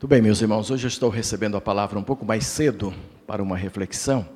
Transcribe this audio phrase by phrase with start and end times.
[0.00, 2.90] Tudo bem, meus irmãos, hoje eu estou recebendo a palavra um pouco mais cedo
[3.26, 4.26] para uma reflexão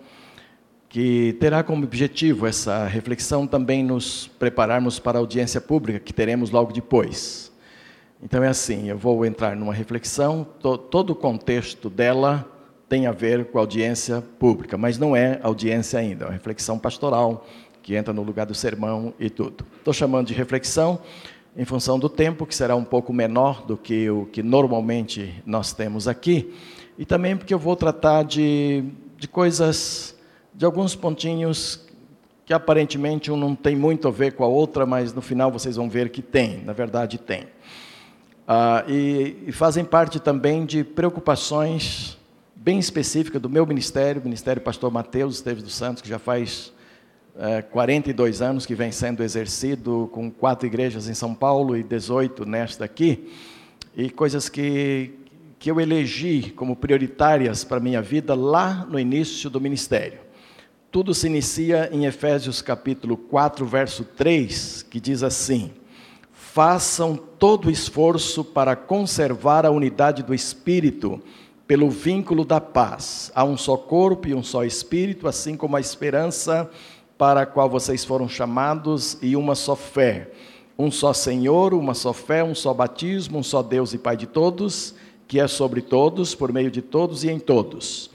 [0.90, 6.50] que terá como objetivo essa reflexão também nos prepararmos para a audiência pública que teremos
[6.50, 7.50] logo depois.
[8.22, 12.46] Então é assim, eu vou entrar numa reflexão, to, todo o contexto dela
[12.86, 16.78] tem a ver com a audiência pública, mas não é audiência ainda, é uma reflexão
[16.78, 17.46] pastoral
[17.82, 19.64] que entra no lugar do sermão e tudo.
[19.78, 21.00] Estou chamando de reflexão
[21.56, 25.72] em função do tempo, que será um pouco menor do que o que normalmente nós
[25.72, 26.52] temos aqui,
[26.98, 28.84] e também porque eu vou tratar de,
[29.16, 30.16] de coisas,
[30.52, 31.80] de alguns pontinhos
[32.44, 35.76] que aparentemente um não tem muito a ver com a outra, mas no final vocês
[35.76, 37.46] vão ver que tem, na verdade tem.
[38.46, 42.18] Ah, e, e fazem parte também de preocupações
[42.54, 46.73] bem específicas do meu ministério, o Ministério Pastor Mateus Esteves dos Santos, que já faz
[47.36, 52.44] é, 42 anos que vem sendo exercido com quatro igrejas em São Paulo e 18
[52.46, 53.32] nesta aqui,
[53.96, 55.12] e coisas que,
[55.58, 60.20] que eu elegi como prioritárias para a minha vida lá no início do ministério.
[60.90, 65.72] Tudo se inicia em Efésios capítulo 4, verso 3, que diz assim:
[66.32, 71.20] Façam todo o esforço para conservar a unidade do espírito
[71.66, 73.32] pelo vínculo da paz.
[73.34, 76.70] Há um só corpo e um só espírito, assim como a esperança
[77.24, 80.30] para a qual vocês foram chamados e uma só fé.
[80.78, 84.26] Um só Senhor, uma só fé, um só batismo, um só Deus e Pai de
[84.26, 84.94] todos,
[85.26, 88.10] que é sobre todos, por meio de todos e em todos.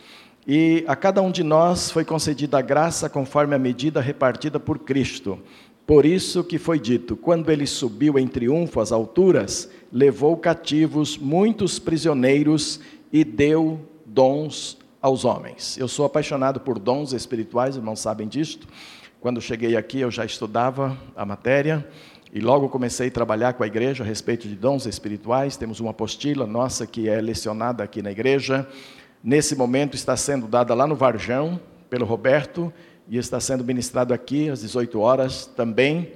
[0.47, 4.77] E a cada um de nós foi concedida a graça conforme a medida repartida por
[4.77, 5.39] Cristo.
[5.87, 11.79] Por isso que foi dito: quando ele subiu em triunfo às alturas, levou cativos muitos
[11.79, 12.79] prisioneiros
[13.11, 15.77] e deu dons aos homens.
[15.79, 18.67] Eu sou apaixonado por dons espirituais, irmãos sabem disto.
[19.21, 21.85] Quando cheguei aqui, eu já estudava a matéria
[22.31, 25.57] e logo comecei a trabalhar com a igreja a respeito de dons espirituais.
[25.57, 28.65] Temos uma apostila nossa que é lecionada aqui na igreja.
[29.21, 32.71] Nesse momento está sendo dada lá no Varjão pelo Roberto
[33.09, 36.13] e está sendo ministrado aqui às 18 horas também.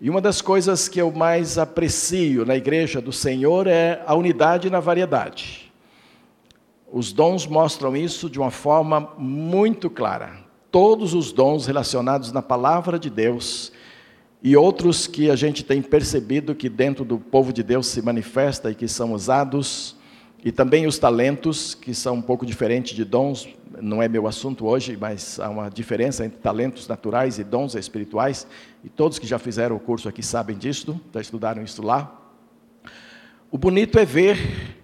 [0.00, 4.68] E uma das coisas que eu mais aprecio na igreja do Senhor é a unidade
[4.68, 5.72] na variedade.
[6.92, 10.49] Os dons mostram isso de uma forma muito clara.
[10.70, 13.72] Todos os dons relacionados na palavra de Deus
[14.42, 18.70] e outros que a gente tem percebido que dentro do povo de Deus se manifesta
[18.70, 19.96] e que são usados,
[20.42, 23.48] e também os talentos, que são um pouco diferentes de dons,
[23.82, 28.46] não é meu assunto hoje, mas há uma diferença entre talentos naturais e dons espirituais,
[28.82, 32.16] e todos que já fizeram o curso aqui sabem disso, já estudaram isso lá.
[33.50, 34.79] O bonito é ver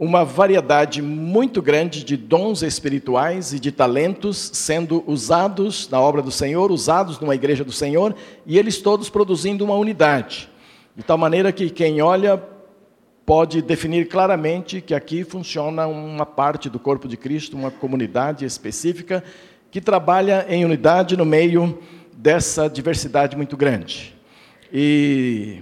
[0.00, 6.30] uma variedade muito grande de dons espirituais e de talentos sendo usados na obra do
[6.30, 8.16] Senhor, usados numa igreja do Senhor,
[8.46, 10.48] e eles todos produzindo uma unidade.
[10.96, 12.42] De tal maneira que quem olha
[13.26, 19.22] pode definir claramente que aqui funciona uma parte do corpo de Cristo, uma comunidade específica
[19.70, 21.78] que trabalha em unidade no meio
[22.16, 24.16] dessa diversidade muito grande.
[24.72, 25.60] E,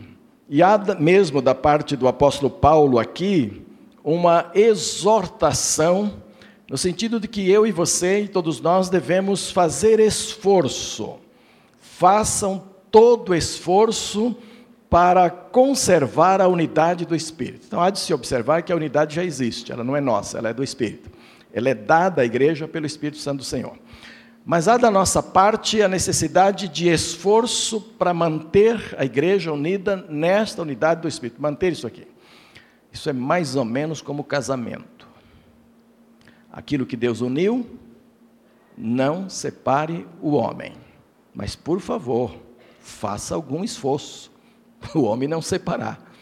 [0.49, 3.67] e há mesmo da parte do apóstolo Paulo aqui
[4.15, 6.23] uma exortação,
[6.67, 11.17] no sentido de que eu e você e todos nós devemos fazer esforço.
[11.79, 14.35] Façam todo esforço
[14.89, 17.67] para conservar a unidade do Espírito.
[17.67, 20.49] Então, há de se observar que a unidade já existe, ela não é nossa, ela
[20.49, 21.11] é do Espírito.
[21.53, 23.77] Ela é dada à igreja pelo Espírito Santo do Senhor.
[24.43, 30.63] Mas há da nossa parte a necessidade de esforço para manter a igreja unida nesta
[30.63, 32.07] unidade do Espírito, manter isso aqui.
[32.99, 35.07] Isso é mais ou menos como casamento.
[36.53, 37.65] Aquilo que Deus uniu,
[38.77, 40.73] não separe o homem.
[41.33, 42.35] Mas, por favor,
[42.81, 44.37] faça algum esforço.
[44.95, 46.13] O homem não separar.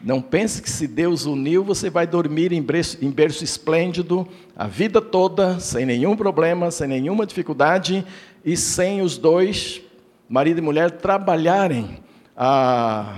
[0.00, 4.26] Não pense que se Deus uniu, você vai dormir em berço, em berço esplêndido
[4.56, 8.04] a vida toda, sem nenhum problema, sem nenhuma dificuldade
[8.44, 9.80] e sem os dois,
[10.28, 11.98] marido e mulher, trabalharem
[12.36, 13.16] a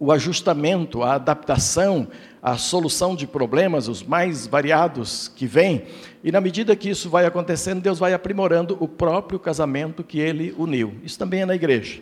[0.00, 2.08] o ajustamento, a adaptação,
[2.40, 5.84] a solução de problemas, os mais variados que vêm,
[6.22, 10.54] e na medida que isso vai acontecendo, Deus vai aprimorando o próprio casamento que ele
[10.56, 10.94] uniu.
[11.02, 12.00] Isso também é na igreja.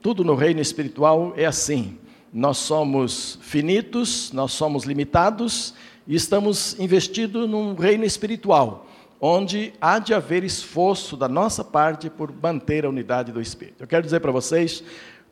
[0.00, 1.98] Tudo no reino espiritual é assim.
[2.32, 5.74] Nós somos finitos, nós somos limitados
[6.06, 8.86] e estamos investidos num reino espiritual,
[9.20, 13.82] onde há de haver esforço da nossa parte por manter a unidade do espírito.
[13.82, 14.82] Eu quero dizer para vocês,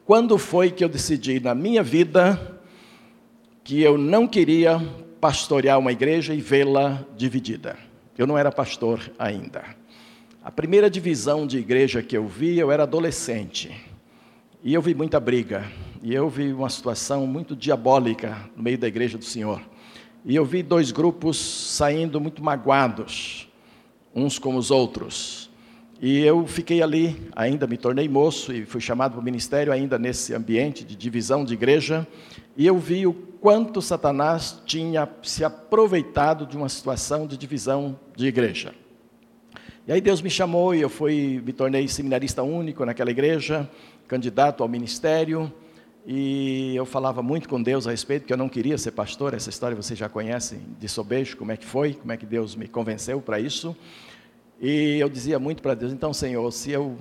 [0.05, 2.61] quando foi que eu decidi na minha vida
[3.63, 4.81] que eu não queria
[5.21, 7.77] pastorear uma igreja e vê-la dividida?
[8.19, 9.65] Eu não era pastor ainda.
[10.45, 13.71] A primeira divisão de igreja que eu vi, eu era adolescente.
[14.65, 15.71] E eu vi muita briga.
[16.03, 19.63] E eu vi uma situação muito diabólica no meio da igreja do Senhor.
[20.25, 23.49] e eu vi dois grupos saindo muito magoados,
[24.15, 25.42] uns com os outros.
[26.05, 29.97] E eu fiquei ali, ainda me tornei moço e fui chamado para o ministério ainda
[30.01, 32.05] nesse ambiente de divisão de igreja,
[32.57, 38.27] e eu vi o quanto Satanás tinha se aproveitado de uma situação de divisão de
[38.27, 38.75] igreja.
[39.87, 43.71] E aí Deus me chamou e eu fui, me tornei seminarista único naquela igreja,
[44.09, 45.53] candidato ao ministério,
[46.05, 49.51] e eu falava muito com Deus a respeito, que eu não queria ser pastor, essa
[49.51, 52.67] história vocês já conhecem de sobejo, como é que foi, como é que Deus me
[52.67, 53.77] convenceu para isso.
[54.65, 56.97] E eu dizia muito para Deus, então, Senhor, se, eu,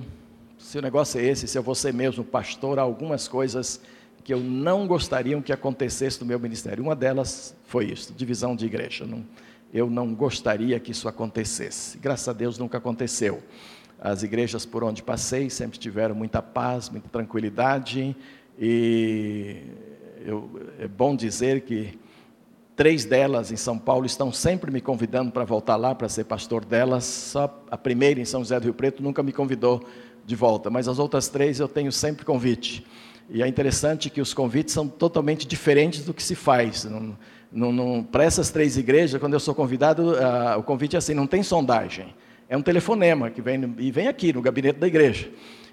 [0.57, 3.79] se o negócio é esse, se eu vou ser mesmo pastor, há algumas coisas
[4.23, 6.83] que eu não gostaria que acontecesse no meu ministério.
[6.83, 9.05] Uma delas foi isso, divisão de igreja.
[9.05, 9.23] Não,
[9.71, 11.99] eu não gostaria que isso acontecesse.
[11.99, 13.43] Graças a Deus nunca aconteceu.
[13.99, 18.15] As igrejas por onde passei sempre tiveram muita paz, muita tranquilidade,
[18.59, 19.57] e
[20.25, 20.49] eu,
[20.79, 21.99] é bom dizer que
[22.81, 26.65] Três delas em São Paulo estão sempre me convidando para voltar lá para ser pastor
[26.65, 27.03] delas.
[27.03, 29.85] Só a primeira em São José do Rio Preto nunca me convidou
[30.25, 32.83] de volta, mas as outras três eu tenho sempre convite.
[33.29, 36.87] E é interessante que os convites são totalmente diferentes do que se faz.
[38.11, 41.43] para essas três igrejas, quando eu sou convidado, uh, o convite é assim: não tem
[41.43, 42.15] sondagem.
[42.49, 45.29] É um telefonema que vem e vem aqui no gabinete da igreja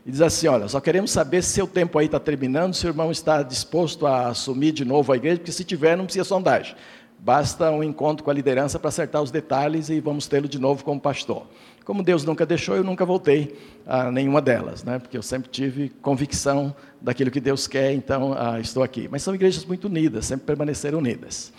[0.08, 2.88] e diz assim: Olha, só queremos saber se seu tempo aí está terminando, se o
[2.88, 6.74] irmão está disposto a assumir de novo a igreja, porque se tiver, não precisa sondagem.
[7.18, 10.84] Basta um encontro com a liderança para acertar os detalhes e vamos tê-lo de novo
[10.84, 11.46] como pastor.
[11.84, 13.56] Como Deus nunca deixou, eu nunca voltei
[13.86, 14.98] a nenhuma delas, né?
[14.98, 19.08] porque eu sempre tive convicção daquilo que Deus quer, então ah, estou aqui.
[19.10, 21.52] Mas são igrejas muito unidas, sempre permaneceram unidas.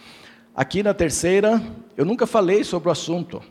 [0.55, 1.61] Aqui na terceira,
[1.97, 3.41] eu nunca falei sobre o assunto,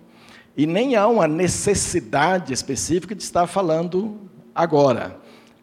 [0.56, 4.18] e nem há uma necessidade específica de estar falando
[4.54, 5.16] agora,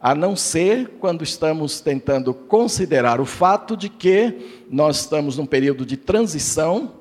[0.06, 5.84] a não ser quando estamos tentando considerar o fato de que nós estamos num período
[5.84, 6.92] de transição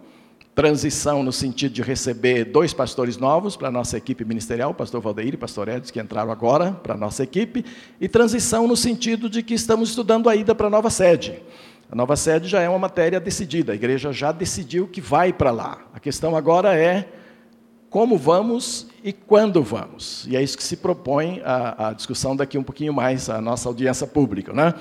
[0.56, 5.02] transição no sentido de receber dois pastores novos para a nossa equipe ministerial, o pastor
[5.02, 7.63] Valdeir e o pastor Edson, que entraram agora para a nossa equipe,
[8.02, 11.44] e transição no sentido de que estamos estudando a ida para a nova sede.
[11.92, 15.51] A nova sede já é uma matéria decidida, a igreja já decidiu que vai para
[15.51, 15.78] lá.
[15.94, 17.08] A questão agora é
[17.88, 20.25] como vamos e quando vamos.
[20.28, 23.69] E é isso que se propõe a, a discussão daqui um pouquinho mais, a nossa
[23.69, 24.52] audiência pública.
[24.52, 24.74] Né?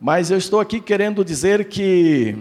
[0.00, 2.36] Mas eu estou aqui querendo dizer que,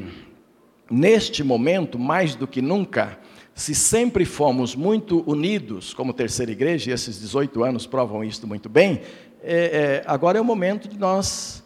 [0.91, 3.17] neste momento, mais do que nunca,
[3.55, 8.69] se sempre fomos muito unidos como terceira igreja, e esses 18 anos provam isso muito
[8.69, 9.01] bem,
[9.41, 11.63] é, é, agora é o momento de nós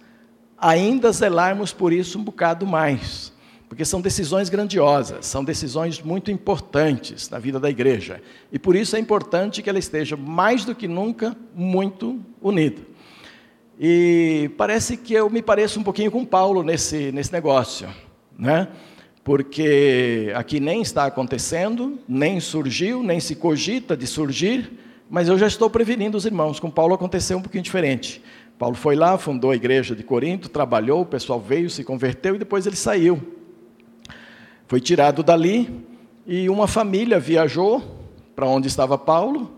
[0.57, 3.33] ainda zelarmos por isso um bocado mais
[3.67, 8.21] porque são decisões grandiosas, são decisões muito importantes na vida da igreja.
[8.51, 12.81] E por isso é importante que ela esteja mais do que nunca muito unida.
[13.79, 17.87] E parece que eu me pareço um pouquinho com Paulo nesse, nesse negócio,
[18.37, 18.69] né?
[19.23, 24.71] Porque aqui nem está acontecendo, nem surgiu, nem se cogita de surgir,
[25.09, 26.59] mas eu já estou prevenindo os irmãos.
[26.59, 28.23] Com Paulo aconteceu um pouquinho diferente.
[28.57, 32.39] Paulo foi lá, fundou a igreja de Corinto, trabalhou, o pessoal veio, se converteu e
[32.39, 33.21] depois ele saiu.
[34.67, 35.85] Foi tirado dali
[36.25, 37.81] e uma família viajou
[38.35, 39.49] para onde estava Paulo,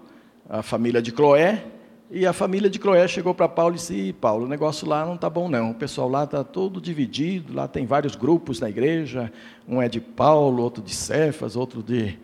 [0.47, 1.65] a família de Cloé,
[2.11, 5.15] e a família de Cloé chegou para Paulo e disse: Paulo, o negócio lá não
[5.15, 5.71] está bom, não.
[5.71, 9.33] O pessoal lá está todo dividido, lá tem vários grupos na igreja,
[9.67, 12.17] um é de Paulo, outro de Cefas, outro de.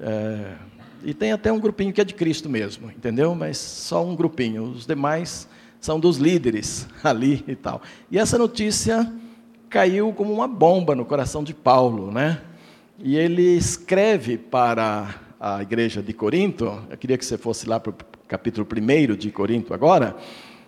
[0.00, 0.54] É,
[1.04, 3.34] e tem até um grupinho que é de Cristo mesmo, entendeu?
[3.34, 5.48] Mas só um grupinho, os demais
[5.80, 7.82] são dos líderes ali e tal.
[8.12, 9.12] E essa notícia
[9.72, 12.42] caiu como uma bomba no coração de Paulo, né?
[12.98, 17.90] E ele escreve para a igreja de Corinto, eu queria que você fosse lá para
[17.90, 17.94] o
[18.28, 20.14] capítulo 1 de Corinto agora,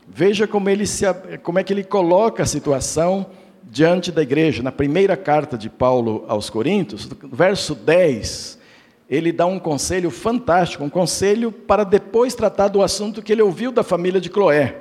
[0.09, 1.05] veja como, ele se,
[1.43, 3.27] como é que ele coloca a situação
[3.63, 4.63] diante da igreja.
[4.63, 8.59] Na primeira carta de Paulo aos Coríntios, verso 10,
[9.09, 13.71] ele dá um conselho fantástico, um conselho para depois tratar do assunto que ele ouviu
[13.71, 14.81] da família de Cloé.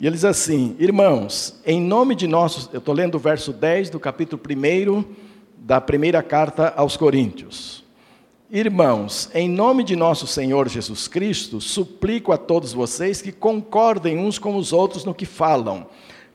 [0.00, 2.68] E ele diz assim: Irmãos, em nome de nossos.
[2.72, 5.04] Eu estou lendo o verso 10 do capítulo 1
[5.56, 7.82] da primeira carta aos Coríntios.
[8.50, 14.38] Irmãos, em nome de nosso Senhor Jesus Cristo, suplico a todos vocês que concordem uns
[14.38, 15.86] com os outros no que falam,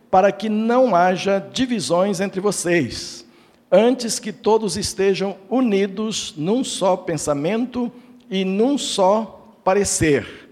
[0.10, 3.24] para que não haja divisões entre vocês,
[3.72, 7.92] antes que todos estejam unidos num só pensamento
[8.32, 10.47] e num só parecer.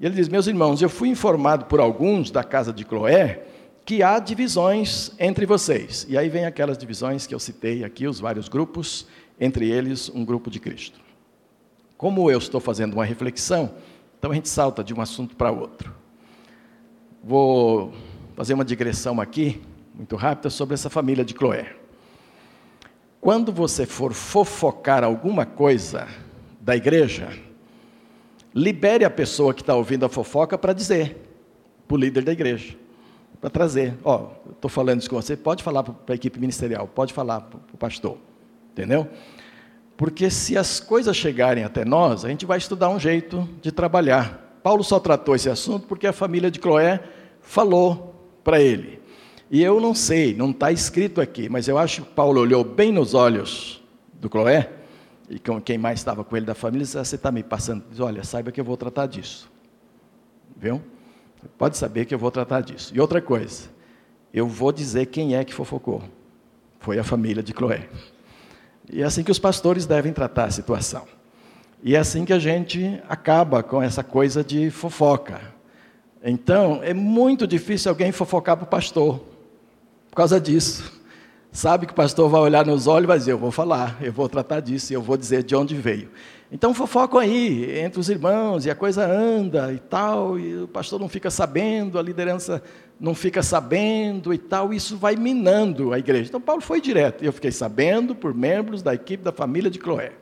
[0.00, 3.44] E ele diz: Meus irmãos, eu fui informado por alguns da casa de Cloé
[3.84, 6.06] que há divisões entre vocês.
[6.10, 9.06] E aí vem aquelas divisões que eu citei aqui, os vários grupos,
[9.40, 11.00] entre eles um grupo de Cristo.
[11.96, 13.72] Como eu estou fazendo uma reflexão,
[14.18, 15.94] então a gente salta de um assunto para outro.
[17.24, 17.92] Vou
[18.36, 19.62] fazer uma digressão aqui,
[19.94, 21.74] muito rápida, sobre essa família de Cloé.
[23.20, 26.06] quando você for fofocar alguma coisa
[26.60, 27.30] da igreja,
[28.54, 31.16] libere a pessoa que está ouvindo a fofoca para dizer,
[31.86, 32.76] para o líder da igreja,
[33.40, 33.94] para trazer.
[34.04, 37.42] Ó, oh, estou falando isso com você, pode falar para a equipe ministerial, pode falar
[37.42, 38.16] para o pastor,
[38.72, 39.08] entendeu?
[39.96, 44.60] Porque se as coisas chegarem até nós, a gente vai estudar um jeito de trabalhar.
[44.62, 47.02] Paulo só tratou esse assunto porque a família de Cloé
[47.40, 48.14] falou
[48.44, 49.00] para ele.
[49.50, 52.92] E eu não sei, não está escrito aqui, mas eu acho que Paulo olhou bem
[52.92, 54.70] nos olhos do Cloé,
[55.28, 58.24] e quem mais estava com ele da família, ah, você está me passando, diz, olha,
[58.24, 59.50] saiba que eu vou tratar disso.
[60.56, 60.82] Viu?
[61.58, 62.92] Pode saber que eu vou tratar disso.
[62.94, 63.68] E outra coisa,
[64.32, 66.02] eu vou dizer quem é que fofocou.
[66.80, 67.88] Foi a família de Cloé.
[68.90, 71.06] E é assim que os pastores devem tratar a situação.
[71.82, 75.40] E é assim que a gente acaba com essa coisa de fofoca.
[76.24, 79.20] Então, é muito difícil alguém fofocar para o pastor,
[80.10, 80.97] por causa disso.
[81.58, 84.12] Sabe que o pastor vai olhar nos olhos e vai dizer: Eu vou falar, eu
[84.12, 86.08] vou tratar disso, eu vou dizer de onde veio.
[86.52, 91.00] Então fofocam aí entre os irmãos e a coisa anda e tal, e o pastor
[91.00, 92.62] não fica sabendo, a liderança
[93.00, 96.28] não fica sabendo e tal, isso vai minando a igreja.
[96.28, 99.80] Então Paulo foi direto, e eu fiquei sabendo por membros da equipe da família de
[99.80, 100.12] Cloé.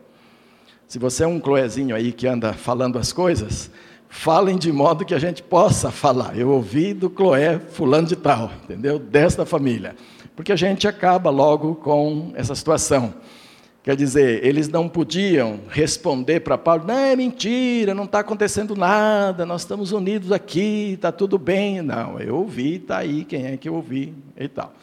[0.88, 3.70] Se você é um Cloézinho aí que anda falando as coisas,
[4.08, 6.34] falem de modo que a gente possa falar.
[6.34, 8.98] Eu ouvi do Cloé fulano de tal, entendeu?
[8.98, 9.94] Desta família.
[10.36, 13.14] Porque a gente acaba logo com essa situação.
[13.82, 19.46] Quer dizer, eles não podiam responder para Paulo: não, é mentira, não está acontecendo nada,
[19.46, 21.80] nós estamos unidos aqui, está tudo bem.
[21.80, 24.74] Não, eu ouvi, está aí, quem é que eu ouvi e tal.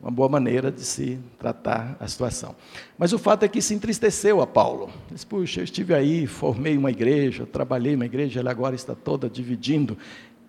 [0.00, 2.54] Uma boa maneira de se tratar a situação.
[2.96, 4.90] Mas o fato é que se entristeceu a Paulo.
[5.10, 9.28] Diz, puxa, eu estive aí, formei uma igreja, trabalhei uma igreja, ela agora está toda
[9.28, 9.98] dividindo.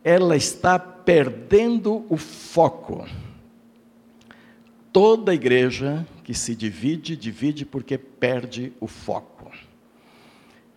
[0.03, 3.05] Ela está perdendo o foco.
[4.91, 9.39] Toda igreja que se divide, divide porque perde o foco.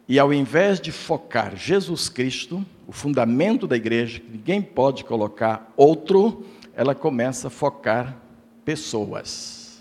[0.09, 5.73] E ao invés de focar Jesus Cristo, o fundamento da igreja, que ninguém pode colocar
[5.77, 8.17] outro, ela começa a focar
[8.65, 9.81] pessoas.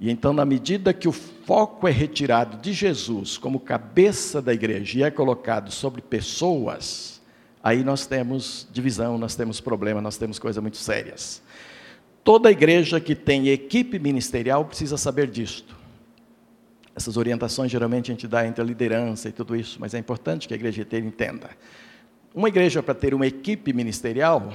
[0.00, 4.98] E então, na medida que o foco é retirado de Jesus como cabeça da igreja
[4.98, 7.20] e é colocado sobre pessoas,
[7.62, 11.42] aí nós temos divisão, nós temos problema, nós temos coisas muito sérias.
[12.22, 15.76] Toda igreja que tem equipe ministerial precisa saber disto.
[16.94, 20.48] Essas orientações geralmente a gente dá entre a liderança e tudo isso, mas é importante
[20.48, 21.50] que a igreja inteira entenda.
[22.34, 24.52] Uma igreja, para ter uma equipe ministerial,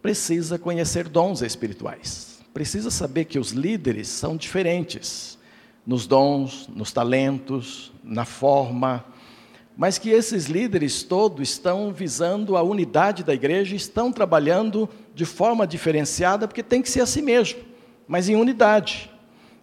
[0.00, 2.40] precisa conhecer dons espirituais.
[2.54, 5.38] Precisa saber que os líderes são diferentes
[5.86, 9.04] nos dons, nos talentos, na forma,
[9.76, 15.66] mas que esses líderes todos estão visando a unidade da igreja, estão trabalhando de forma
[15.66, 17.60] diferenciada, porque tem que ser assim mesmo,
[18.06, 19.10] mas em unidade.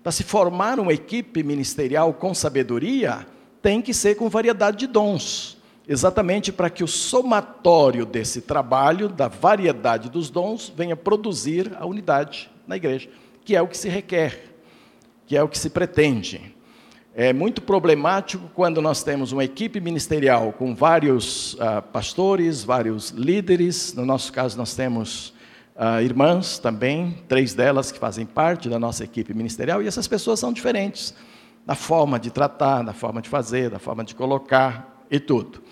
[0.01, 3.27] Para se formar uma equipe ministerial com sabedoria,
[3.61, 9.27] tem que ser com variedade de dons, exatamente para que o somatório desse trabalho, da
[9.27, 13.09] variedade dos dons, venha produzir a unidade na igreja,
[13.43, 14.55] que é o que se requer,
[15.27, 16.55] que é o que se pretende.
[17.15, 23.95] É muito problemático quando nós temos uma equipe ministerial com vários uh, pastores, vários líderes.
[23.95, 25.33] No nosso caso, nós temos
[25.75, 30.39] uh, irmãs também, três delas que fazem parte da nossa equipe ministerial, e essas pessoas
[30.39, 31.15] são diferentes
[31.65, 35.63] na forma de tratar, na forma de fazer, na forma de colocar e tudo.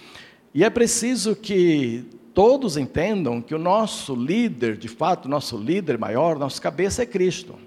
[0.55, 2.03] E é preciso que
[2.33, 7.66] todos entendam que o nosso líder, de fato, nosso líder maior, nossa cabeça é Cristo.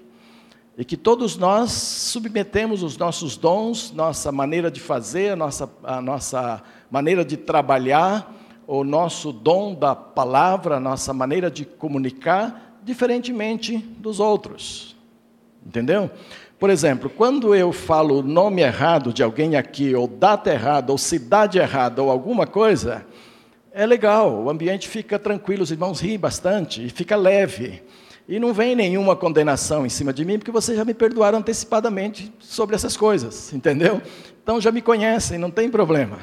[0.77, 6.01] E que todos nós submetemos os nossos dons, nossa maneira de fazer, a nossa, a
[6.01, 8.33] nossa maneira de trabalhar,
[8.65, 14.95] o nosso dom da palavra, a nossa maneira de comunicar, diferentemente dos outros.
[15.65, 16.09] Entendeu?
[16.57, 20.97] Por exemplo, quando eu falo o nome errado de alguém aqui, ou data errada, ou
[20.97, 23.05] cidade errada, ou alguma coisa,
[23.73, 27.81] é legal, o ambiente fica tranquilo, os irmãos riem bastante, e fica leve.
[28.31, 32.33] E não vem nenhuma condenação em cima de mim, porque vocês já me perdoaram antecipadamente
[32.39, 34.01] sobre essas coisas, entendeu?
[34.41, 36.17] Então já me conhecem, não tem problema.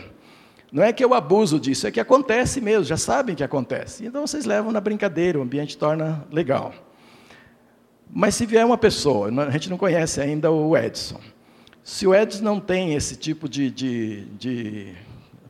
[0.72, 4.06] Não é que eu abuso disso, é que acontece mesmo, já sabem que acontece.
[4.06, 6.72] Então vocês levam na brincadeira, o ambiente torna legal.
[8.10, 11.20] Mas se vier uma pessoa, a gente não conhece ainda o Edson.
[11.84, 14.94] Se o Edson não tem esse tipo de, de, de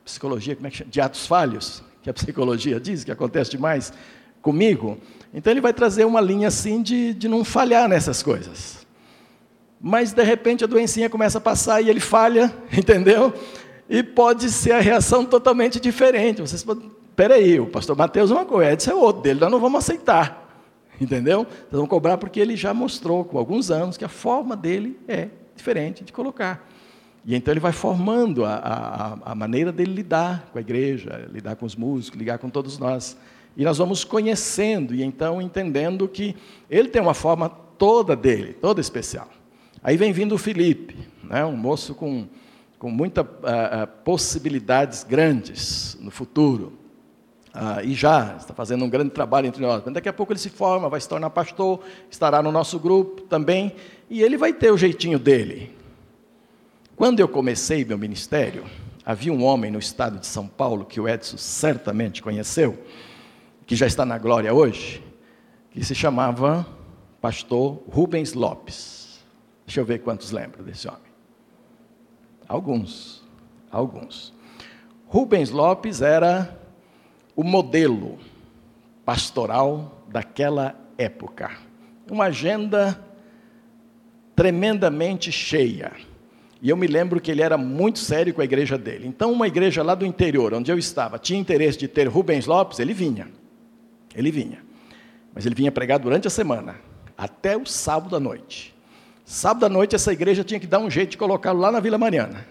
[0.05, 0.91] psicologia, como é que chama?
[0.91, 3.93] de atos falhos, que a psicologia diz que acontece demais
[4.43, 4.99] comigo,
[5.33, 8.87] então ele vai trazer uma linha assim de, de não falhar nessas coisas.
[9.81, 13.33] Mas de repente a doencinha começa a passar e ele falha, entendeu?
[13.89, 16.41] E pode ser a reação totalmente diferente.
[16.41, 19.61] Vocês podem, peraí, o pastor Mateus é uma coisa, Edson é outro dele, nós não
[19.61, 20.47] vamos aceitar.
[21.01, 21.39] Entendeu?
[21.45, 25.29] Nós vamos cobrar porque ele já mostrou com alguns anos que a forma dele é
[25.55, 26.67] diferente de colocar.
[27.25, 31.57] E então ele vai formando a, a, a maneira dele lidar com a igreja, lidar
[31.57, 33.17] com os músicos, lidar com todos nós.
[33.59, 36.37] E nós vamos conhecendo e então entendendo que
[36.71, 39.29] ele tem uma forma toda dele, toda especial.
[39.83, 42.29] Aí vem vindo o Felipe, né, um moço com,
[42.79, 46.73] com muitas uh, uh, possibilidades grandes no futuro.
[47.49, 49.83] Uh, e já está fazendo um grande trabalho entre nós.
[49.85, 53.23] Mas daqui a pouco ele se forma, vai se tornar pastor, estará no nosso grupo
[53.23, 53.75] também,
[54.09, 55.75] e ele vai ter o jeitinho dele.
[56.95, 58.65] Quando eu comecei meu ministério,
[59.05, 62.79] havia um homem no estado de São Paulo, que o Edson certamente conheceu,
[63.69, 65.05] que já está na glória hoje,
[65.71, 66.67] que se chamava
[67.21, 69.21] pastor Rubens Lopes.
[69.67, 71.03] Deixa eu ver quantos lembram desse homem.
[72.49, 73.23] Alguns,
[73.71, 74.33] alguns.
[75.07, 76.59] Rubens Lopes era
[77.37, 78.19] o modelo
[79.05, 81.51] pastoral daquela época.
[82.11, 82.99] Uma agenda
[84.35, 85.93] tremendamente cheia.
[86.63, 89.07] E eu me lembro que ele era muito sério com a igreja dele.
[89.07, 92.79] Então, uma igreja lá do interior, onde eu estava, tinha interesse de ter Rubens Lopes,
[92.79, 93.29] ele vinha.
[94.19, 94.65] Ele vinha.
[95.33, 96.75] Mas ele vinha pregar durante a semana,
[97.17, 98.75] até o sábado à noite.
[99.25, 101.97] Sábado à noite, essa igreja tinha que dar um jeito de colocá-lo lá na Vila
[101.97, 102.45] Mariana.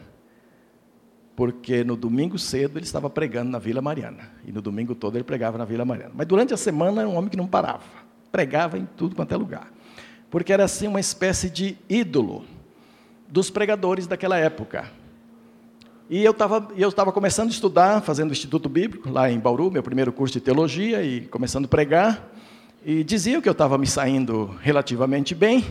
[1.36, 4.32] Porque no domingo cedo ele estava pregando na Vila Mariana.
[4.46, 6.14] E no domingo todo ele pregava na Vila Mariana.
[6.16, 7.84] Mas durante a semana era um homem que não parava.
[8.32, 9.70] Pregava em tudo quanto é lugar.
[10.32, 12.46] Porque era assim uma espécie de ídolo
[13.28, 14.90] dos pregadores daquela época.
[16.10, 19.70] E eu estava eu estava começando a estudar, fazendo o Instituto Bíblico, lá em Bauru,
[19.70, 22.32] meu primeiro curso de teologia, e começando a pregar.
[22.86, 25.66] E diziam que eu estava me saindo relativamente bem.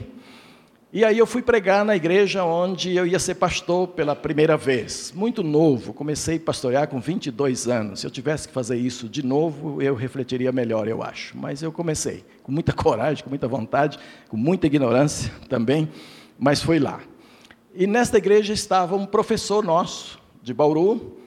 [0.93, 5.11] E aí eu fui pregar na igreja onde eu ia ser pastor pela primeira vez.
[5.17, 8.01] Muito novo, comecei a pastorear com 22 anos.
[8.01, 11.35] Se eu tivesse que fazer isso de novo, eu refletiria melhor, eu acho.
[11.35, 15.89] Mas eu comecei com muita coragem, com muita vontade, com muita ignorância também,
[16.39, 17.01] mas foi lá.
[17.75, 21.19] E nesta igreja estava um professor nosso de Bauru,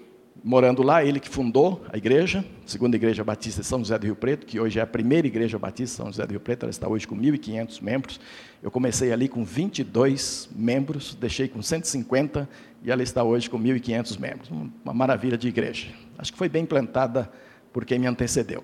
[0.42, 4.16] morando lá, ele que fundou a igreja, segunda igreja batista de São José do Rio
[4.16, 6.70] Preto, que hoje é a primeira igreja batista de São José do Rio Preto, ela
[6.70, 8.18] está hoje com 1.500 membros.
[8.64, 12.48] Eu comecei ali com 22 membros, deixei com 150
[12.82, 14.50] e ela está hoje com 1.500 membros.
[14.50, 15.90] Uma maravilha de igreja.
[16.18, 17.30] Acho que foi bem plantada
[17.74, 18.64] por quem me antecedeu.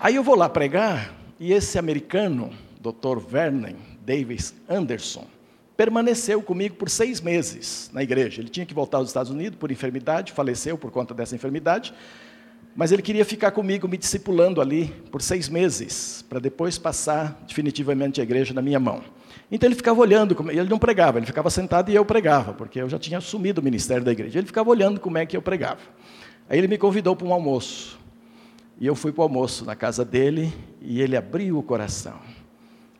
[0.00, 2.48] Aí eu vou lá pregar e esse americano,
[2.80, 3.18] Dr.
[3.28, 3.74] Vernon
[4.06, 5.26] Davis Anderson,
[5.78, 8.40] permaneceu comigo por seis meses na igreja.
[8.40, 11.94] Ele tinha que voltar aos Estados Unidos por enfermidade, faleceu por conta dessa enfermidade,
[12.74, 18.20] mas ele queria ficar comigo, me discipulando ali por seis meses, para depois passar definitivamente
[18.20, 19.04] a igreja na minha mão.
[19.52, 22.88] Então ele ficava olhando, ele não pregava, ele ficava sentado e eu pregava, porque eu
[22.88, 24.40] já tinha assumido o ministério da igreja.
[24.40, 25.80] Ele ficava olhando como é que eu pregava.
[26.50, 27.96] Aí ele me convidou para um almoço.
[28.80, 32.18] E eu fui para o almoço na casa dele e ele abriu o coração.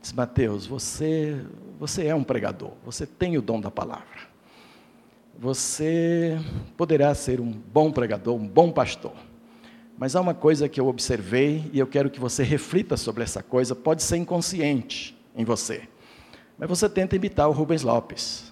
[0.08, 1.38] Disse, Mateus, você,
[1.78, 4.06] você é um pregador, você tem o dom da palavra.
[5.38, 6.40] Você
[6.78, 9.12] poderá ser um bom pregador, um bom pastor.
[9.98, 13.42] Mas há uma coisa que eu observei e eu quero que você reflita sobre essa
[13.42, 15.82] coisa, pode ser inconsciente em você.
[16.56, 18.50] Mas você tenta imitar o Rubens Lopes.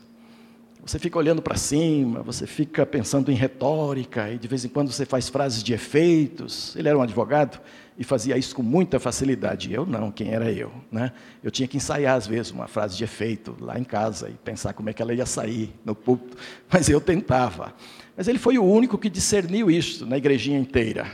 [0.84, 4.92] Você fica olhando para cima, você fica pensando em retórica, e de vez em quando
[4.92, 6.76] você faz frases de efeitos.
[6.76, 7.58] Ele era um advogado
[7.98, 9.72] e fazia isso com muita facilidade.
[9.72, 10.70] Eu não, quem era eu?
[10.90, 11.12] Né?
[11.42, 14.72] Eu tinha que ensaiar, às vezes, uma frase de efeito lá em casa e pensar
[14.74, 16.36] como é que ela ia sair no púlpito,
[16.70, 17.74] mas eu tentava.
[18.16, 21.06] Mas ele foi o único que discerniu isso na igrejinha inteira.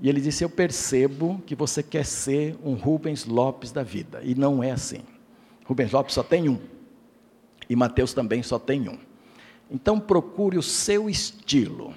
[0.00, 4.20] E ele disse: Eu percebo que você quer ser um Rubens Lopes da vida.
[4.22, 5.00] E não é assim.
[5.64, 6.58] Rubens Lopes só tem um.
[7.68, 8.98] E Mateus também só tem um.
[9.70, 11.94] Então procure o seu estilo.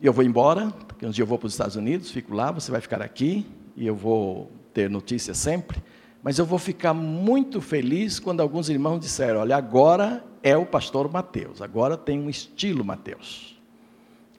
[0.00, 2.70] Eu vou embora, porque um dia eu vou para os Estados Unidos, fico lá, você
[2.70, 3.44] vai ficar aqui,
[3.76, 5.82] e eu vou ter notícias sempre.
[6.22, 11.10] Mas eu vou ficar muito feliz quando alguns irmãos disseram: olha, agora é o pastor
[11.10, 13.60] Mateus, agora tem um estilo Mateus.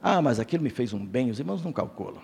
[0.02, 2.22] Ah, mas aquilo me fez um bem, os irmãos não calculam.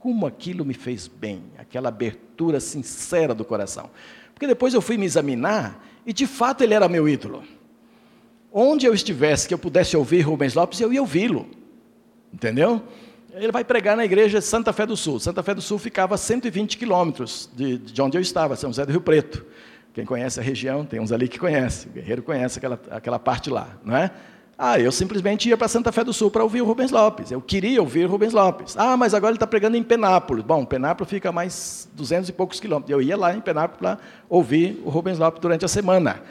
[0.00, 3.90] Como aquilo me fez bem, aquela abertura sincera do coração.
[4.34, 7.44] Porque depois eu fui me examinar e de fato ele era meu ídolo.
[8.52, 11.46] Onde eu estivesse que eu pudesse ouvir Rubens Lopes, eu ia ouvi-lo.
[12.32, 12.82] Entendeu?
[13.34, 15.18] Ele vai pregar na igreja Santa Fé do Sul.
[15.18, 18.84] Santa Fé do Sul ficava a 120 quilômetros de, de onde eu estava, São José
[18.84, 19.44] do Rio Preto.
[19.94, 21.86] Quem conhece a região, tem uns ali que conhece.
[21.88, 24.10] O Guerreiro conhece aquela, aquela parte lá, não é?
[24.56, 27.30] Ah, eu simplesmente ia para Santa Fé do Sul para ouvir o Rubens Lopes.
[27.30, 28.76] Eu queria ouvir o Rubens Lopes.
[28.76, 30.44] Ah, mas agora ele está pregando em Penápolis.
[30.44, 32.90] Bom, Penápolis fica a mais 200 e poucos quilômetros.
[32.90, 36.22] Eu ia lá em Penápolis para ouvir o Rubens Lopes durante a semana.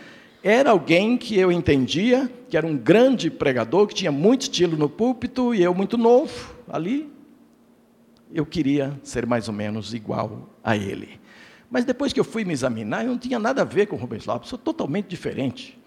[0.43, 4.89] Era alguém que eu entendia que era um grande pregador, que tinha muito estilo no
[4.89, 7.09] púlpito, e eu muito novo ali.
[8.33, 11.17] Eu queria ser mais ou menos igual a ele.
[11.69, 13.99] Mas depois que eu fui me examinar, eu não tinha nada a ver com o
[13.99, 15.79] Rubens Lopes, sou totalmente diferente.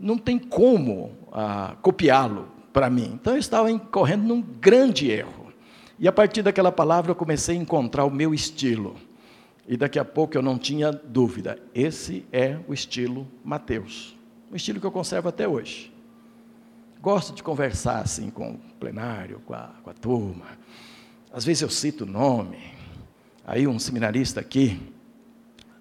[0.00, 3.12] não tem como ah, copiá-lo para mim.
[3.14, 5.52] Então eu estava incorrendo num grande erro.
[5.98, 8.96] E a partir daquela palavra eu comecei a encontrar o meu estilo.
[9.68, 14.16] E daqui a pouco eu não tinha dúvida, esse é o estilo Mateus.
[14.50, 15.92] Um estilo que eu conservo até hoje.
[17.00, 20.46] Gosto de conversar assim com o plenário, com a, com a turma.
[21.32, 22.58] Às vezes eu cito o nome.
[23.44, 24.80] Aí um seminarista aqui,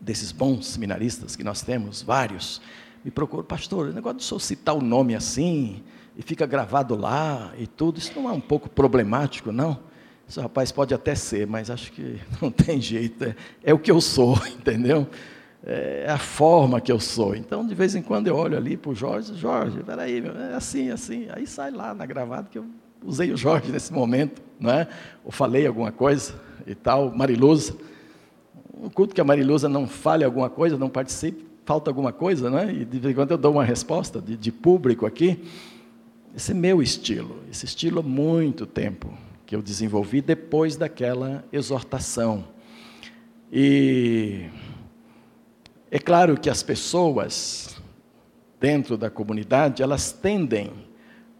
[0.01, 2.61] desses bons seminaristas que nós temos, vários,
[3.03, 5.83] me procura, pastor, o negócio de só citar o nome assim,
[6.17, 9.79] e fica gravado lá e tudo, isso não é um pouco problemático, não?
[10.27, 13.23] Isso, rapaz, pode até ser, mas acho que não tem jeito.
[13.23, 15.07] É, é o que eu sou, entendeu?
[15.63, 17.35] É a forma que eu sou.
[17.35, 20.91] Então, de vez em quando eu olho ali para o Jorge, Jorge, peraí, é assim,
[20.91, 21.27] assim.
[21.31, 22.65] Aí sai lá na gravada que eu
[23.03, 24.88] usei o Jorge nesse momento, não é?
[25.23, 26.35] Ou falei alguma coisa
[26.67, 27.11] e tal.
[27.15, 27.75] Mariluza.
[28.79, 32.59] Um culto que a Mariluza não fale alguma coisa, não participe, falta alguma coisa, não
[32.59, 32.71] é?
[32.71, 35.43] E de vez em quando eu dou uma resposta de, de público aqui.
[36.35, 37.39] Esse é meu estilo.
[37.49, 39.11] Esse estilo há muito tempo
[39.45, 42.45] que eu desenvolvi depois daquela exortação.
[43.51, 44.49] E
[45.91, 47.81] é claro que as pessoas
[48.60, 50.71] dentro da comunidade, elas tendem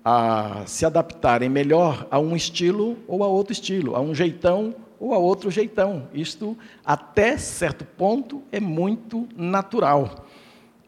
[0.04, 5.13] a se adaptarem melhor a um estilo ou a outro estilo, a um jeitão ou
[5.13, 6.08] a outro jeitão.
[6.13, 10.28] Isto, até certo ponto, é muito natural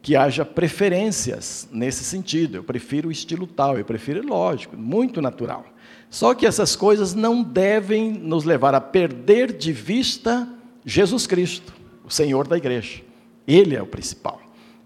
[0.00, 2.56] que haja preferências nesse sentido.
[2.58, 5.66] Eu prefiro o estilo tal, eu prefiro, lógico, muito natural.
[6.10, 10.48] Só que essas coisas não devem nos levar a perder de vista
[10.84, 13.02] Jesus Cristo, o Senhor da igreja.
[13.46, 14.40] Ele é o principal.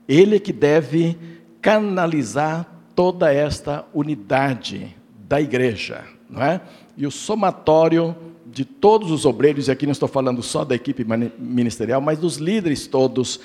[0.09, 1.17] Ele é que deve
[1.61, 4.97] canalizar toda esta unidade
[5.29, 6.61] da igreja, não é?
[6.97, 8.15] E o somatório
[8.47, 11.07] de todos os obreiros, e aqui não estou falando só da equipe
[11.39, 13.41] ministerial, mas dos líderes todos,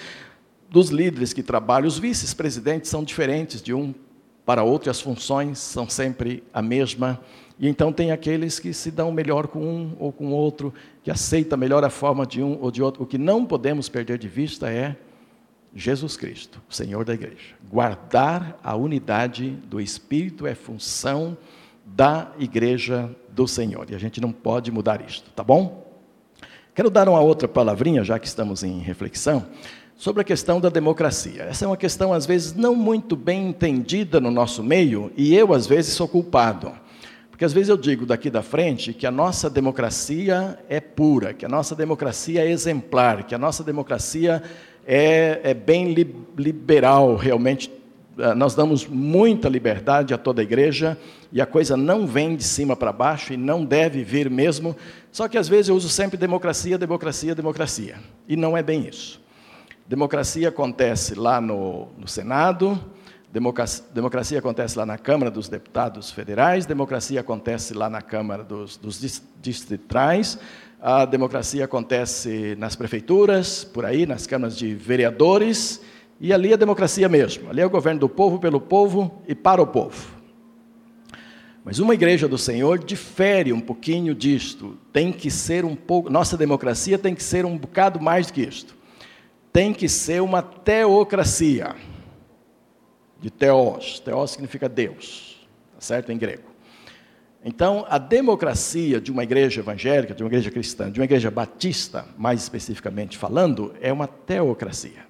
[0.70, 3.94] dos líderes que trabalham, os vices-presidentes são diferentes de um
[4.46, 7.20] para outro, as funções são sempre a mesma.
[7.60, 11.58] E então tem aqueles que se dão melhor com um ou com outro, que aceita
[11.58, 13.04] melhor a forma de um ou de outro.
[13.04, 14.96] O que não podemos perder de vista é
[15.76, 17.56] Jesus Cristo, o Senhor da igreja.
[17.70, 21.38] Guardar a unidade do Espírito é função
[21.86, 23.90] da igreja do Senhor.
[23.90, 25.86] E a gente não pode mudar isto, tá bom?
[26.76, 29.48] Quero dar uma outra palavrinha, já que estamos em reflexão,
[29.96, 31.44] sobre a questão da democracia.
[31.44, 35.54] Essa é uma questão, às vezes, não muito bem entendida no nosso meio, e eu,
[35.54, 36.72] às vezes, sou culpado.
[37.38, 41.46] Porque às vezes eu digo daqui da frente que a nossa democracia é pura, que
[41.46, 44.42] a nossa democracia é exemplar, que a nossa democracia
[44.88, 45.94] é, é bem
[46.36, 47.72] liberal, realmente.
[48.18, 50.98] Eh, nós damos muita liberdade a toda a igreja
[51.32, 54.76] e a coisa não vem de cima para baixo e não deve vir mesmo.
[55.12, 57.98] Só que às vezes eu uso sempre democracia, democracia, democracia.
[58.28, 59.22] E não é bem isso.
[59.88, 62.84] Democracia acontece lá no, no Senado,
[63.38, 68.78] Democracia, democracia, acontece lá na Câmara dos Deputados Federais, democracia acontece lá na Câmara dos,
[68.78, 70.40] dos Distritais,
[70.82, 75.80] a democracia acontece nas prefeituras, por aí, nas câmaras de vereadores,
[76.20, 77.48] e ali é democracia mesmo.
[77.48, 80.08] Ali é o governo do povo, pelo povo e para o povo.
[81.64, 84.80] Mas uma igreja do Senhor difere um pouquinho disto.
[84.92, 86.10] Tem que ser um pouco.
[86.10, 88.76] Nossa democracia tem que ser um bocado mais do que isto.
[89.54, 91.76] Tem que ser uma teocracia
[93.20, 94.00] de teos.
[94.00, 96.58] Teos significa Deus, tá certo em grego.
[97.44, 102.06] Então, a democracia de uma igreja evangélica, de uma igreja cristã, de uma igreja batista,
[102.18, 105.06] mais especificamente falando, é uma teocracia.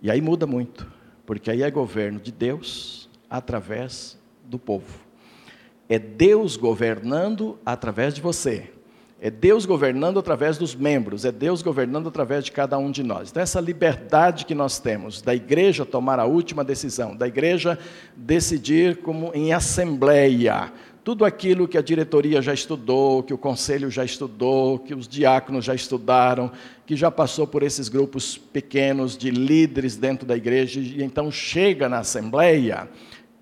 [0.00, 0.86] E aí muda muito,
[1.24, 5.00] porque aí é governo de Deus através do povo.
[5.88, 8.70] É Deus governando através de você.
[9.18, 13.30] É Deus governando através dos membros, é Deus governando através de cada um de nós.
[13.30, 17.78] Então, essa liberdade que nós temos da igreja tomar a última decisão, da igreja
[18.14, 20.70] decidir como em assembleia,
[21.02, 25.64] tudo aquilo que a diretoria já estudou, que o conselho já estudou, que os diáconos
[25.64, 26.52] já estudaram,
[26.84, 31.88] que já passou por esses grupos pequenos de líderes dentro da igreja, e então chega
[31.88, 32.86] na assembleia,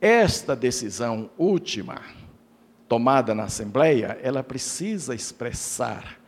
[0.00, 2.00] esta decisão última
[2.88, 6.18] tomada na Assembleia, ela precisa expressar,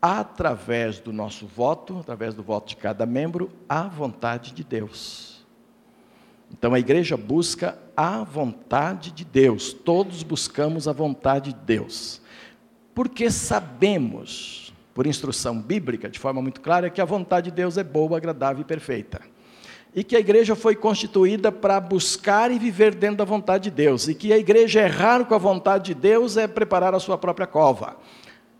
[0.00, 5.44] através do nosso voto, através do voto de cada membro, a vontade de Deus.
[6.50, 12.22] Então a igreja busca a vontade de Deus, todos buscamos a vontade de Deus,
[12.94, 17.84] porque sabemos, por instrução bíblica, de forma muito clara, que a vontade de Deus é
[17.84, 19.20] boa, agradável e perfeita
[19.98, 24.06] e que a igreja foi constituída para buscar e viver dentro da vontade de Deus,
[24.06, 27.48] e que a igreja errar com a vontade de Deus é preparar a sua própria
[27.48, 27.96] cova.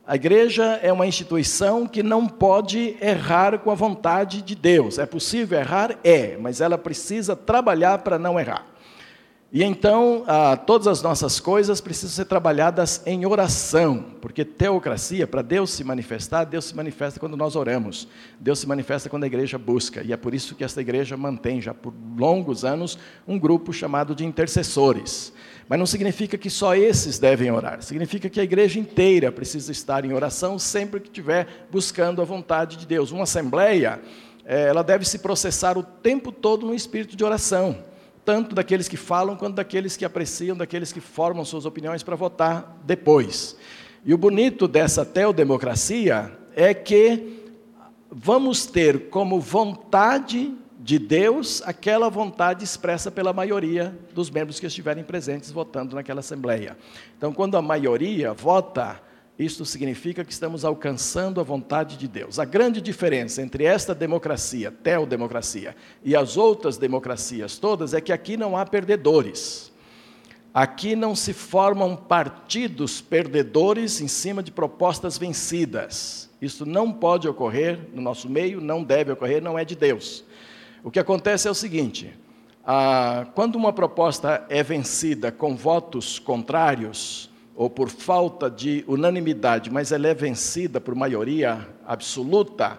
[0.04, 4.98] A igreja é uma instituição que não pode errar com a vontade de Deus.
[4.98, 5.96] É possível errar?
[6.02, 8.66] É, mas ela precisa trabalhar para não errar.
[9.50, 15.40] E então, ah, todas as nossas coisas precisam ser trabalhadas em oração, porque teocracia, para
[15.40, 18.06] Deus se manifestar, Deus se manifesta quando nós oramos,
[18.38, 21.62] Deus se manifesta quando a igreja busca, e é por isso que esta igreja mantém
[21.62, 25.32] já por longos anos um grupo chamado de intercessores.
[25.66, 30.04] Mas não significa que só esses devem orar, significa que a igreja inteira precisa estar
[30.04, 33.12] em oração sempre que estiver buscando a vontade de Deus.
[33.12, 33.98] Uma assembleia,
[34.44, 37.87] eh, ela deve se processar o tempo todo no espírito de oração
[38.28, 42.76] tanto daqueles que falam quanto daqueles que apreciam, daqueles que formam suas opiniões para votar
[42.84, 43.56] depois.
[44.04, 47.40] E o bonito dessa teodemocracia é que
[48.10, 55.04] vamos ter como vontade de Deus aquela vontade expressa pela maioria dos membros que estiverem
[55.04, 56.76] presentes votando naquela assembleia.
[57.16, 59.00] Então, quando a maioria vota,
[59.38, 62.40] isto significa que estamos alcançando a vontade de Deus.
[62.40, 68.36] A grande diferença entre esta democracia, teodemocracia, e as outras democracias todas é que aqui
[68.36, 69.72] não há perdedores.
[70.52, 76.28] Aqui não se formam partidos perdedores em cima de propostas vencidas.
[76.42, 80.24] Isso não pode ocorrer no nosso meio, não deve ocorrer, não é de Deus.
[80.82, 82.12] O que acontece é o seguinte:
[82.66, 89.90] ah, quando uma proposta é vencida com votos contrários, ou por falta de unanimidade, mas
[89.90, 92.78] ela é vencida por maioria absoluta,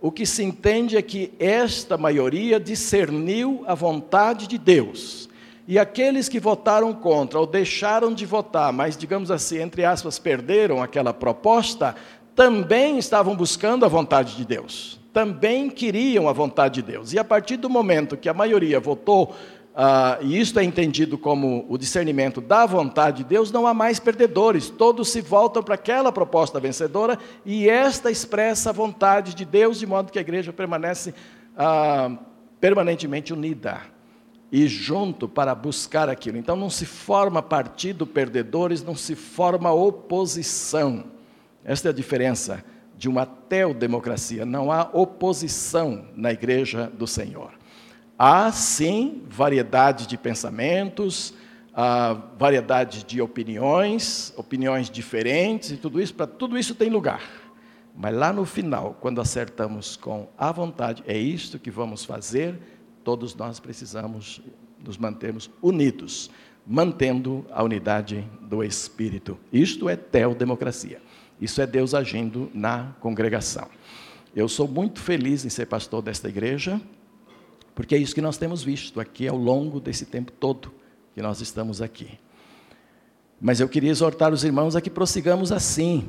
[0.00, 5.28] o que se entende é que esta maioria discerniu a vontade de Deus.
[5.66, 10.80] E aqueles que votaram contra ou deixaram de votar, mas, digamos assim, entre aspas, perderam
[10.80, 11.96] aquela proposta,
[12.32, 15.00] também estavam buscando a vontade de Deus.
[15.12, 17.12] Também queriam a vontade de Deus.
[17.12, 19.34] E a partir do momento que a maioria votou
[19.82, 23.98] ah, e isto é entendido como o discernimento da vontade de Deus, não há mais
[23.98, 29.78] perdedores, todos se voltam para aquela proposta vencedora e esta expressa a vontade de Deus,
[29.78, 31.14] de modo que a igreja permanece
[31.56, 32.14] ah,
[32.60, 33.80] permanentemente unida
[34.52, 36.36] e junto para buscar aquilo.
[36.36, 41.04] Então não se forma partido perdedores, não se forma oposição.
[41.64, 42.62] Esta é a diferença
[42.98, 47.59] de uma teodemocracia, não há oposição na igreja do Senhor.
[48.22, 51.32] Há sim variedade de pensamentos,
[52.36, 57.22] variedade de opiniões, opiniões diferentes e tudo isso, para tudo isso tem lugar.
[57.96, 62.60] Mas lá no final, quando acertamos com a vontade, é isto que vamos fazer,
[63.02, 64.42] todos nós precisamos
[64.84, 66.30] nos mantermos unidos,
[66.66, 69.38] mantendo a unidade do Espírito.
[69.50, 71.00] Isto é teodemocracia.
[71.40, 73.68] Isso é Deus agindo na congregação.
[74.36, 76.78] Eu sou muito feliz em ser pastor desta igreja,
[77.80, 80.70] porque é isso que nós temos visto aqui ao longo desse tempo todo
[81.14, 82.10] que nós estamos aqui.
[83.40, 86.06] Mas eu queria exortar os irmãos a que prossigamos assim.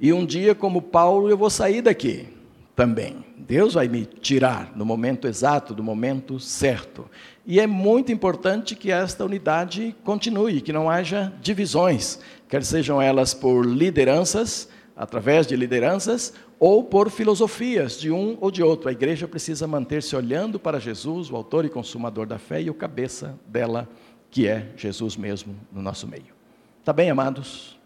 [0.00, 2.26] E um dia, como Paulo, eu vou sair daqui
[2.74, 3.22] também.
[3.36, 7.10] Deus vai me tirar no momento exato, no momento certo.
[7.44, 13.34] E é muito importante que esta unidade continue, que não haja divisões, quer sejam elas
[13.34, 18.88] por lideranças, através de lideranças, ou por filosofias de um ou de outro.
[18.88, 22.74] A igreja precisa manter-se olhando para Jesus, o autor e consumador da fé, e o
[22.74, 23.88] cabeça dela,
[24.30, 26.34] que é Jesus mesmo no nosso meio.
[26.80, 27.78] Está bem, amados?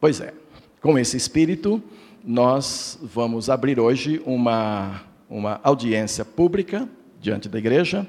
[0.00, 0.32] Pois é,
[0.80, 1.82] com esse espírito,
[2.24, 6.88] nós vamos abrir hoje uma, uma audiência pública
[7.20, 8.08] diante da igreja.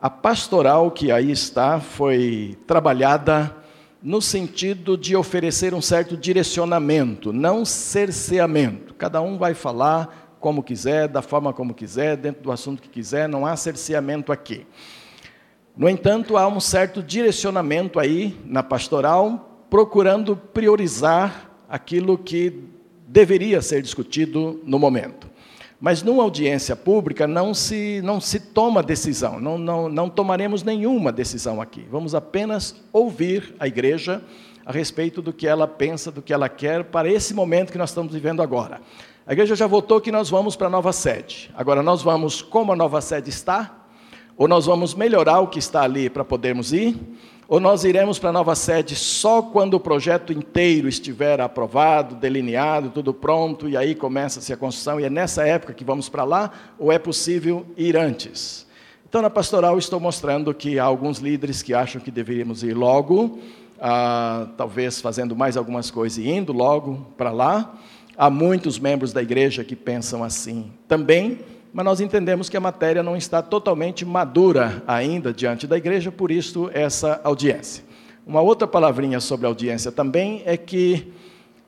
[0.00, 3.61] A pastoral que aí está foi trabalhada
[4.02, 8.94] no sentido de oferecer um certo direcionamento, não cerceamento.
[8.94, 13.28] Cada um vai falar como quiser, da forma como quiser, dentro do assunto que quiser,
[13.28, 14.66] não há cerceamento aqui.
[15.76, 22.64] No entanto, há um certo direcionamento aí na pastoral, procurando priorizar aquilo que
[23.06, 25.30] deveria ser discutido no momento.
[25.82, 31.10] Mas numa audiência pública não se, não se toma decisão, não, não, não tomaremos nenhuma
[31.10, 31.84] decisão aqui.
[31.90, 34.22] Vamos apenas ouvir a igreja
[34.64, 37.90] a respeito do que ela pensa, do que ela quer para esse momento que nós
[37.90, 38.80] estamos vivendo agora.
[39.26, 41.50] A igreja já votou que nós vamos para a nova sede.
[41.52, 43.84] Agora, nós vamos como a nova sede está,
[44.36, 46.96] ou nós vamos melhorar o que está ali para podermos ir,
[47.52, 52.88] ou nós iremos para a nova sede só quando o projeto inteiro estiver aprovado, delineado,
[52.88, 56.50] tudo pronto, e aí começa-se a construção, e é nessa época que vamos para lá,
[56.78, 58.66] ou é possível ir antes?
[59.06, 63.38] Então, na pastoral, estou mostrando que há alguns líderes que acham que deveríamos ir logo,
[63.78, 67.74] ah, talvez fazendo mais algumas coisas e indo logo para lá.
[68.16, 71.40] Há muitos membros da igreja que pensam assim também
[71.72, 76.30] mas nós entendemos que a matéria não está totalmente madura ainda diante da igreja, por
[76.30, 77.82] isso essa audiência.
[78.26, 81.12] Uma outra palavrinha sobre audiência também é que,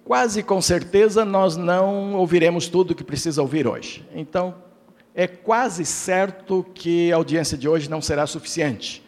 [0.04, 4.06] quase com certeza, nós não ouviremos tudo o que precisa ouvir hoje.
[4.14, 4.54] Então,
[5.14, 9.02] é quase certo que a audiência de hoje não será suficiente,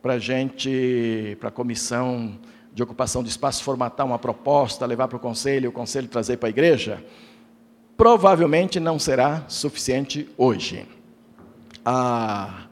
[0.00, 2.38] para gente, para a comissão
[2.72, 6.48] de ocupação de espaço, formatar uma proposta, levar para o conselho, o conselho trazer para
[6.48, 7.04] a igreja,
[7.98, 10.86] provavelmente não será suficiente hoje.
[11.84, 12.66] Ah,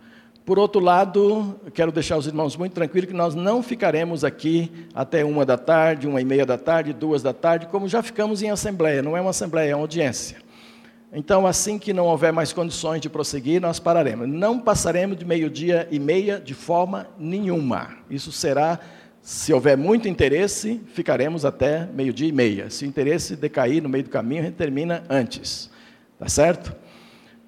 [0.44, 5.24] por outro lado, quero deixar os irmãos muito tranquilos que nós não ficaremos aqui até
[5.24, 8.50] uma da tarde, uma e meia da tarde, duas da tarde, como já ficamos em
[8.50, 9.02] assembleia.
[9.02, 10.36] Não é uma assembleia, é uma audiência.
[11.12, 14.28] Então, assim que não houver mais condições de prosseguir, nós pararemos.
[14.28, 17.96] Não passaremos de meio-dia e meia de forma nenhuma.
[18.08, 18.78] Isso será,
[19.26, 22.70] se houver muito interesse, ficaremos até meio-dia e meia.
[22.70, 25.68] Se o interesse decair no meio do caminho, a gente termina antes.
[26.16, 26.72] Tá certo?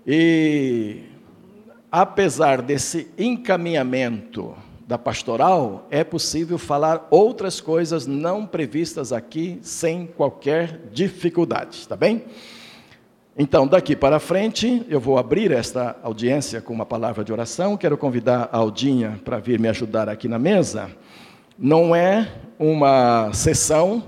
[0.05, 1.03] E
[1.89, 4.57] apesar desse encaminhamento
[4.89, 12.25] da pastoral, é possível falar outras coisas não previstas aqui sem qualquer dificuldade, está bem?
[13.39, 17.77] Então, daqui para frente, eu vou abrir esta audiência com uma palavra de oração.
[17.77, 20.91] Quero convidar a Aldinha para vir me ajudar aqui na mesa.
[21.59, 24.05] Não é uma sessão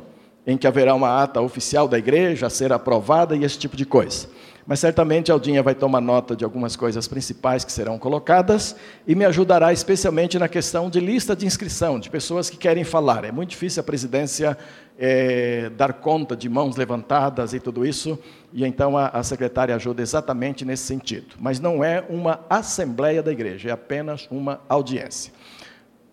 [0.47, 3.85] em que haverá uma ata oficial da igreja a ser aprovada e esse tipo de
[3.85, 4.29] coisa.
[4.65, 9.25] Mas certamente Aldinha vai tomar nota de algumas coisas principais que serão colocadas e me
[9.25, 13.25] ajudará especialmente na questão de lista de inscrição, de pessoas que querem falar.
[13.25, 14.57] É muito difícil a presidência
[14.97, 18.17] é, dar conta de mãos levantadas e tudo isso,
[18.53, 21.35] e então a, a secretária ajuda exatamente nesse sentido.
[21.41, 25.33] Mas não é uma assembleia da igreja, é apenas uma audiência,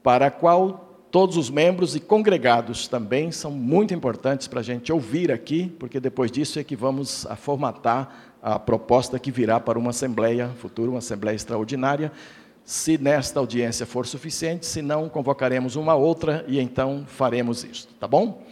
[0.01, 4.91] para a qual todos os membros e congregados também são muito importantes para a gente
[4.91, 9.79] ouvir aqui, porque depois disso é que vamos a formatar a proposta que virá para
[9.79, 12.11] uma assembleia futura, uma assembleia extraordinária,
[12.63, 18.07] se nesta audiência for suficiente, se não, convocaremos uma outra e então faremos isso, tá
[18.07, 18.43] bom?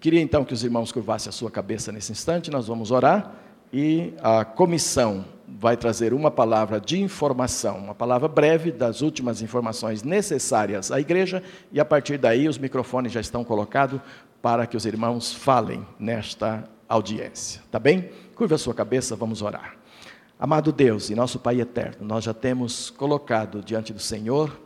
[0.00, 3.34] Queria então que os irmãos curvassem a sua cabeça nesse instante, nós vamos orar
[3.72, 5.24] e a comissão
[5.64, 11.42] vai trazer uma palavra de informação, uma palavra breve das últimas informações necessárias à igreja
[11.72, 13.98] e a partir daí os microfones já estão colocados
[14.42, 18.10] para que os irmãos falem nesta audiência, tá bem?
[18.34, 19.74] Curva a sua cabeça, vamos orar.
[20.38, 24.60] Amado Deus e nosso Pai eterno, nós já temos colocado diante do Senhor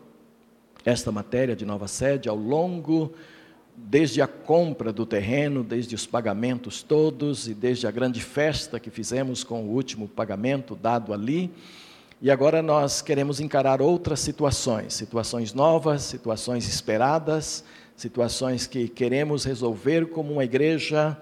[0.84, 3.14] esta matéria de nova sede ao longo,
[3.86, 8.90] desde a compra do terreno, desde os pagamentos todos e desde a grande festa que
[8.90, 11.50] fizemos com o último pagamento dado ali.
[12.20, 17.64] E agora nós queremos encarar outras situações, situações novas, situações esperadas,
[17.96, 21.16] situações que queremos resolver como uma igreja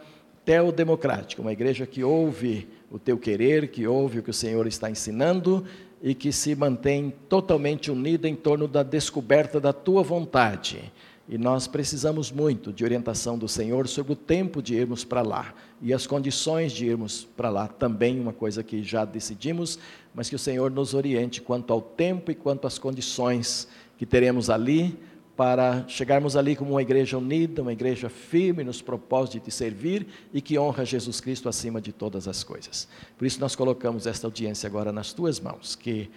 [0.44, 4.90] teodemocrática, uma igreja que ouve o teu querer, que ouve o que o Senhor está
[4.90, 5.64] ensinando
[6.02, 10.92] e que se mantém totalmente unida em torno da descoberta da tua vontade.
[11.28, 15.52] E nós precisamos muito de orientação do Senhor sobre o tempo de irmos para lá
[15.82, 17.66] e as condições de irmos para lá.
[17.66, 19.78] Também uma coisa que já decidimos,
[20.14, 23.66] mas que o Senhor nos oriente quanto ao tempo e quanto às condições
[23.98, 24.96] que teremos ali
[25.36, 30.40] para chegarmos ali como uma igreja unida, uma igreja firme nos propósitos de servir e
[30.40, 32.88] que honra Jesus Cristo acima de todas as coisas.
[33.18, 36.08] Por isso nós colocamos esta audiência agora nas tuas mãos, que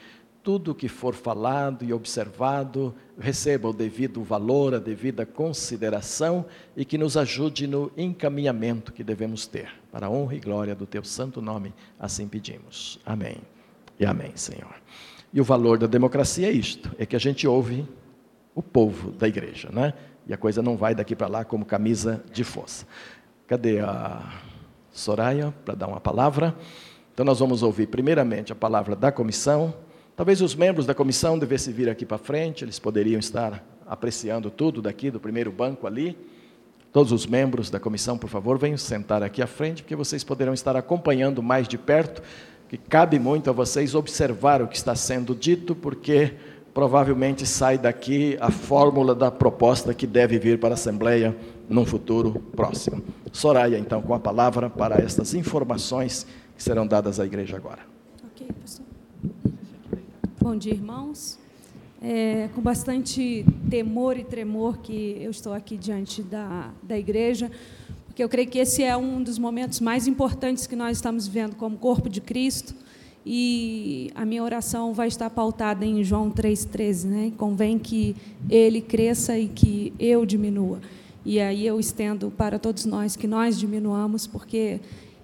[0.49, 6.43] tudo que for falado e observado receba o devido valor, a devida consideração
[6.75, 9.69] e que nos ajude no encaminhamento que devemos ter.
[9.91, 12.99] Para a honra e glória do teu santo nome, assim pedimos.
[13.05, 13.35] Amém.
[13.99, 14.73] E amém, Senhor.
[15.31, 17.87] E o valor da democracia é isto: é que a gente ouve
[18.55, 19.93] o povo da igreja, né?
[20.27, 22.87] E a coisa não vai daqui para lá como camisa de força.
[23.45, 24.41] Cadê a
[24.91, 26.55] Soraya para dar uma palavra?
[27.13, 29.75] Então nós vamos ouvir primeiramente a palavra da comissão.
[30.19, 34.81] Talvez os membros da comissão devessem vir aqui para frente, eles poderiam estar apreciando tudo
[34.81, 36.13] daqui do primeiro banco ali.
[36.91, 40.53] Todos os membros da comissão, por favor, venham sentar aqui à frente, porque vocês poderão
[40.53, 42.21] estar acompanhando mais de perto,
[42.67, 46.33] que cabe muito a vocês observar o que está sendo dito, porque
[46.73, 51.33] provavelmente sai daqui a fórmula da proposta que deve vir para a Assembleia
[51.69, 53.01] num futuro próximo.
[53.31, 56.27] Soraya, então, com a palavra para estas informações
[56.57, 57.83] que serão dadas à igreja agora.
[58.33, 58.78] Ok, pastor.
[60.41, 61.37] Bom dia, irmãos.
[62.01, 67.51] É, com bastante temor e tremor que eu estou aqui diante da, da igreja,
[68.05, 71.57] porque eu creio que esse é um dos momentos mais importantes que nós estamos vivendo
[71.57, 72.73] como corpo de Cristo
[73.25, 77.05] e a minha oração vai estar pautada em João 3,13.
[77.05, 77.33] Né?
[77.37, 78.15] Convém que
[78.49, 80.79] ele cresça e que eu diminua.
[81.25, 84.79] E aí eu estendo para todos nós que nós diminuamos, porque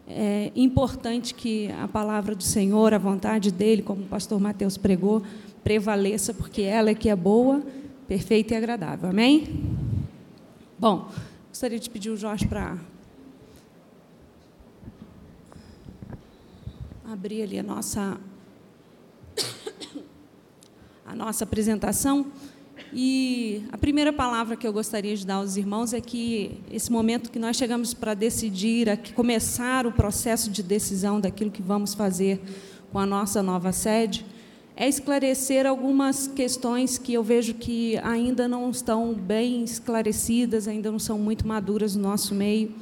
[0.08, 5.24] é importante que a palavra do Senhor, a vontade dele, como o pastor Mateus pregou,
[5.64, 7.64] prevaleça, porque ela é que é boa,
[8.08, 9.10] perfeita e agradável.
[9.10, 9.64] Amém?
[10.78, 11.10] Bom,
[11.50, 12.78] gostaria de pedir o Jorge para
[17.04, 18.20] abrir ali a nossa
[21.06, 22.28] a nossa apresentação
[22.98, 27.30] E a primeira palavra que eu gostaria de dar aos irmãos é que esse momento
[27.30, 32.40] que nós chegamos para decidir, a começar o processo de decisão daquilo que vamos fazer
[32.94, 34.26] com a nossa nova sede,
[34.78, 41.00] é esclarecer algumas questões que eu vejo que ainda não estão bem esclarecidas, ainda não
[41.00, 42.74] são muito maduras no nosso meio.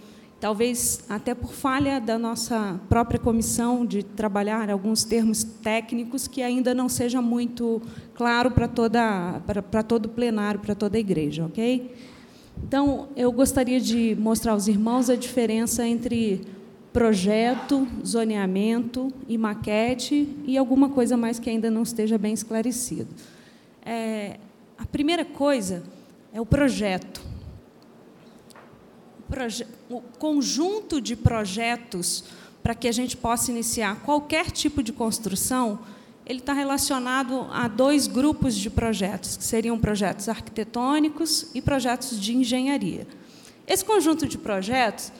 [0.43, 6.75] Talvez até por falha da nossa própria comissão de trabalhar alguns termos técnicos que ainda
[6.75, 7.81] não seja muito
[8.13, 11.95] claro para toda para, para todo o plenário, para toda a igreja, ok?
[12.61, 16.41] Então, eu gostaria de mostrar aos irmãos a diferença entre
[16.91, 23.07] projeto, zoneamento e maquete e alguma coisa mais que ainda não esteja bem esclarecido.
[23.81, 24.41] É,
[24.77, 25.83] a primeira coisa
[26.33, 27.22] é o projeto.
[29.89, 32.25] O, conjunto de projetos
[32.61, 35.79] para que a gente possa iniciar qualquer tipo de construção,
[36.25, 42.35] ele está relacionado a dois grupos de projetos, que seriam projetos arquitetônicos e projetos de
[42.35, 43.05] engenharia.
[43.67, 45.11] Esse conjunto de projetos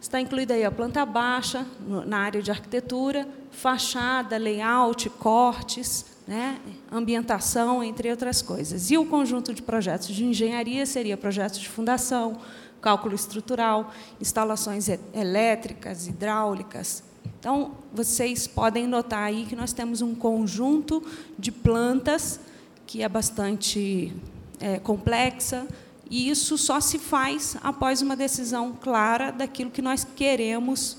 [0.00, 1.66] Está incluída aí a planta baixa,
[2.06, 8.92] na área de arquitetura, fachada, layout, cortes, né, ambientação, entre outras coisas.
[8.92, 12.38] E o conjunto de projetos de engenharia seria projetos de fundação,
[12.80, 17.02] cálculo estrutural, instalações elétricas, hidráulicas.
[17.38, 21.02] Então, vocês podem notar aí que nós temos um conjunto
[21.38, 22.40] de plantas
[22.86, 24.12] que é bastante
[24.58, 25.66] é, complexa,
[26.10, 30.96] e isso só se faz após uma decisão clara daquilo que nós queremos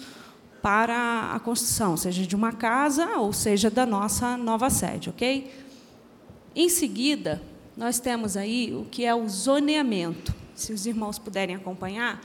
[0.62, 5.52] para a construção, seja de uma casa ou seja da nossa nova sede, ok?
[6.56, 7.42] Em seguida,
[7.76, 10.36] nós temos aí o que é o zoneamento.
[10.60, 12.22] Se os irmãos puderem acompanhar,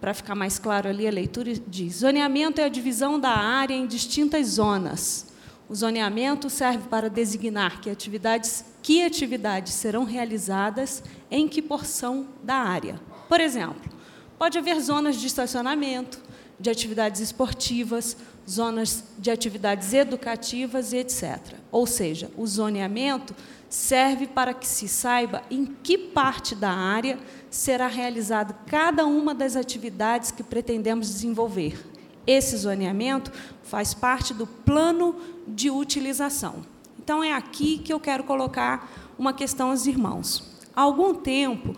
[0.00, 3.86] para ficar mais claro ali, a leitura diz: zoneamento é a divisão da área em
[3.86, 5.26] distintas zonas.
[5.68, 12.54] O zoneamento serve para designar que atividades que atividades serão realizadas em que porção da
[12.54, 13.00] área.
[13.28, 13.90] Por exemplo,
[14.38, 16.20] pode haver zonas de estacionamento,
[16.58, 18.16] de atividades esportivas,
[18.48, 21.54] zonas de atividades educativas etc.
[21.70, 23.34] Ou seja, o zoneamento
[23.76, 27.18] serve para que se saiba em que parte da área
[27.50, 31.86] será realizada cada uma das atividades que pretendemos desenvolver.
[32.26, 33.30] Esse zoneamento
[33.62, 35.14] faz parte do plano
[35.46, 36.64] de utilização.
[36.98, 40.42] Então, é aqui que eu quero colocar uma questão aos irmãos.
[40.74, 41.76] Há algum tempo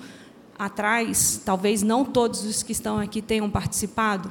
[0.57, 4.31] atrás, talvez não todos os que estão aqui tenham participado,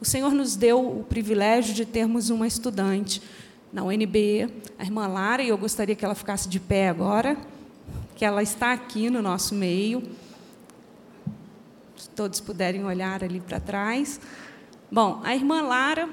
[0.00, 3.22] o Senhor nos deu o privilégio de termos uma estudante
[3.74, 4.48] na UNB,
[4.78, 7.36] a irmã Lara, e eu gostaria que ela ficasse de pé agora,
[8.14, 10.00] que ela está aqui no nosso meio.
[11.96, 14.20] Se todos puderem olhar ali para trás.
[14.92, 16.08] Bom, a irmã Lara,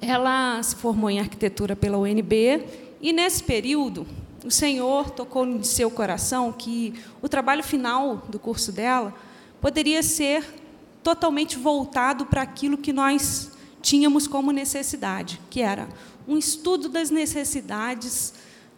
[0.00, 2.64] ela se formou em arquitetura pela UNB
[3.00, 4.06] e nesse período,
[4.44, 9.12] o Senhor tocou no seu coração que o trabalho final do curso dela
[9.60, 10.44] poderia ser
[11.02, 13.50] totalmente voltado para aquilo que nós
[13.82, 15.88] tínhamos como necessidade, que era
[16.26, 18.34] um estudo das necessidades,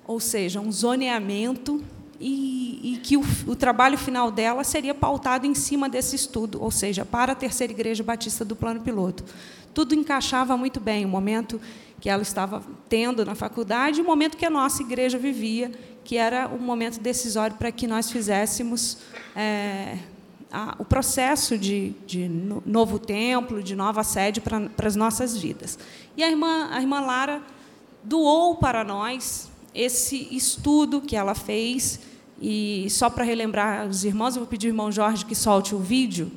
[0.07, 1.83] ou seja, um zoneamento,
[2.21, 6.71] e, e que o, o, trabalho final dela seria pautado em cima desse estudo, ou
[6.71, 9.25] seja, para a Terceira Igreja Batista do Plano Piloto.
[9.73, 11.61] Tudo encaixava muito bem, o momento
[12.01, 15.73] que ela estava tendo na faculdade, o momento que a nossa igreja vivia,
[16.05, 18.99] que era um momento decisório para que nós fizéssemos
[19.35, 19.99] é,
[20.53, 22.29] a, o processo de, de,
[22.65, 25.79] novo templo, de nova sede para, para as nossas vidas.
[26.17, 27.43] E a irmã, a irmã Lara
[28.03, 32.01] doou para nós esse estudo que ela fez,
[32.41, 35.79] e só para relembrar os irmãos, eu vou pedir ao irmão Jorge que solte o
[35.79, 36.31] vídeo,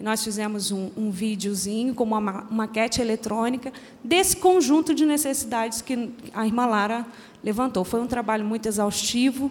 [0.00, 6.46] nós fizemos um, um videozinho com uma maquete eletrônica desse conjunto de necessidades que a
[6.46, 7.04] irmã Lara
[7.42, 7.84] levantou.
[7.84, 9.50] Foi um trabalho muito exaustivo,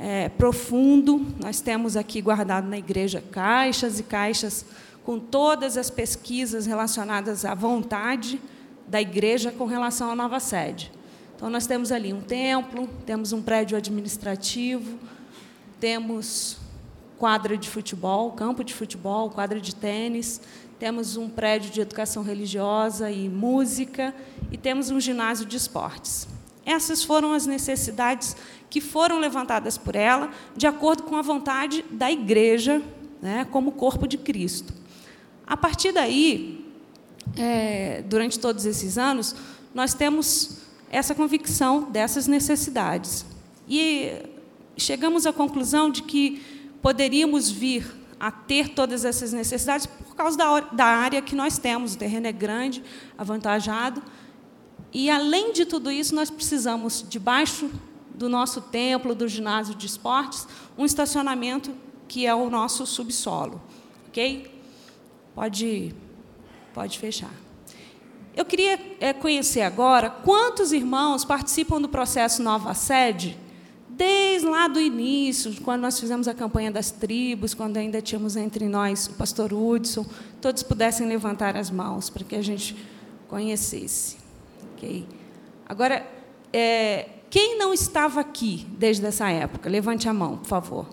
[0.00, 1.26] é, profundo.
[1.38, 4.64] Nós temos aqui guardado na igreja caixas e caixas
[5.04, 8.40] com todas as pesquisas relacionadas à vontade
[8.88, 10.90] da igreja com relação à nova sede.
[11.36, 14.98] Então, nós temos ali um templo, temos um prédio administrativo,
[15.78, 16.58] temos
[17.18, 20.40] quadra de futebol, campo de futebol, quadra de tênis,
[20.78, 24.14] temos um prédio de educação religiosa e música
[24.50, 26.26] e temos um ginásio de esportes.
[26.64, 28.36] Essas foram as necessidades
[28.68, 32.82] que foram levantadas por ela, de acordo com a vontade da igreja,
[33.20, 34.72] né, como corpo de Cristo.
[35.46, 36.64] A partir daí,
[37.36, 39.34] é, durante todos esses anos,
[39.74, 40.58] nós temos
[40.90, 43.24] essa convicção dessas necessidades.
[43.68, 44.12] E
[44.76, 46.42] chegamos à conclusão de que
[46.82, 51.94] poderíamos vir a ter todas essas necessidades por causa da, da área que nós temos.
[51.94, 52.82] O terreno é grande,
[53.16, 54.02] avantajado.
[54.92, 57.70] E, além de tudo isso, nós precisamos, debaixo
[58.14, 61.72] do nosso templo, do ginásio de esportes, um estacionamento
[62.08, 63.62] que é o nosso subsolo.
[64.08, 64.52] Ok?
[65.34, 65.94] Pode,
[66.74, 67.30] pode fechar.
[68.34, 73.38] Eu queria é, conhecer agora quantos irmãos participam do processo Nova Sede,
[73.88, 78.68] desde lá do início, quando nós fizemos a campanha das tribos, quando ainda tínhamos entre
[78.68, 80.06] nós o pastor Hudson,
[80.40, 82.76] todos pudessem levantar as mãos para que a gente
[83.28, 84.19] conhecesse.
[84.80, 85.06] Okay?
[85.68, 86.06] Agora,
[86.50, 89.68] é, quem não estava aqui desde essa época?
[89.68, 90.86] Levante a mão, por favor.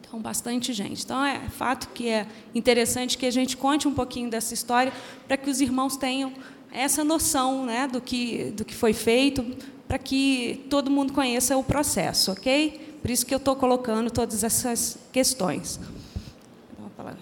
[0.00, 1.04] Então, bastante gente.
[1.04, 4.92] Então, é fato que é interessante que a gente conte um pouquinho dessa história
[5.26, 6.32] para que os irmãos tenham
[6.72, 9.44] essa noção né, do, que, do que foi feito,
[9.88, 12.98] para que todo mundo conheça o processo, ok?
[13.02, 15.80] Por isso que eu estou colocando todas essas questões.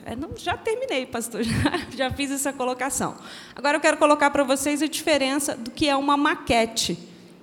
[0.05, 3.17] É, não, já terminei, pastor, já, já fiz essa colocação.
[3.55, 6.99] Agora eu quero colocar para vocês a diferença do que é uma maquete.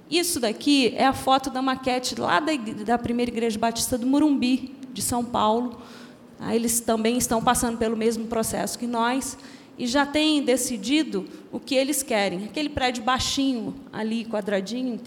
[0.09, 2.51] Isso daqui é a foto da maquete lá da,
[2.85, 5.81] da primeira igreja batista do Murumbi, de São Paulo.
[6.39, 9.37] Ah, eles também estão passando pelo mesmo processo que nós
[9.77, 12.45] e já têm decidido o que eles querem.
[12.45, 14.99] Aquele prédio baixinho ali, quadradinho,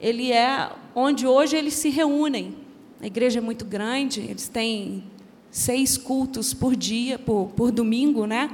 [0.00, 2.54] ele é onde hoje eles se reúnem.
[3.00, 5.04] A igreja é muito grande, eles têm
[5.54, 8.50] seis cultos por dia, por, por domingo, né?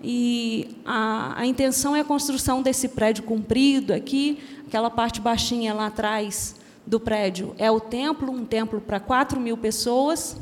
[0.00, 5.86] E a, a intenção é a construção desse prédio comprido aqui, aquela parte baixinha lá
[5.86, 6.54] atrás
[6.86, 10.36] do prédio é o templo, um templo para 4 mil pessoas,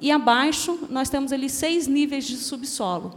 [0.00, 3.14] e abaixo nós temos ali seis níveis de subsolo.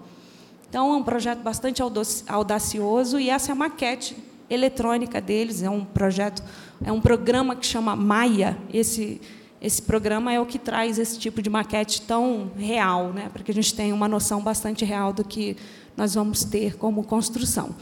[0.69, 1.81] Então, é um projeto bastante
[2.27, 4.15] audacioso, e essa é a maquete
[4.49, 6.43] eletrônica deles, é um projeto,
[6.85, 8.55] é um programa que chama Maia.
[8.71, 9.19] Esse,
[9.63, 13.49] esse programa é o que traz esse tipo de maquete tão real, né, para que
[13.49, 15.55] a gente tenha uma noção bastante real do que
[15.95, 17.73] nós vamos ter como construção.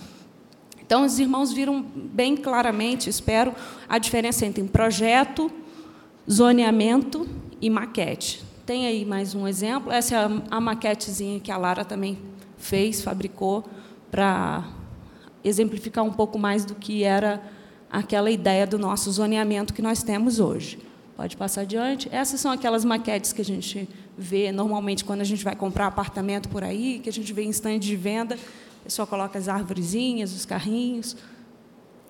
[0.80, 3.56] Então, os irmãos viram bem claramente, espero,
[3.90, 5.52] a diferença entre projeto,
[6.30, 7.28] zoneamento
[7.60, 8.44] e maquete.
[8.64, 9.92] Tem aí mais um exemplo.
[9.92, 12.20] Essa é a maquetezinha que a Lara também
[12.58, 13.64] fez, fabricou,
[14.12, 14.70] para
[15.44, 17.42] exemplificar um pouco mais do que era
[17.90, 20.91] aquela ideia do nosso zoneamento que nós temos hoje.
[21.22, 22.10] Pode passar adiante.
[22.12, 26.50] Essas são aquelas maquetes que a gente vê normalmente quando a gente vai comprar apartamento
[26.50, 28.40] por aí, que a gente vê em estande de venda,
[28.80, 31.16] o pessoal coloca as árvorezinhas, os carrinhos.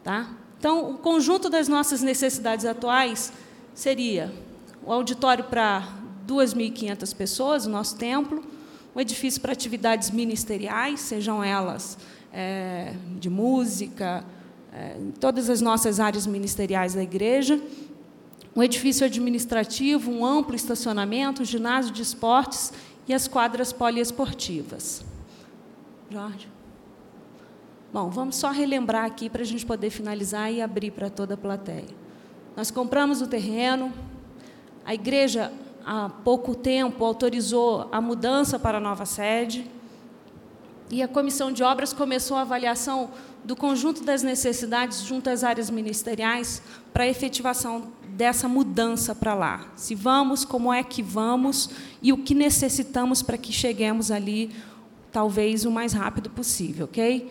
[0.01, 0.29] Tá?
[0.57, 3.33] Então, o conjunto das nossas necessidades atuais
[3.75, 4.33] seria
[4.81, 5.89] o auditório para
[6.25, 8.41] 2.500 pessoas, o nosso templo,
[8.95, 11.97] um edifício para atividades ministeriais, sejam elas
[12.31, 14.23] é, de música,
[14.71, 17.61] é, todas as nossas áreas ministeriais da igreja,
[18.55, 22.73] um edifício administrativo, um amplo estacionamento, um ginásio de esportes
[23.07, 25.03] e as quadras poliesportivas.
[26.09, 26.47] Jorge?
[27.93, 31.37] Bom, vamos só relembrar aqui para a gente poder finalizar e abrir para toda a
[31.37, 31.87] plateia.
[32.55, 33.93] Nós compramos o terreno,
[34.85, 35.51] a igreja,
[35.85, 39.69] há pouco tempo, autorizou a mudança para a nova sede,
[40.89, 43.11] e a comissão de obras começou a avaliação
[43.43, 46.61] do conjunto das necessidades junto às áreas ministeriais
[46.93, 49.71] para a efetivação dessa mudança para lá.
[49.75, 51.69] Se vamos, como é que vamos
[52.01, 54.51] e o que necessitamos para que cheguemos ali,
[55.11, 57.29] talvez o mais rápido possível, ok?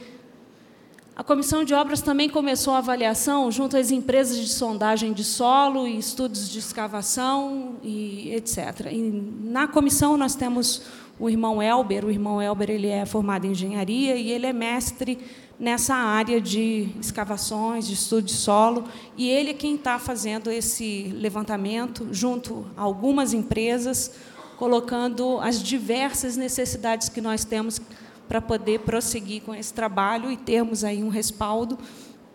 [1.14, 5.86] A comissão de obras também começou a avaliação junto às empresas de sondagem de solo
[5.86, 8.88] e estudos de escavação e etc.
[8.90, 9.02] E
[9.42, 10.82] na comissão nós temos
[11.18, 12.06] o irmão Elber.
[12.06, 15.18] O irmão Elber ele é formado em engenharia e ele é mestre
[15.60, 18.84] nessa área de escavações, de estudo de solo,
[19.14, 24.10] e ele é quem está fazendo esse levantamento junto a algumas empresas,
[24.56, 27.78] colocando as diversas necessidades que nós temos
[28.26, 31.78] para poder prosseguir com esse trabalho e termos aí um respaldo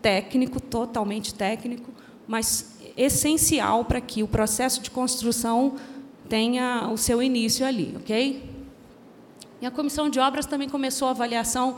[0.00, 1.90] técnico, totalmente técnico,
[2.28, 5.74] mas essencial para que o processo de construção
[6.28, 8.56] tenha o seu início ali, ok?
[9.60, 11.76] E a comissão de obras também começou a avaliação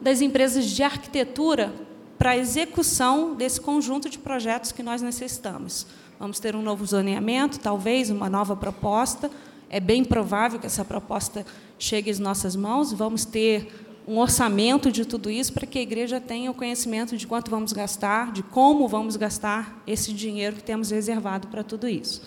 [0.00, 1.72] das empresas de arquitetura
[2.18, 5.86] para a execução desse conjunto de projetos que nós necessitamos.
[6.18, 9.30] Vamos ter um novo zoneamento, talvez uma nova proposta.
[9.70, 11.46] É bem provável que essa proposta
[11.78, 13.70] chegue às nossas mãos, vamos ter
[14.08, 17.74] um orçamento de tudo isso para que a igreja tenha o conhecimento de quanto vamos
[17.74, 22.22] gastar, de como vamos gastar esse dinheiro que temos reservado para tudo isso.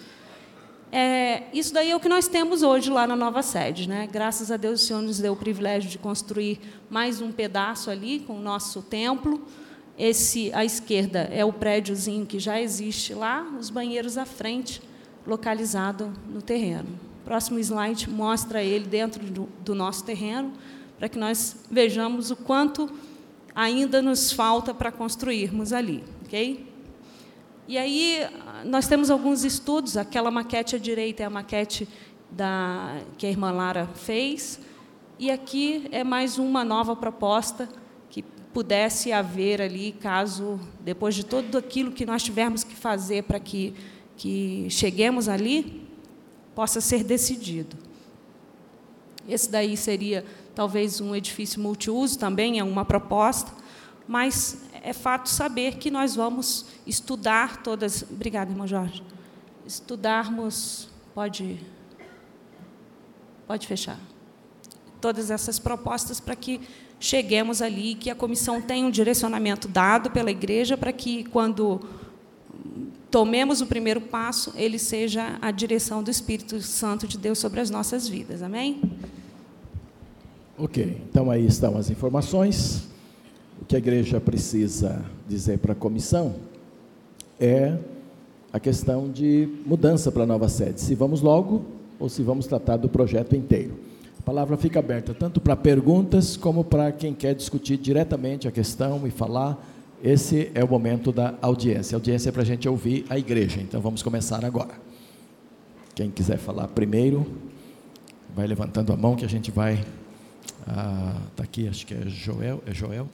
[0.91, 3.87] É, isso daí é o que nós temos hoje lá na nova sede.
[3.87, 4.09] Né?
[4.11, 8.19] Graças a Deus, o Senhor nos deu o privilégio de construir mais um pedaço ali
[8.19, 9.41] com o nosso templo.
[9.97, 14.81] Esse à esquerda é o prédiozinho que já existe lá, os banheiros à frente,
[15.25, 16.89] localizado no terreno.
[17.23, 20.51] Próximo slide mostra ele dentro do, do nosso terreno,
[20.97, 22.89] para que nós vejamos o quanto
[23.55, 26.67] ainda nos falta para construirmos ali, ok?
[27.67, 28.27] E aí
[28.65, 31.87] nós temos alguns estudos, aquela maquete à direita é a maquete
[32.29, 34.59] da, que a irmã Lara fez,
[35.19, 37.69] e aqui é mais uma nova proposta
[38.09, 43.39] que pudesse haver ali, caso, depois de tudo aquilo que nós tivermos que fazer para
[43.39, 43.73] que,
[44.17, 45.87] que cheguemos ali,
[46.55, 47.77] possa ser decidido.
[49.27, 53.51] Esse daí seria talvez um edifício multiuso, também é uma proposta,
[54.07, 58.03] mas é fato saber que nós vamos estudar todas.
[58.03, 59.03] Obrigada, irmão Jorge.
[59.65, 60.89] Estudarmos.
[61.13, 61.59] Pode.
[63.45, 63.99] Pode fechar.
[64.99, 66.61] Todas essas propostas para que
[66.99, 71.81] cheguemos ali, que a comissão tenha um direcionamento dado pela igreja, para que, quando
[73.09, 77.69] tomemos o primeiro passo, ele seja a direção do Espírito Santo de Deus sobre as
[77.69, 78.41] nossas vidas.
[78.41, 78.81] Amém?
[80.57, 82.90] Ok, então aí estão as informações.
[83.61, 86.35] O que a igreja precisa dizer para a comissão
[87.39, 87.77] é
[88.51, 90.81] a questão de mudança para a nova sede.
[90.81, 91.63] Se vamos logo
[91.99, 93.73] ou se vamos tratar do projeto inteiro.
[94.19, 99.07] A palavra fica aberta tanto para perguntas como para quem quer discutir diretamente a questão
[99.07, 99.57] e falar.
[100.03, 101.95] Esse é o momento da audiência.
[101.95, 103.61] A audiência é para a gente ouvir a igreja.
[103.61, 104.73] Então vamos começar agora.
[105.95, 107.25] Quem quiser falar primeiro,
[108.35, 109.73] vai levantando a mão que a gente vai.
[109.73, 112.61] Está ah, tá aqui, acho que é Joel.
[112.65, 113.07] É Joel?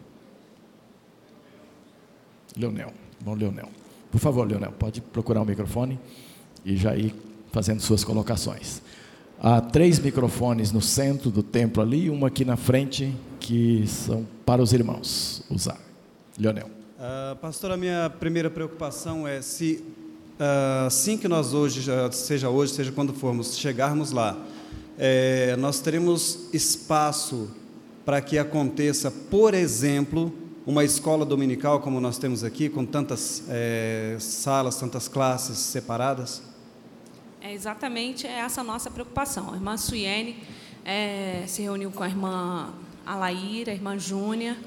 [2.58, 2.91] Leonel.
[3.22, 3.70] Bom, Leonel.
[4.12, 5.99] Por favor, Leonel, pode procurar o microfone
[6.66, 7.14] e já ir
[7.51, 8.82] fazendo suas colocações.
[9.39, 14.26] Há três microfones no centro do templo ali e um aqui na frente que são
[14.45, 15.78] para os irmãos usar.
[16.39, 16.68] Leonel.
[16.68, 19.84] Uh, pastor, a minha primeira preocupação é se
[20.39, 24.36] uh, assim que nós hoje, seja hoje, seja quando formos, chegarmos lá,
[24.97, 27.51] é, nós teremos espaço
[28.03, 30.34] para que aconteça, por exemplo,
[30.68, 36.43] uma escola dominical como nós temos aqui, com tantas é, salas, tantas classes separadas?
[37.39, 39.53] É exatamente essa a nossa preocupação.
[39.53, 40.43] A irmã Suiene
[40.84, 42.74] é, se reuniu com a irmã
[43.05, 44.57] Alaíra, a irmã Júnia,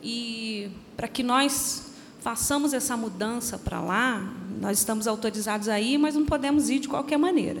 [0.00, 6.26] e para que nós façamos essa mudança para lá, nós estamos autorizados aí, mas não
[6.26, 7.60] podemos ir de qualquer maneira.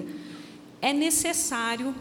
[0.80, 1.92] É necessário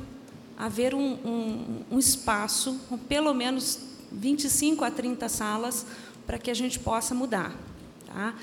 [0.56, 5.86] haver um, um, um espaço, pelo menos 25 a 30 salas
[6.26, 7.55] para que a gente possa mudar.
[8.05, 8.34] Tá?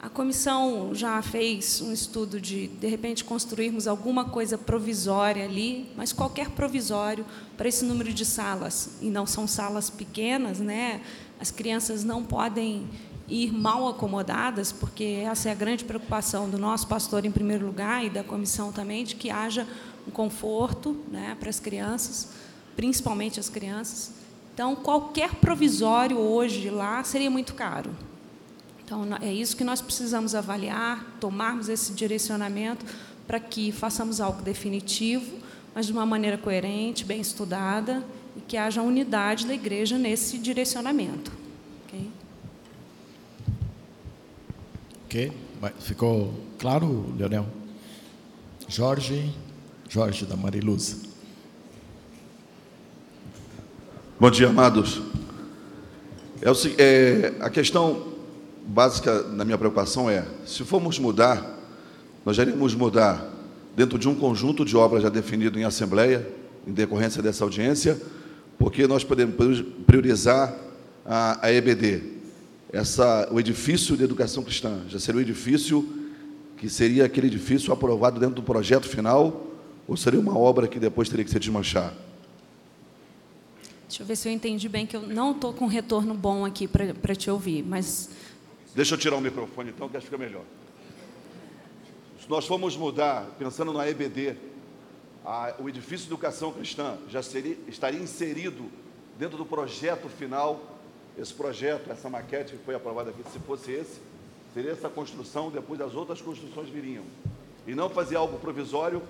[0.00, 6.12] A comissão já fez um estudo de, de repente, construirmos alguma coisa provisória ali, mas
[6.12, 7.24] qualquer provisório
[7.56, 11.00] para esse número de salas, e não são salas pequenas, né?
[11.40, 12.86] as crianças não podem
[13.28, 18.04] ir mal acomodadas, porque essa é a grande preocupação do nosso pastor, em primeiro lugar,
[18.04, 19.66] e da comissão também, de que haja
[20.06, 22.28] um conforto né, para as crianças,
[22.76, 24.23] principalmente as crianças.
[24.54, 27.90] Então, qualquer provisório hoje lá seria muito caro.
[28.84, 32.86] Então, é isso que nós precisamos avaliar, tomarmos esse direcionamento
[33.26, 35.38] para que façamos algo definitivo,
[35.74, 38.04] mas de uma maneira coerente, bem estudada,
[38.36, 41.32] e que haja unidade da igreja nesse direcionamento.
[41.86, 42.10] Ok?
[45.06, 45.32] Ok.
[45.80, 47.46] Ficou claro, Leonel?
[48.68, 49.34] Jorge,
[49.88, 51.13] Jorge da Mariluza.
[54.16, 55.02] Bom dia, amados.
[56.40, 58.12] É, é, a questão
[58.64, 61.58] básica da minha preocupação é: se formos mudar,
[62.24, 63.28] nós já iremos mudar
[63.74, 66.24] dentro de um conjunto de obras já definido em assembleia,
[66.64, 68.00] em decorrência dessa audiência,
[68.56, 70.54] porque nós podemos priorizar
[71.04, 72.04] a, a EBD,
[72.72, 75.88] essa, o edifício de educação cristã, já seria o edifício
[76.56, 79.44] que seria aquele edifício aprovado dentro do projeto final,
[79.88, 81.92] ou seria uma obra que depois teria que ser desmanchar?
[83.94, 86.66] Deixa eu ver se eu entendi bem, que eu não estou com retorno bom aqui
[86.66, 88.10] para te ouvir, mas...
[88.74, 90.42] Deixa eu tirar o microfone, então, que acho que fica melhor.
[92.20, 94.34] Se nós formos mudar, pensando na EBD,
[95.24, 98.64] a, o edifício de educação cristã já seria, estaria inserido
[99.16, 100.76] dentro do projeto final,
[101.16, 104.00] esse projeto, essa maquete que foi aprovada aqui, se fosse esse,
[104.52, 107.04] seria essa construção, depois as outras construções viriam.
[107.64, 109.00] E não fazer algo provisório,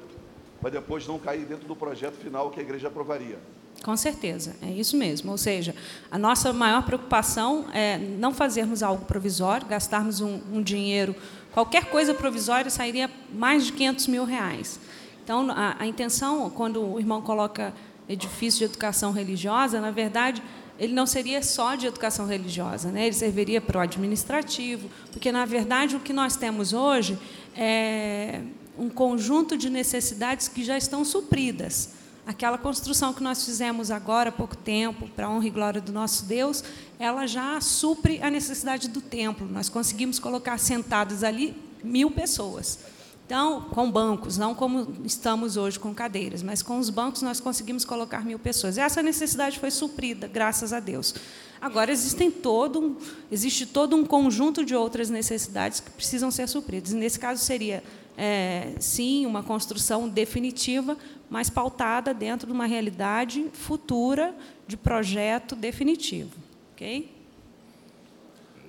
[0.64, 3.38] para depois não cair dentro do projeto final que a igreja aprovaria.
[3.82, 5.30] Com certeza, é isso mesmo.
[5.30, 5.74] Ou seja,
[6.10, 11.14] a nossa maior preocupação é não fazermos algo provisório, gastarmos um, um dinheiro,
[11.52, 14.80] qualquer coisa provisória sairia mais de 500 mil reais.
[15.22, 17.74] Então, a, a intenção, quando o irmão coloca
[18.08, 20.42] edifício de educação religiosa, na verdade,
[20.78, 23.04] ele não seria só de educação religiosa, né?
[23.04, 27.18] ele serviria para o administrativo, porque, na verdade, o que nós temos hoje
[27.54, 28.40] é
[28.78, 31.90] um conjunto de necessidades que já estão supridas.
[32.26, 35.92] Aquela construção que nós fizemos agora há pouco tempo, para a honra e glória do
[35.92, 36.64] nosso Deus,
[36.98, 39.46] ela já supre a necessidade do templo.
[39.46, 42.78] Nós conseguimos colocar sentados ali mil pessoas.
[43.26, 47.84] Então, com bancos, não como estamos hoje com cadeiras, mas com os bancos nós conseguimos
[47.84, 48.76] colocar mil pessoas.
[48.76, 51.14] Essa necessidade foi suprida, graças a Deus.
[51.58, 52.96] Agora existem todo um,
[53.32, 56.92] existe todo um conjunto de outras necessidades que precisam ser supridas.
[56.92, 57.82] nesse caso seria
[58.16, 60.96] é, sim uma construção definitiva,
[61.28, 64.34] mas pautada dentro de uma realidade futura
[64.66, 66.36] de projeto definitivo,
[66.72, 67.10] ok?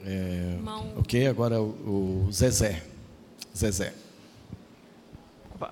[0.06, 0.58] É,
[0.98, 2.84] ok, agora o, Zezé.
[3.56, 3.94] Zezé.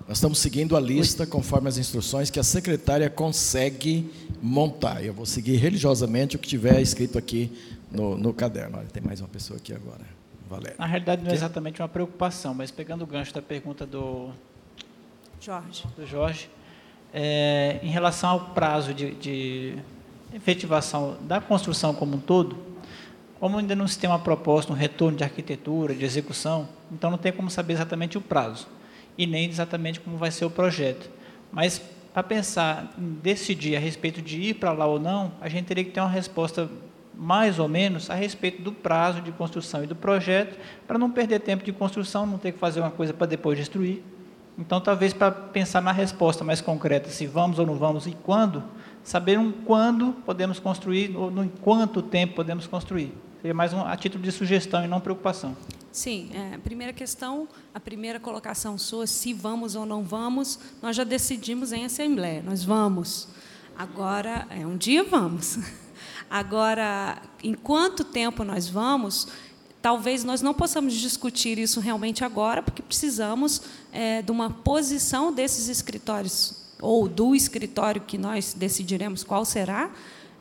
[0.07, 4.09] Nós estamos seguindo a lista conforme as instruções que a secretária consegue
[4.41, 5.03] montar.
[5.03, 7.51] Eu vou seguir religiosamente o que tiver escrito aqui
[7.91, 8.77] no, no caderno.
[8.77, 10.22] Olha, tem mais uma pessoa aqui agora.
[10.53, 10.75] Valéria.
[10.77, 14.31] Na realidade, não é exatamente uma preocupação, mas pegando o gancho da pergunta do
[15.39, 16.49] Jorge, do Jorge
[17.13, 19.77] é, em relação ao prazo de, de
[20.33, 22.57] efetivação da construção como um todo,
[23.39, 27.17] como ainda não se tem uma proposta, um retorno de arquitetura, de execução, então não
[27.17, 28.67] tem como saber exatamente o prazo
[29.17, 31.09] e nem exatamente como vai ser o projeto.
[31.51, 31.81] Mas
[32.13, 35.83] para pensar em decidir a respeito de ir para lá ou não, a gente teria
[35.83, 36.69] que ter uma resposta
[37.15, 40.57] mais ou menos a respeito do prazo de construção e do projeto,
[40.87, 44.03] para não perder tempo de construção, não ter que fazer uma coisa para depois destruir.
[44.57, 48.63] Então, talvez para pensar na resposta mais concreta, se vamos ou não vamos e quando,
[49.03, 53.13] saber um quando podemos construir, ou no quanto tempo podemos construir.
[53.41, 55.57] Seria mais um, a título de sugestão e não preocupação.
[55.91, 60.95] Sim, é, a primeira questão, a primeira colocação sua, se vamos ou não vamos, nós
[60.95, 63.27] já decidimos em assembleia, nós vamos.
[63.77, 65.59] Agora, é um dia vamos.
[66.29, 69.27] Agora, em quanto tempo nós vamos,
[69.81, 73.61] talvez nós não possamos discutir isso realmente agora, porque precisamos
[73.91, 79.91] é, de uma posição desses escritórios, ou do escritório que nós decidiremos qual será,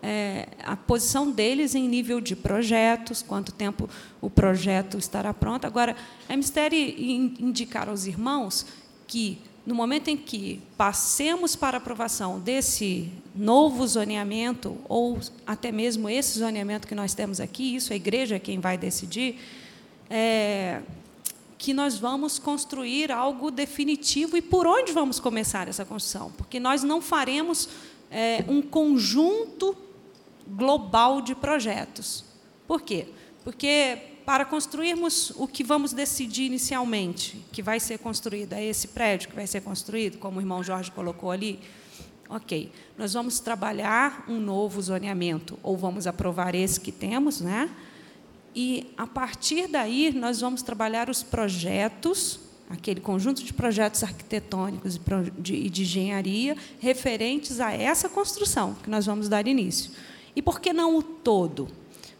[0.02, 3.88] é, a posição deles em nível de projetos, quanto tempo
[4.20, 5.64] o projeto estará pronto.
[5.64, 5.96] Agora,
[6.28, 8.66] é mistério indicar aos irmãos
[9.06, 16.38] que, no momento em que passemos para aprovação desse novo zoneamento, ou até mesmo esse
[16.38, 19.38] zoneamento que nós temos aqui, isso a igreja é quem vai decidir,
[20.10, 20.82] é,
[21.56, 26.82] que nós vamos construir algo definitivo e por onde vamos começar essa construção, porque nós
[26.82, 27.68] não faremos
[28.10, 29.76] é, um conjunto
[30.46, 32.24] global de projetos.
[32.66, 33.06] Por quê?
[33.44, 39.28] Porque para construirmos o que vamos decidir inicialmente, que vai ser construído, é esse prédio
[39.28, 41.58] que vai ser construído, como o irmão Jorge colocou ali,
[42.28, 47.70] ok, nós vamos trabalhar um novo zoneamento, ou vamos aprovar esse que temos, né?
[48.54, 55.00] E, a partir daí, nós vamos trabalhar os projetos, aquele conjunto de projetos arquitetônicos
[55.46, 59.90] e de engenharia referentes a essa construção que nós vamos dar início.
[60.36, 61.68] E por que não o todo?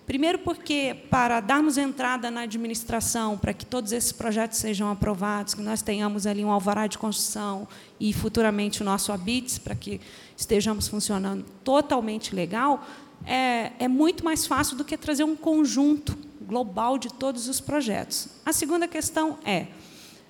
[0.07, 5.62] Primeiro, porque para darmos entrada na administração, para que todos esses projetos sejam aprovados, que
[5.62, 7.68] nós tenhamos ali um alvará de construção
[8.00, 10.00] e futuramente o nosso habits, para que
[10.36, 12.84] estejamos funcionando totalmente legal,
[13.24, 18.28] é, é muito mais fácil do que trazer um conjunto global de todos os projetos.
[18.44, 19.68] A segunda questão é: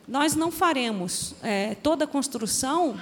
[0.07, 2.97] nós não faremos é, toda a construção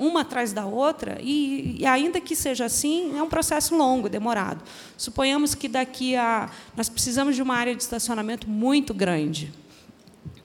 [0.00, 4.64] uma atrás da outra, e, e, ainda que seja assim, é um processo longo, demorado.
[4.96, 6.50] Suponhamos que daqui a.
[6.76, 9.52] Nós precisamos de uma área de estacionamento muito grande.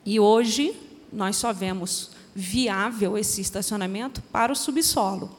[0.06, 0.76] E hoje
[1.12, 5.36] nós só vemos viável esse estacionamento para o subsolo.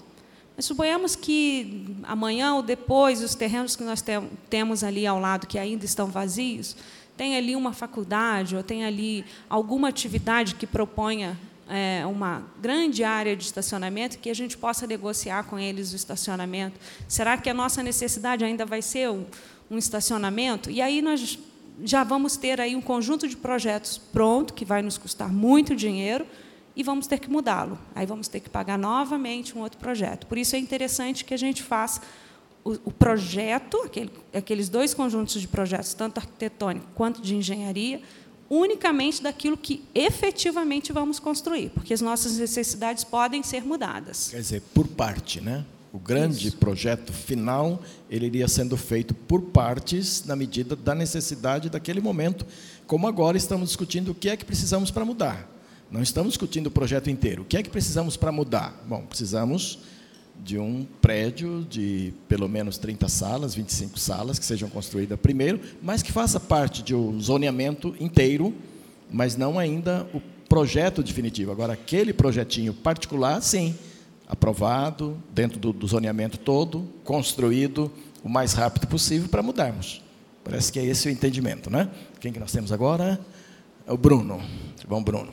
[0.57, 4.03] Mas suponhamos que amanhã ou depois os terrenos que nós
[4.49, 6.75] temos ali ao lado que ainda estão vazios,
[7.15, 11.39] tem ali uma faculdade ou tem ali alguma atividade que proponha
[11.69, 16.79] é, uma grande área de estacionamento que a gente possa negociar com eles o estacionamento.
[17.09, 19.25] Será que a nossa necessidade ainda vai ser um,
[19.71, 20.71] um estacionamento?
[20.71, 21.39] E aí nós
[21.85, 26.27] já vamos ter aí um conjunto de projetos pronto que vai nos custar muito dinheiro
[26.75, 27.79] e vamos ter que mudá-lo.
[27.95, 30.27] Aí vamos ter que pagar novamente um outro projeto.
[30.27, 32.01] Por isso é interessante que a gente faça
[32.85, 38.03] o, projeto, aquele, aqueles dois conjuntos de projetos, tanto arquitetônico quanto de engenharia,
[38.49, 44.29] unicamente daquilo que efetivamente vamos construir, porque as nossas necessidades podem ser mudadas.
[44.31, 45.65] Quer dizer, por parte, né?
[45.93, 46.57] O grande Isso.
[46.59, 52.45] projeto final, ele iria sendo feito por partes na medida da necessidade daquele momento,
[52.87, 55.51] como agora estamos discutindo o que é que precisamos para mudar.
[55.91, 57.43] Não estamos discutindo o projeto inteiro.
[57.43, 58.85] O que é que precisamos para mudar?
[58.87, 59.79] Bom, precisamos
[60.45, 66.03] de um prédio de pelo menos 30 salas, 25 salas, que sejam construídas primeiro, mas
[66.03, 68.55] que faça parte de um zoneamento inteiro,
[69.11, 71.51] mas não ainda o projeto definitivo.
[71.51, 73.75] Agora, aquele projetinho particular, sim,
[74.29, 77.91] aprovado, dentro do, do zoneamento todo, construído
[78.23, 80.03] o mais rápido possível para mudarmos.
[80.43, 81.91] Parece que é esse o entendimento, né?
[82.21, 83.21] Quem que nós temos agora?
[83.87, 84.41] É o Bruno,
[84.81, 85.33] irmão Bruno.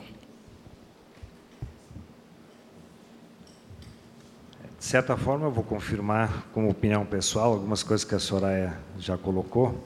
[4.84, 9.16] De certa forma, eu vou confirmar, como opinião pessoal, algumas coisas que a Soraya já
[9.16, 9.82] colocou.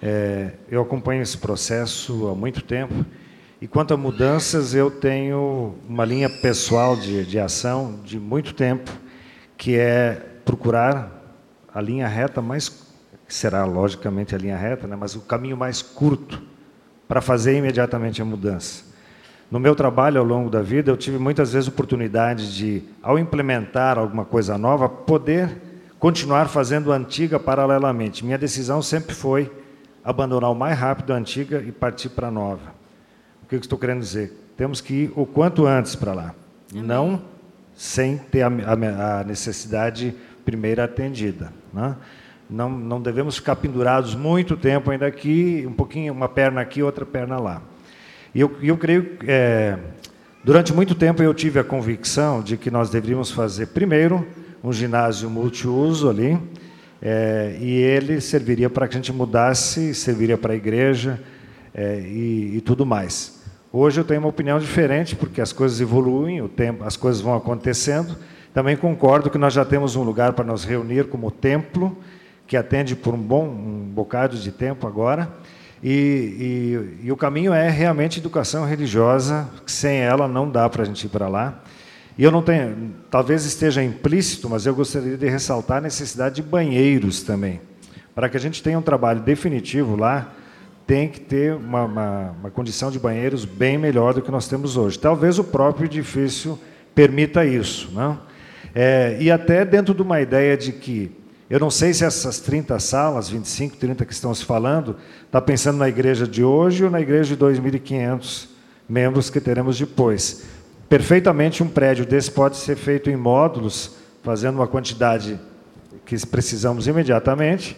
[0.00, 3.04] É, eu acompanho esse processo há muito tempo
[3.60, 8.88] e quanto a mudanças, eu tenho uma linha pessoal de, de ação de muito tempo,
[9.56, 11.36] que é procurar
[11.74, 12.86] a linha reta mais,
[13.26, 16.40] será logicamente a linha reta, né, mas o caminho mais curto
[17.08, 18.84] para fazer imediatamente a mudança.
[19.50, 23.98] No meu trabalho ao longo da vida, eu tive muitas vezes oportunidade de, ao implementar
[23.98, 25.50] alguma coisa nova, poder
[25.98, 28.24] continuar fazendo a antiga paralelamente.
[28.24, 29.50] Minha decisão sempre foi
[30.04, 32.74] abandonar o mais rápido a antiga e partir para a nova.
[33.42, 34.32] O que eu estou querendo dizer?
[34.56, 36.34] Temos que ir o quanto antes para lá,
[36.70, 36.82] Amém.
[36.82, 37.22] não
[37.74, 41.52] sem ter a, a, a, necessidade primeira atendida.
[41.72, 41.96] Né?
[42.50, 47.06] Não, não devemos ficar pendurados muito tempo ainda aqui, um pouquinho, uma perna aqui, outra
[47.06, 47.62] perna lá.
[48.34, 49.78] E eu, eu creio é,
[50.44, 54.26] durante muito tempo eu tive a convicção de que nós deveríamos fazer primeiro
[54.62, 56.38] um ginásio multiuso ali,
[57.00, 61.20] é, e ele serviria para que a gente mudasse, serviria para a igreja
[61.72, 63.38] é, e, e tudo mais.
[63.72, 67.34] Hoje eu tenho uma opinião diferente, porque as coisas evoluem, o tempo, as coisas vão
[67.34, 68.16] acontecendo.
[68.52, 71.96] Também concordo que nós já temos um lugar para nos reunir como templo,
[72.46, 75.30] que atende por um bom um bocado de tempo agora.
[75.82, 80.82] E, e, e o caminho é realmente educação religiosa, que sem ela não dá para
[80.82, 81.62] a gente ir para lá.
[82.16, 86.42] E eu não tenho, talvez esteja implícito, mas eu gostaria de ressaltar a necessidade de
[86.42, 87.60] banheiros também,
[88.14, 90.34] para que a gente tenha um trabalho definitivo lá
[90.88, 94.74] tem que ter uma, uma, uma, condição de banheiros bem melhor do que nós temos
[94.74, 94.98] hoje.
[94.98, 96.58] Talvez o próprio edifício
[96.94, 97.90] permita isso.
[97.92, 98.18] Não?
[98.74, 101.12] É, e até dentro de uma ideia de que,
[101.50, 105.78] eu não sei se essas 30 salas, 25, 30 que estão se falando, está pensando
[105.78, 108.48] na igreja de hoje ou na igreja de 2.500
[108.86, 110.44] membros que teremos depois.
[110.90, 115.40] Perfeitamente um prédio desse pode ser feito em módulos, fazendo uma quantidade
[116.04, 117.76] que precisamos imediatamente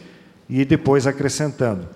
[0.48, 1.88] e depois acrescentando.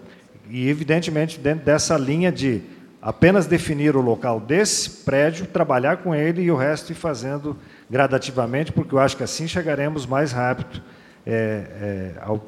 [0.48, 2.62] E, evidentemente, dentro dessa linha de
[3.02, 7.56] apenas definir o local desse prédio, trabalhar com ele e o resto ir fazendo
[7.90, 10.80] gradativamente, porque eu acho que assim chegaremos mais rápido
[11.26, 12.44] é, é, ao,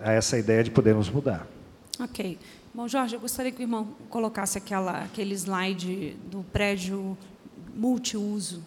[0.00, 1.46] a essa ideia de podermos mudar.
[1.98, 2.38] Ok.
[2.72, 7.16] Bom, Jorge, eu gostaria que o irmão colocasse aquela, aquele slide do prédio
[7.74, 8.64] multiuso.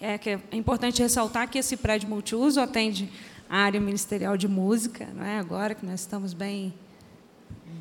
[0.00, 3.10] É, que é importante ressaltar que esse prédio multiuso atende
[3.48, 5.38] a área ministerial de música, não é?
[5.38, 6.74] agora que nós estamos bem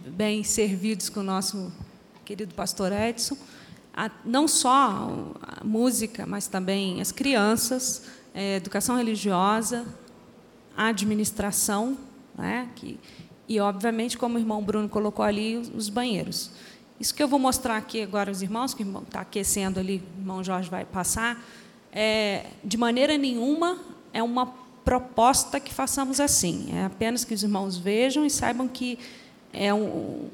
[0.08, 1.72] bem servidos com o nosso
[2.24, 3.38] querido pastor Edson.
[3.94, 8.04] A, não só a música, mas também as crianças,
[8.34, 9.86] é, educação religiosa,
[10.76, 11.98] administração,
[12.38, 13.00] né, que,
[13.48, 16.52] e, obviamente, como o irmão Bruno colocou ali, os banheiros.
[17.00, 20.44] Isso que eu vou mostrar aqui agora aos irmãos, que está aquecendo ali, o irmão
[20.44, 21.44] Jorge vai passar,
[21.92, 23.78] é, de maneira nenhuma
[24.14, 24.48] é uma
[24.84, 26.70] proposta que façamos assim.
[26.74, 29.00] É apenas que os irmãos vejam e saibam que
[29.52, 30.30] é um,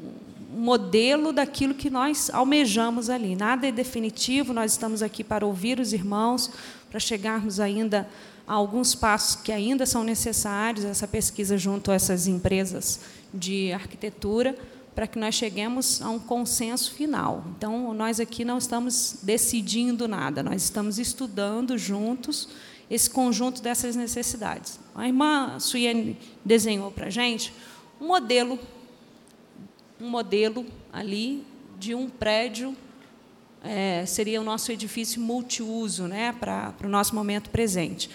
[0.51, 3.35] modelo daquilo que nós almejamos ali.
[3.35, 6.51] Nada é definitivo, nós estamos aqui para ouvir os irmãos,
[6.89, 8.07] para chegarmos ainda
[8.47, 13.01] a alguns passos que ainda são necessários, essa pesquisa junto a essas empresas
[13.33, 14.57] de arquitetura,
[14.93, 17.45] para que nós cheguemos a um consenso final.
[17.57, 22.49] Então, nós aqui não estamos decidindo nada, nós estamos estudando juntos
[22.89, 24.79] esse conjunto dessas necessidades.
[24.93, 27.53] A irmã Suiane desenhou para a gente
[28.01, 28.59] um modelo
[30.01, 31.45] um modelo ali
[31.79, 32.75] de um prédio,
[33.63, 38.09] é, seria o nosso edifício multiuso, né, para, o nosso momento presente.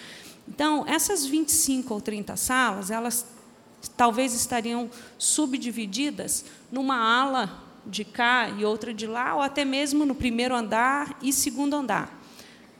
[0.47, 3.25] Então, essas 25 ou 30 salas, elas
[3.95, 10.15] talvez estariam subdivididas numa ala de cá e outra de lá, ou até mesmo no
[10.15, 12.17] primeiro andar e segundo andar.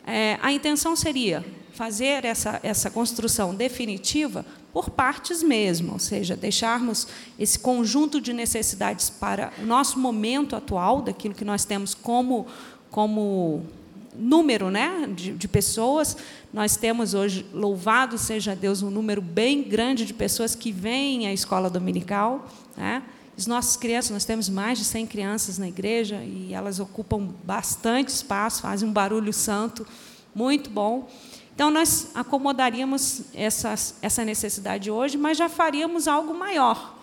[0.06, 1.46] É, a intenção seria
[1.78, 7.08] fazer essa, essa construção definitiva por partes mesmo, ou seja, deixarmos
[7.38, 12.48] esse conjunto de necessidades para o nosso momento atual, daquilo que nós temos como,
[12.90, 13.64] como
[14.16, 16.18] número né, de, de pessoas.
[16.52, 21.34] Nós temos hoje, louvado seja Deus, um número bem grande de pessoas que vêm à
[21.34, 22.50] escola dominical.
[22.76, 23.04] Né?
[23.38, 28.08] As nossas crianças, nós temos mais de 100 crianças na igreja e elas ocupam bastante
[28.08, 29.86] espaço, fazem um barulho santo
[30.34, 31.08] muito bom.
[31.58, 36.96] Então, nós acomodaríamos essas, essa necessidade hoje, mas já faríamos algo maior.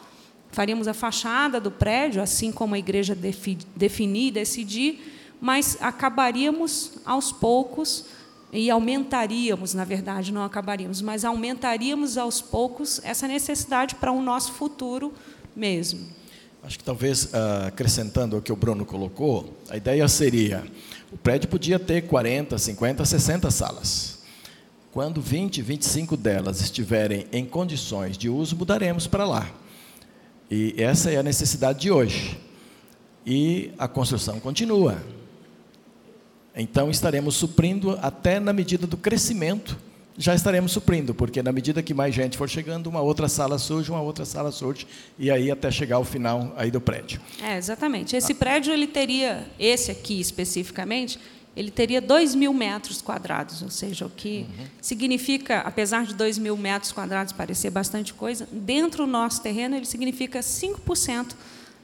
[0.53, 7.33] Faríamos a fachada do prédio, assim como a igreja defi, definir decidir, mas acabaríamos aos
[7.33, 8.05] poucos
[8.53, 14.53] e aumentaríamos, na verdade, não acabaríamos, mas aumentaríamos aos poucos essa necessidade para o nosso
[14.53, 15.13] futuro
[15.57, 16.07] mesmo.
[16.63, 20.65] Acho que talvez uh, acrescentando o que o Bruno colocou, a ideia seria:
[21.11, 24.14] o prédio podia ter 40, 50, 60 salas.
[24.95, 29.51] Quando 20, 25 delas estiverem em condições de uso, mudaremos para lá.
[30.49, 32.39] E essa é a necessidade de hoje.
[33.27, 35.03] E a construção continua.
[36.55, 39.77] Então estaremos suprindo até na medida do crescimento
[40.17, 43.91] já estaremos suprindo, porque na medida que mais gente for chegando, uma outra sala surge,
[43.91, 44.87] uma outra sala surge,
[45.19, 47.21] e aí até chegar ao final aí do prédio.
[47.43, 48.15] É, exatamente.
[48.15, 51.19] Esse prédio ele teria, esse aqui especificamente,
[51.57, 54.67] ele teria 2 mil metros quadrados, ou seja, o que uhum.
[54.81, 59.87] significa, apesar de 2 mil metros quadrados parecer bastante coisa, dentro do nosso terreno ele
[59.87, 61.35] significa 5%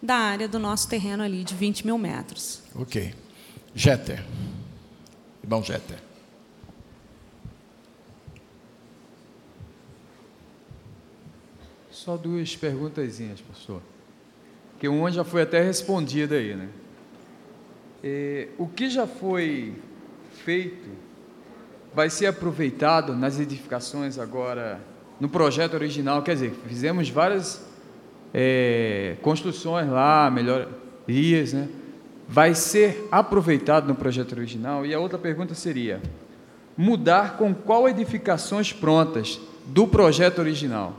[0.02, 2.62] da área do nosso terreno ali, de 20 mil metros.
[2.74, 3.14] Ok.
[3.74, 4.24] Jeter.
[5.42, 5.98] Irmão Jeter.
[11.90, 13.82] Só duas perguntazinhas, pastor.
[14.78, 16.70] Que uma já foi até respondida aí, né?
[18.02, 19.74] É, o que já foi
[20.44, 20.88] feito
[21.94, 24.80] vai ser aproveitado nas edificações agora,
[25.18, 27.62] no projeto original, quer dizer, fizemos várias
[28.32, 31.68] é, construções lá, melhorias, né?
[32.28, 34.86] Vai ser aproveitado no projeto original?
[34.86, 36.00] E a outra pergunta seria:
[36.76, 40.94] mudar com qual edificações prontas do projeto original?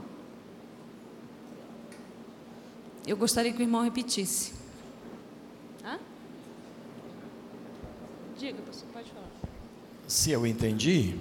[3.06, 4.61] Eu gostaria que o irmão repetisse.
[8.42, 9.30] Diga, pastor, pode falar.
[10.08, 11.14] Se eu entendi,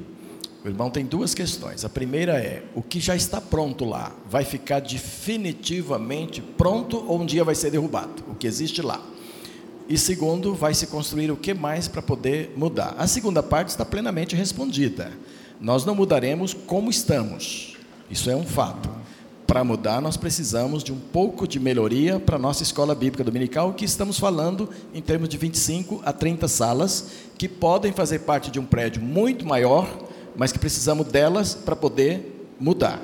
[0.66, 1.86] o irmão tem duas questões.
[1.86, 7.26] A primeira é: o que já está pronto lá vai ficar definitivamente pronto ou um
[7.28, 8.24] dia vai ser derrubado?
[8.28, 9.00] O que existe lá.
[9.88, 12.96] E segundo, vai se construir o que mais para poder mudar?
[12.98, 15.12] A segunda parte está plenamente respondida.
[15.60, 17.78] Nós não mudaremos como estamos.
[18.10, 18.90] Isso é um fato
[19.52, 23.74] para mudar, nós precisamos de um pouco de melhoria para a nossa escola bíblica dominical,
[23.74, 28.62] que estamos falando em termos de 25 a 30 salas, que podem fazer parte de
[28.62, 29.90] um prédio muito maior,
[30.38, 33.02] mas que precisamos delas para poder mudar.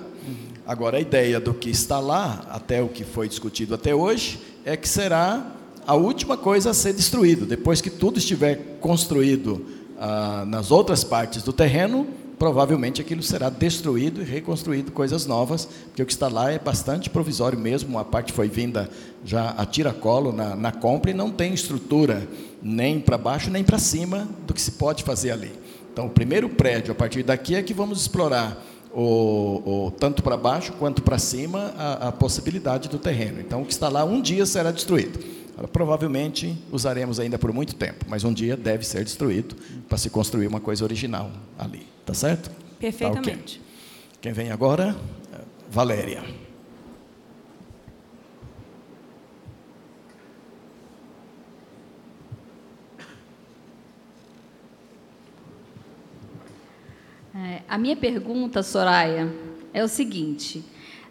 [0.66, 4.78] Agora, a ideia do que está lá, até o que foi discutido até hoje, é
[4.78, 5.52] que será
[5.86, 7.46] a última coisa a ser destruído.
[7.46, 9.66] Depois que tudo estiver construído
[10.00, 12.08] ah, nas outras partes do terreno,
[12.38, 17.10] provavelmente aquilo será destruído e reconstruído coisas novas, porque o que está lá é bastante
[17.10, 18.90] provisório mesmo, a parte foi vinda
[19.26, 22.28] já a tiracolo na, na compra e não tem estrutura
[22.62, 25.52] nem para baixo nem para cima do que se pode fazer ali.
[25.92, 28.64] Então, o primeiro prédio, a partir daqui, é que vamos explorar
[28.94, 33.40] o, o tanto para baixo quanto para cima a, a possibilidade do terreno.
[33.40, 35.20] Então, o que está lá um dia será destruído.
[35.74, 39.56] Provavelmente usaremos ainda por muito tempo, mas um dia deve ser destruído
[39.90, 41.97] para se construir uma coisa original ali.
[42.08, 42.50] Tá certo?
[42.80, 43.60] Perfeitamente.
[43.60, 44.20] Tá, okay.
[44.22, 44.96] Quem vem agora?
[45.70, 46.24] Valéria.
[57.36, 59.30] É, a minha pergunta, Soraya,
[59.74, 60.64] é o seguinte: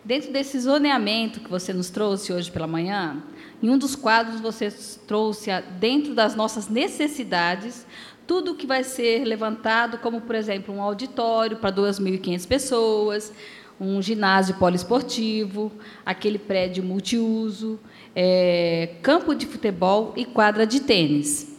[0.02, 3.22] dentro desse zoneamento que você nos trouxe hoje pela manhã,
[3.62, 4.70] em um dos quadros você
[5.06, 7.86] trouxe, dentro das nossas necessidades,
[8.26, 13.32] tudo que vai ser levantado, como, por exemplo, um auditório para 2.500 pessoas,
[13.80, 15.70] um ginásio poliesportivo,
[16.04, 17.78] aquele prédio multiuso,
[18.14, 21.54] é, campo de futebol e quadra de tênis.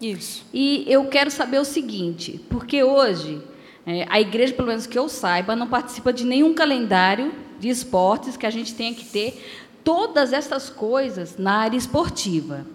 [0.00, 0.44] Isso.
[0.52, 3.40] E eu quero saber o seguinte, porque hoje
[3.86, 8.36] é, a igreja, pelo menos que eu saiba, não participa de nenhum calendário de esportes
[8.36, 12.66] que a gente tenha que ter todas essas coisas na área esportiva.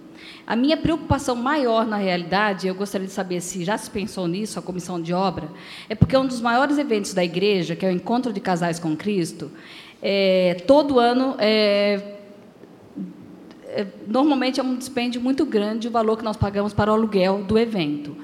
[0.48, 4.60] A minha preocupação maior, na realidade, eu gostaria de saber se já se pensou nisso,
[4.60, 5.50] a comissão de obra,
[5.90, 8.96] é porque um dos maiores eventos da igreja, que é o Encontro de Casais com
[8.96, 9.52] Cristo,
[10.02, 12.18] é, todo ano é,
[13.66, 17.44] é, normalmente é um dispêndio muito grande o valor que nós pagamos para o aluguel
[17.44, 18.16] do evento.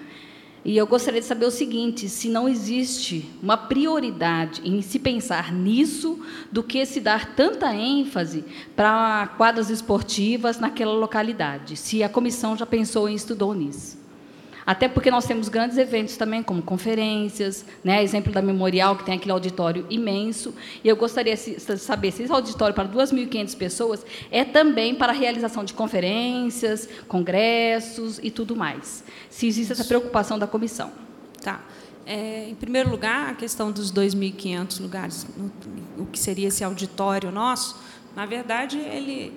[0.63, 5.51] E eu gostaria de saber o seguinte: se não existe uma prioridade em se pensar
[5.51, 6.19] nisso,
[6.51, 8.43] do que se dar tanta ênfase
[8.75, 14.00] para quadras esportivas naquela localidade, se a comissão já pensou e estudou nisso.
[14.65, 18.03] Até porque nós temos grandes eventos também, como conferências, né?
[18.03, 20.53] exemplo da Memorial, que tem aquele auditório imenso.
[20.83, 25.15] E eu gostaria de saber se esse auditório para 2.500 pessoas é também para a
[25.15, 29.03] realização de conferências, congressos e tudo mais.
[29.29, 30.91] Se existe essa preocupação da comissão.
[31.41, 31.61] Tá.
[32.05, 35.27] É, em primeiro lugar, a questão dos 2.500 lugares,
[35.97, 37.79] o que seria esse auditório nosso,
[38.15, 39.33] na verdade, ele,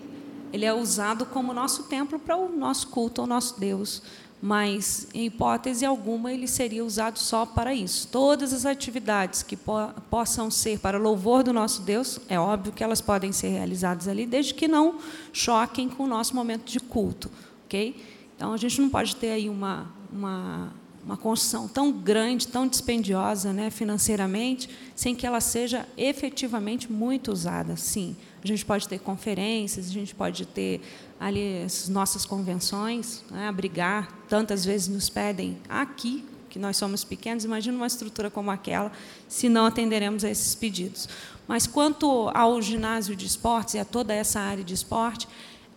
[0.52, 4.02] ele é usado como nosso templo para o nosso culto ao nosso Deus.
[4.46, 8.06] Mas, em hipótese alguma, ele seria usado só para isso.
[8.08, 12.84] Todas as atividades que po possam ser para louvor do nosso Deus, é óbvio que
[12.84, 14.98] elas podem ser realizadas ali, desde que não
[15.32, 17.30] choquem com o nosso momento de culto.
[17.64, 17.96] ok?
[18.36, 20.70] Então, a gente não pode ter aí uma, uma,
[21.02, 27.78] uma construção tão grande, tão dispendiosa né, financeiramente, sem que ela seja efetivamente muito usada.
[27.78, 28.14] Sim,
[28.44, 30.80] a gente pode ter conferências, a gente pode ter
[31.18, 37.44] ali as nossas convenções, né, abrigar, tantas vezes nos pedem aqui, que nós somos pequenos,
[37.44, 38.92] imagina uma estrutura como aquela,
[39.26, 41.08] se não atenderemos a esses pedidos.
[41.48, 45.26] Mas quanto ao ginásio de esportes e a toda essa área de esporte,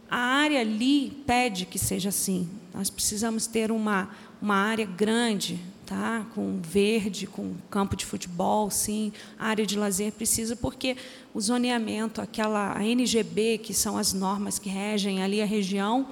[0.10, 2.50] a área ali pede que seja assim.
[2.74, 4.10] Nós precisamos ter uma,
[4.42, 6.26] uma área grande, tá?
[6.36, 10.98] com verde, com campo de futebol, sim, área de lazer precisa, porque
[11.34, 16.06] o zoneamento, aquela a NGB, que são as normas que regem ali a região,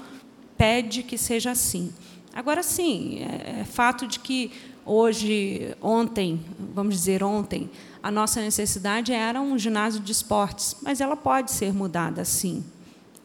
[0.57, 1.93] pede que seja assim.
[2.33, 4.49] Agora, sim, é, é fato de que
[4.85, 6.39] hoje, ontem,
[6.73, 7.69] vamos dizer ontem,
[8.01, 12.63] a nossa necessidade era um ginásio de esportes, mas ela pode ser mudada, sim.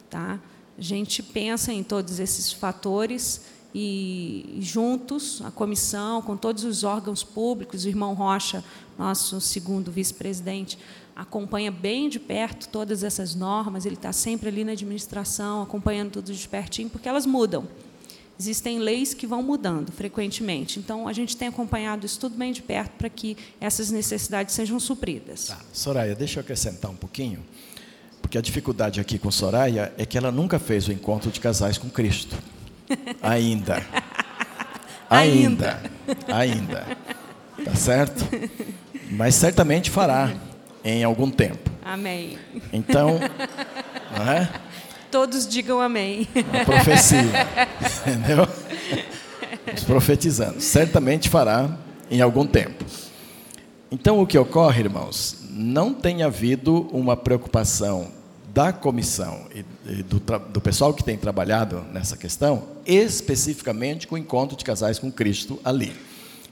[0.09, 0.37] Tá?
[0.77, 3.41] A gente pensa em todos esses fatores
[3.73, 8.63] e juntos, a comissão, com todos os órgãos públicos, o irmão Rocha,
[8.97, 10.77] nosso segundo vice-presidente,
[11.15, 16.33] acompanha bem de perto todas essas normas, ele está sempre ali na administração, acompanhando tudo
[16.33, 17.67] de pertinho, porque elas mudam.
[18.39, 20.79] Existem leis que vão mudando frequentemente.
[20.79, 24.79] Então, a gente tem acompanhado isso tudo bem de perto para que essas necessidades sejam
[24.79, 25.47] supridas.
[25.47, 25.59] Tá.
[25.71, 27.45] Soraya, deixa eu acrescentar um pouquinho,
[28.19, 31.77] porque a dificuldade aqui com Soraya é que ela nunca fez o encontro de casais
[31.77, 32.35] com Cristo.
[33.21, 33.85] Ainda.
[35.09, 35.81] Ainda.
[36.27, 36.97] Ainda.
[37.63, 38.25] Tá certo?
[39.09, 40.33] Mas certamente fará
[40.83, 41.69] em algum tempo.
[41.83, 42.37] Amém.
[42.71, 43.19] Então,
[44.17, 44.49] não é?
[45.11, 46.27] Todos digam amém.
[46.61, 47.21] A profecia.
[48.07, 48.47] Entendeu?
[49.85, 50.61] Profetizando.
[50.61, 51.77] Certamente fará
[52.09, 52.85] em algum tempo.
[53.91, 58.07] Então, o que ocorre, irmãos, não tem havido uma preocupação
[58.53, 64.57] da comissão e do, do, pessoal que tem trabalhado nessa questão, especificamente com o encontro
[64.57, 65.93] de casais com Cristo ali.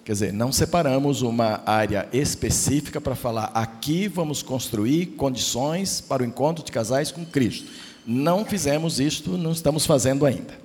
[0.06, 6.26] Quer dizer, não separamos uma área específica para falar aqui vamos construir condições para o
[6.26, 7.70] encontro de casais com Cristo.
[8.08, 10.58] Não fizemos isto, não estamos fazendo ainda.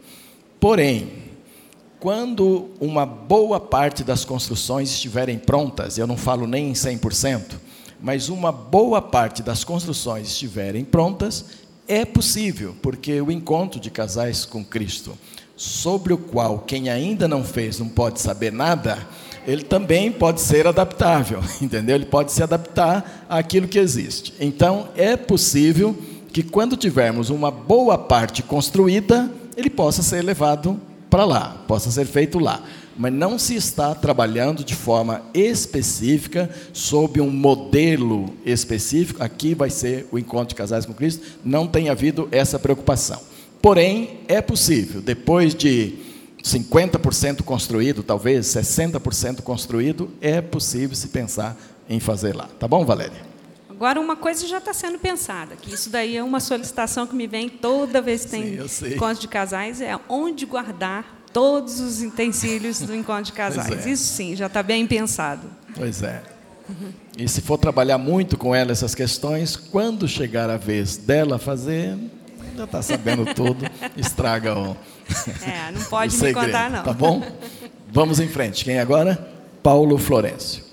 [0.58, 1.10] Porém,
[2.00, 7.56] quando uma boa parte das construções estiverem prontas, eu não falo nem em 100%,
[8.04, 11.46] mas uma boa parte das construções estiverem prontas,
[11.88, 15.16] é possível, porque o encontro de casais com Cristo,
[15.56, 18.98] sobre o qual quem ainda não fez não pode saber nada,
[19.46, 21.94] ele também pode ser adaptável, entendeu?
[21.94, 24.34] Ele pode se adaptar àquilo que existe.
[24.38, 25.96] Então, é possível
[26.30, 30.78] que quando tivermos uma boa parte construída, ele possa ser levado
[31.08, 32.62] para lá, possa ser feito lá
[32.96, 39.22] mas não se está trabalhando de forma específica sob um modelo específico.
[39.22, 41.24] Aqui vai ser o encontro de casais com Cristo.
[41.44, 43.20] Não tem havido essa preocupação.
[43.60, 45.94] Porém, é possível, depois de
[46.42, 51.56] 50% construído, talvez 60% construído, é possível se pensar
[51.88, 52.48] em fazer lá.
[52.58, 53.34] Tá bom, Valéria?
[53.70, 57.26] Agora, uma coisa já está sendo pensada, que isso daí é uma solicitação que me
[57.26, 62.78] vem toda vez que tem Sim, encontro de casais, é onde guardar todos os utensílios
[62.78, 63.84] do encontro de casais.
[63.84, 63.90] É.
[63.90, 65.50] Isso sim, já está bem pensado.
[65.76, 66.22] Pois é.
[67.18, 71.98] E se for trabalhar muito com ela essas questões, quando chegar a vez dela fazer,
[72.56, 73.66] já está sabendo tudo,
[73.98, 74.76] estraga o.
[75.44, 76.84] É, não pode me contar, não.
[76.84, 77.20] Tá bom?
[77.90, 78.64] Vamos em frente.
[78.64, 79.30] Quem agora?
[79.62, 80.64] Paulo Florencio.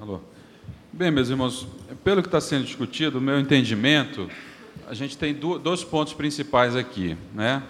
[0.00, 0.20] Alô.
[0.92, 1.66] Bem, meus irmãos,
[2.06, 4.30] pelo que está sendo discutido, o meu entendimento,
[4.88, 7.16] a gente tem dois pontos principais aqui.
[7.34, 7.60] Né?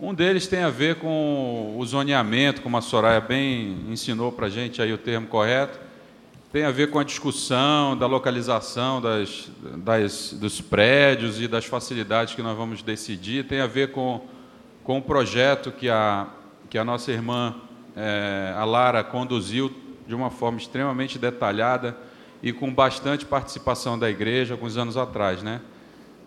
[0.00, 4.48] Um deles tem a ver com o zoneamento, como a Soraya bem ensinou para a
[4.48, 5.78] gente aí o termo correto,
[6.50, 12.34] tem a ver com a discussão da localização das, das, dos prédios e das facilidades
[12.34, 14.22] que nós vamos decidir, tem a ver com,
[14.82, 16.28] com o projeto que a,
[16.70, 17.56] que a nossa irmã,
[17.94, 19.70] é, a Lara, conduziu
[20.08, 21.94] de uma forma extremamente detalhada,
[22.42, 25.60] e com bastante participação da igreja alguns anos atrás, né?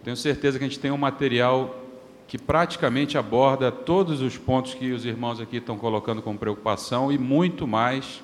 [0.03, 1.84] Tenho certeza que a gente tem um material
[2.27, 7.18] que praticamente aborda todos os pontos que os irmãos aqui estão colocando com preocupação e
[7.18, 8.22] muito mais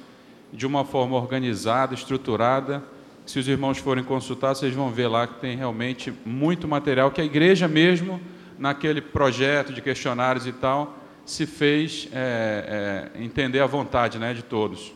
[0.51, 2.83] de uma forma organizada, estruturada.
[3.25, 7.21] Se os irmãos forem consultar, vocês vão ver lá que tem realmente muito material que
[7.21, 8.19] a igreja mesmo,
[8.57, 14.41] naquele projeto de questionários e tal, se fez é, é, entender a vontade né, de
[14.41, 14.91] todos.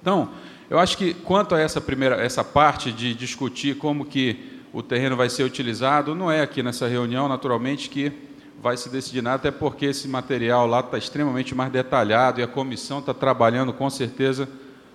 [0.00, 0.30] Então,
[0.70, 5.16] eu acho que quanto a essa primeira essa parte de discutir como que o terreno
[5.16, 6.14] vai ser utilizado.
[6.14, 8.12] Não é aqui nessa reunião, naturalmente, que
[8.60, 12.46] vai se decidir nada, até porque esse material lá está extremamente mais detalhado e a
[12.46, 14.48] comissão está trabalhando com certeza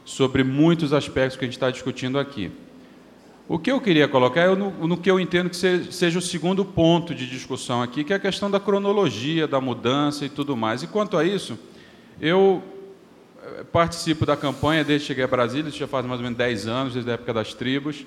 [0.04, 2.52] sobre muitos aspectos que a gente está discutindo aqui.
[3.48, 6.64] O que eu queria colocar é no, no que eu entendo que seja o segundo
[6.64, 10.84] ponto de discussão aqui, que é a questão da cronologia, da mudança e tudo mais.
[10.84, 11.58] E quanto a isso,
[12.22, 12.64] eu
[13.72, 16.68] participo da campanha desde que cheguei a Brasília, isso já faz mais ou menos 10
[16.68, 18.06] anos, desde a época das tribos,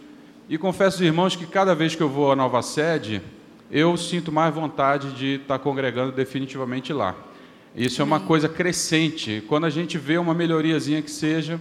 [0.48, 3.20] e confesso aos irmãos que cada vez que eu vou à nova sede,
[3.70, 7.14] eu sinto mais vontade de estar congregando definitivamente lá.
[7.74, 9.42] Isso é uma coisa crescente.
[9.48, 11.60] Quando a gente vê uma melhoriazinha que seja,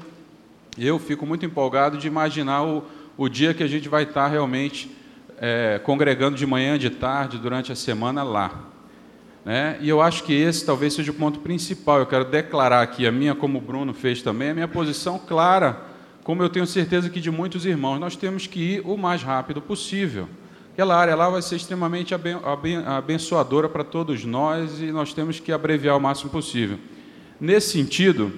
[0.77, 2.84] eu fico muito empolgado de imaginar o,
[3.17, 4.89] o dia que a gente vai estar realmente
[5.39, 8.74] é, congregando de manhã, de tarde, durante a semana lá.
[9.45, 9.77] Né?
[9.80, 11.99] E eu acho que esse talvez seja o ponto principal.
[11.99, 15.80] Eu quero declarar aqui a minha, como o Bruno fez também, a minha posição clara,
[16.23, 17.99] como eu tenho certeza que de muitos irmãos.
[17.99, 20.27] Nós temos que ir o mais rápido possível.
[20.73, 22.13] Aquela área lá vai ser extremamente
[22.85, 26.77] abençoadora para todos nós e nós temos que abreviar o máximo possível.
[27.39, 28.34] Nesse sentido,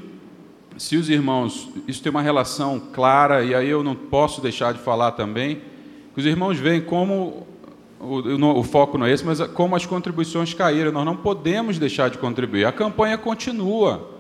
[0.78, 4.80] se os irmãos, isso tem uma relação clara, e aí eu não posso deixar de
[4.80, 5.62] falar também,
[6.14, 7.48] que os irmãos veem como,
[8.00, 12.10] o, o, foco não é esse, mas como as contribuições caíram, nós não podemos deixar
[12.10, 12.66] de contribuir.
[12.66, 14.12] A campanha continua.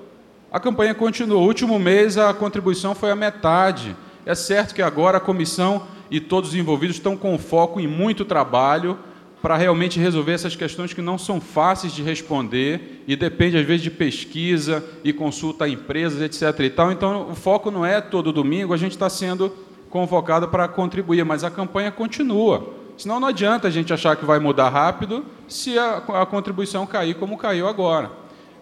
[0.51, 1.37] A campanha continua.
[1.37, 3.95] O último mês a contribuição foi a metade.
[4.25, 8.25] É certo que agora a comissão e todos os envolvidos estão com foco em muito
[8.25, 8.97] trabalho
[9.41, 13.83] para realmente resolver essas questões que não são fáceis de responder e depende às vezes
[13.83, 16.59] de pesquisa e consulta a empresas, etc.
[16.61, 16.91] E tal.
[16.91, 19.53] Então o foco não é todo domingo, a gente está sendo
[19.89, 22.86] convocado para contribuir, mas a campanha continua.
[22.97, 27.15] Senão não adianta a gente achar que vai mudar rápido se a, a contribuição cair
[27.15, 28.11] como caiu agora.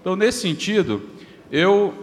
[0.01, 1.01] Então, nesse sentido,
[1.51, 1.93] eu,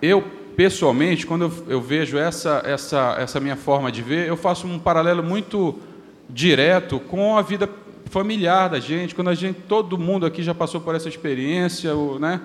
[0.00, 0.22] eu
[0.56, 4.78] pessoalmente, quando eu, eu vejo essa, essa, essa minha forma de ver, eu faço um
[4.78, 5.78] paralelo muito
[6.30, 7.68] direto com a vida
[8.06, 9.14] familiar da gente.
[9.14, 12.40] Quando a gente, todo mundo aqui já passou por essa experiência, né?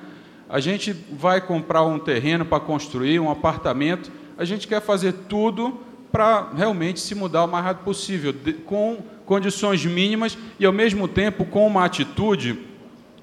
[0.49, 5.79] A gente vai comprar um terreno para construir um apartamento, a gente quer fazer tudo
[6.11, 8.33] para realmente se mudar o mais rápido possível,
[8.65, 12.59] com condições mínimas e ao mesmo tempo com uma atitude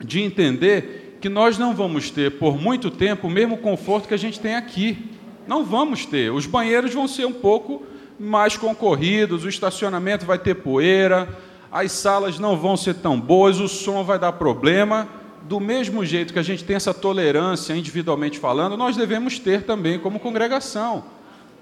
[0.01, 4.19] de entender que nós não vamos ter por muito tempo o mesmo conforto que a
[4.19, 5.10] gente tem aqui.
[5.47, 6.32] Não vamos ter.
[6.32, 7.82] Os banheiros vão ser um pouco
[8.19, 11.28] mais concorridos, o estacionamento vai ter poeira,
[11.70, 15.09] as salas não vão ser tão boas, o som vai dar problema.
[15.43, 19.98] Do mesmo jeito que a gente tem essa tolerância individualmente falando, nós devemos ter também
[19.98, 21.05] como congregação.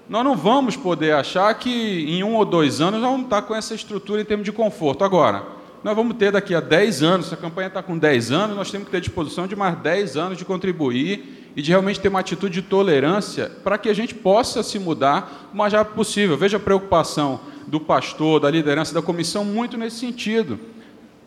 [0.09, 3.53] Nós não vamos poder achar que em um ou dois anos nós vamos estar com
[3.53, 5.03] essa estrutura em termos de conforto.
[5.03, 5.43] Agora,
[5.83, 8.71] nós vamos ter daqui a 10 anos, se a campanha está com 10 anos, nós
[8.71, 12.21] temos que ter disposição de mais 10 anos de contribuir e de realmente ter uma
[12.21, 16.37] atitude de tolerância para que a gente possa se mudar o mais rápido possível.
[16.37, 20.57] Veja a preocupação do pastor, da liderança, da comissão, muito nesse sentido.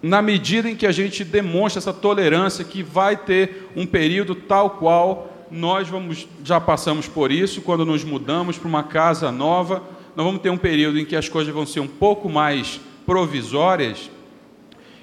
[0.03, 4.71] Na medida em que a gente demonstra essa tolerância, que vai ter um período tal
[4.71, 9.83] qual nós vamos, já passamos por isso, quando nos mudamos para uma casa nova,
[10.15, 14.11] nós vamos ter um período em que as coisas vão ser um pouco mais provisórias,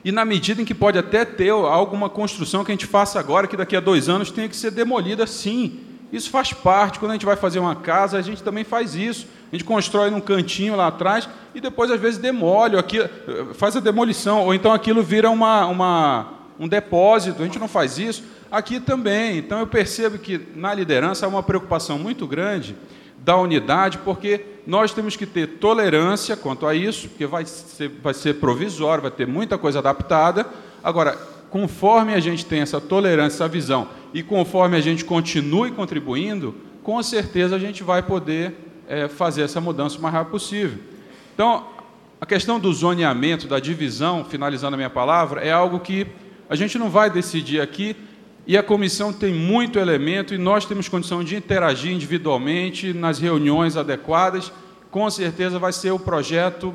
[0.08, 3.46] e na medida em que pode até ter alguma construção que a gente faça agora,
[3.46, 5.82] que daqui a dois anos tenha que ser demolida, sim.
[6.14, 6.98] Isso faz parte.
[6.98, 9.28] Quando a gente vai fazer uma casa, a gente também faz isso.
[9.52, 13.00] A gente constrói num cantinho lá atrás e depois, às vezes, demole, aqui,
[13.56, 17.42] faz a demolição, ou então aquilo vira uma, uma, um depósito.
[17.42, 18.24] A gente não faz isso.
[18.50, 19.38] Aqui também.
[19.38, 22.76] Então, eu percebo que na liderança há uma preocupação muito grande
[23.18, 28.14] da unidade, porque nós temos que ter tolerância quanto a isso, porque vai ser, vai
[28.14, 30.46] ser provisório, vai ter muita coisa adaptada.
[30.82, 31.18] Agora,
[31.50, 37.02] conforme a gente tem essa tolerância, essa visão, e conforme a gente continue contribuindo, com
[37.04, 38.56] certeza a gente vai poder
[38.88, 40.80] é, fazer essa mudança o mais rápido possível.
[41.34, 41.68] Então,
[42.20, 46.08] a questão do zoneamento, da divisão, finalizando a minha palavra, é algo que
[46.50, 47.96] a gente não vai decidir aqui,
[48.48, 53.76] e a comissão tem muito elemento e nós temos condição de interagir individualmente nas reuniões
[53.76, 54.54] adequadas.
[54.90, 56.74] Com certeza vai ser o projeto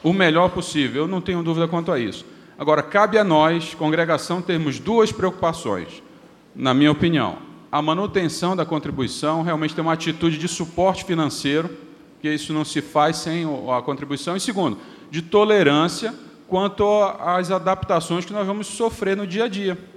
[0.00, 2.24] o melhor possível, eu não tenho dúvida quanto a isso.
[2.56, 6.02] Agora, cabe a nós, congregação, termos duas preocupações,
[6.54, 7.38] na minha opinião.
[7.70, 11.70] A manutenção da contribuição, realmente ter uma atitude de suporte financeiro,
[12.20, 14.36] que isso não se faz sem a contribuição.
[14.36, 14.78] E segundo,
[15.10, 16.14] de tolerância
[16.48, 16.84] quanto
[17.20, 19.91] às adaptações que nós vamos sofrer no dia a dia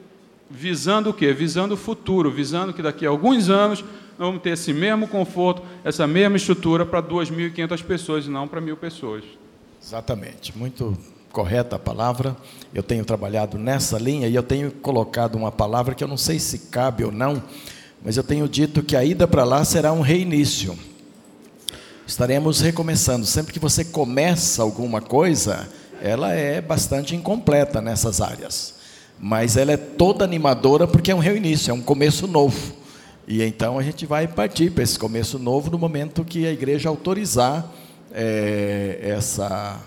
[0.49, 1.33] visando o quê?
[1.33, 3.83] Visando o futuro, visando que daqui a alguns anos
[4.17, 8.61] nós vamos ter esse mesmo conforto, essa mesma estrutura para 2.500 pessoas e não para
[8.61, 9.23] mil pessoas.
[9.83, 10.97] Exatamente, muito
[11.31, 12.35] correta a palavra.
[12.73, 16.39] Eu tenho trabalhado nessa linha e eu tenho colocado uma palavra que eu não sei
[16.39, 17.43] se cabe ou não,
[18.03, 20.77] mas eu tenho dito que a ida para lá será um reinício.
[22.07, 23.25] estaremos recomeçando.
[23.25, 25.67] Sempre que você começa alguma coisa,
[26.01, 28.74] ela é bastante incompleta nessas áreas.
[29.19, 32.73] Mas ela é toda animadora porque é um reinício, é um começo novo.
[33.27, 36.89] E então a gente vai partir para esse começo novo no momento que a igreja
[36.89, 37.71] autorizar
[38.13, 39.79] é, essa,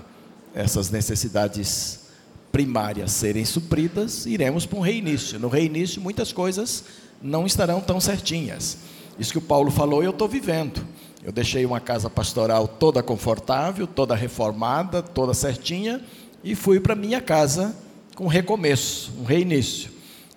[0.55, 2.09] essas necessidades
[2.50, 5.38] primárias serem supridas, iremos para um reinício.
[5.38, 6.84] No reinício, muitas coisas
[7.22, 8.78] não estarão tão certinhas.
[9.18, 10.84] Isso que o Paulo falou, eu estou vivendo.
[11.22, 16.00] Eu deixei uma casa pastoral toda confortável, toda reformada, toda certinha,
[16.42, 17.74] e fui para minha casa
[18.24, 19.90] um recomeço, um reinício.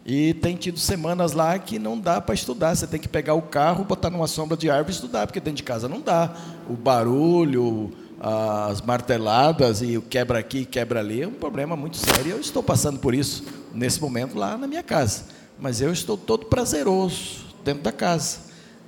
[0.05, 2.75] E tem tido semanas lá que não dá para estudar.
[2.75, 5.57] Você tem que pegar o carro, botar numa sombra de árvore e estudar, porque dentro
[5.57, 6.35] de casa não dá.
[6.67, 12.31] O barulho, as marteladas e o quebra aqui, quebra ali é um problema muito sério.
[12.31, 13.43] Eu estou passando por isso
[13.73, 15.25] nesse momento lá na minha casa.
[15.59, 18.39] Mas eu estou todo prazeroso dentro da casa,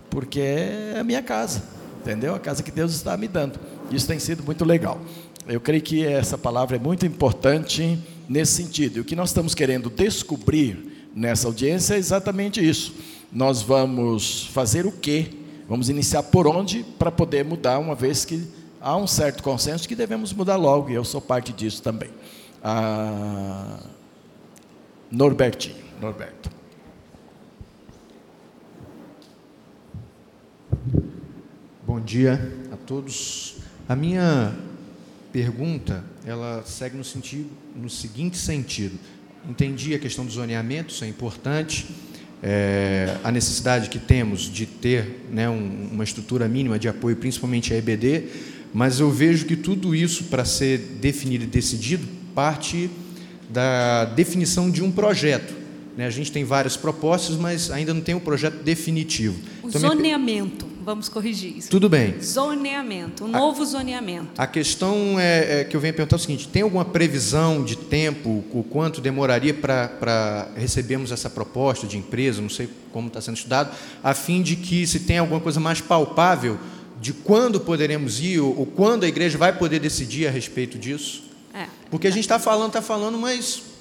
[0.09, 1.61] porque é a minha casa,
[2.01, 2.33] entendeu?
[2.33, 3.59] A casa que Deus está me dando.
[3.91, 4.99] Isso tem sido muito legal.
[5.47, 7.99] Eu creio que essa palavra é muito importante
[8.33, 8.97] nesse sentido.
[8.97, 12.95] E o que nós estamos querendo descobrir nessa audiência é exatamente isso.
[13.31, 15.29] Nós vamos fazer o quê?
[15.69, 18.43] Vamos iniciar por onde para poder mudar, uma vez que
[18.81, 22.09] há um certo consenso que devemos mudar logo, e eu sou parte disso também.
[22.63, 23.79] Ah,
[25.11, 26.49] Norbertinho, Norberto.
[31.85, 33.57] Bom dia a todos.
[33.87, 34.55] A minha
[35.33, 38.97] pergunta, ela segue no sentido, no seguinte sentido
[39.49, 41.85] entendi a questão do zoneamento, isso é importante.
[42.41, 47.73] É, a necessidade que temos de ter né, um, uma estrutura mínima de apoio, principalmente
[47.73, 48.25] a EBD,
[48.73, 52.05] mas eu vejo que tudo isso, para ser definido e decidido,
[52.35, 52.89] parte
[53.49, 55.53] da definição de um projeto.
[55.95, 56.05] Né?
[56.05, 59.39] A gente tem várias propostas, mas ainda não tem um projeto definitivo.
[59.61, 61.69] O então, zoneamento vamos corrigir isso.
[61.69, 62.21] Tudo bem.
[62.21, 64.29] Zoneamento, um novo zoneamento.
[64.37, 67.75] A questão é, é, que eu venho perguntar é o seguinte: tem alguma previsão de
[67.75, 73.37] tempo, o quanto demoraria para recebermos essa proposta de empresa, não sei como está sendo
[73.37, 76.59] estudado, a fim de que se tenha alguma coisa mais palpável
[77.01, 81.23] de quando poderemos ir, ou, ou quando a igreja vai poder decidir a respeito disso?
[81.53, 81.67] É.
[81.89, 83.72] Porque a gente está falando, está falando, mas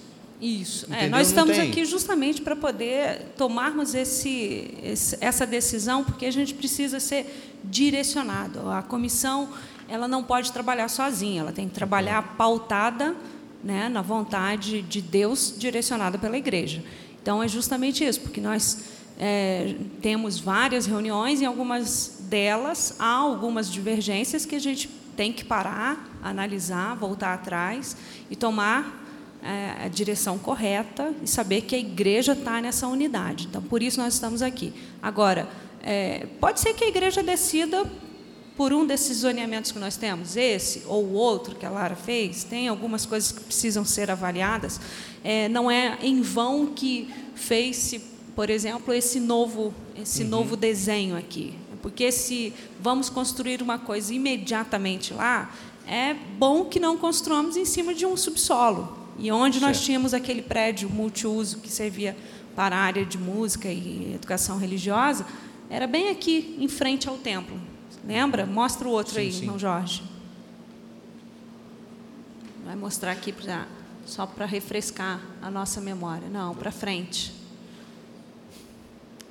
[0.42, 0.92] isso.
[0.92, 6.52] É, nós estamos aqui justamente para poder tomarmos esse, esse, essa decisão, porque a gente
[6.52, 8.68] precisa ser direcionado.
[8.68, 9.48] A comissão
[9.88, 13.14] ela não pode trabalhar sozinha, ela tem que trabalhar pautada
[13.62, 16.82] né, na vontade de Deus, direcionada pela igreja.
[17.22, 18.84] Então, é justamente isso, porque nós
[19.18, 25.44] é, temos várias reuniões e algumas delas há algumas divergências que a gente tem que
[25.44, 27.96] parar, analisar, voltar atrás
[28.30, 29.01] e tomar
[29.42, 33.46] a direção correta e saber que a igreja está nessa unidade.
[33.48, 34.72] Então, por isso nós estamos aqui.
[35.02, 35.48] Agora,
[35.82, 37.84] é, pode ser que a igreja decida
[38.56, 42.44] por um desses zoneamentos que nós temos, esse ou o outro que a Lara fez,
[42.44, 44.80] tem algumas coisas que precisam ser avaliadas.
[45.24, 47.98] É, não é em vão que fez-se,
[48.36, 50.28] por exemplo, esse novo, esse uhum.
[50.28, 51.54] novo desenho aqui.
[51.80, 55.52] Porque se vamos construir uma coisa imediatamente lá,
[55.86, 59.01] é bom que não construamos em cima de um subsolo.
[59.18, 59.68] E onde certo.
[59.68, 62.16] nós tínhamos aquele prédio multiuso que servia
[62.54, 65.26] para a área de música e educação religiosa,
[65.70, 67.58] era bem aqui, em frente ao templo.
[68.06, 68.44] Lembra?
[68.44, 69.40] Mostra o outro sim, aí, sim.
[69.42, 70.02] irmão Jorge.
[72.64, 73.66] Vai mostrar aqui pra,
[74.04, 76.28] só para refrescar a nossa memória.
[76.28, 77.32] Não, para frente.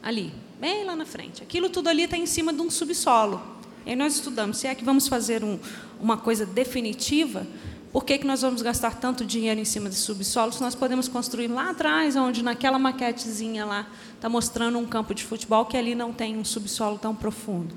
[0.01, 1.43] Ali, bem lá na frente.
[1.43, 3.41] Aquilo tudo ali está em cima de um subsolo.
[3.85, 5.59] E aí nós estudamos, se é que vamos fazer um,
[5.99, 7.45] uma coisa definitiva,
[7.91, 11.07] por que, que nós vamos gastar tanto dinheiro em cima de subsolo se nós podemos
[11.07, 15.93] construir lá atrás, onde naquela maquetezinha lá está mostrando um campo de futebol que ali
[15.93, 17.75] não tem um subsolo tão profundo?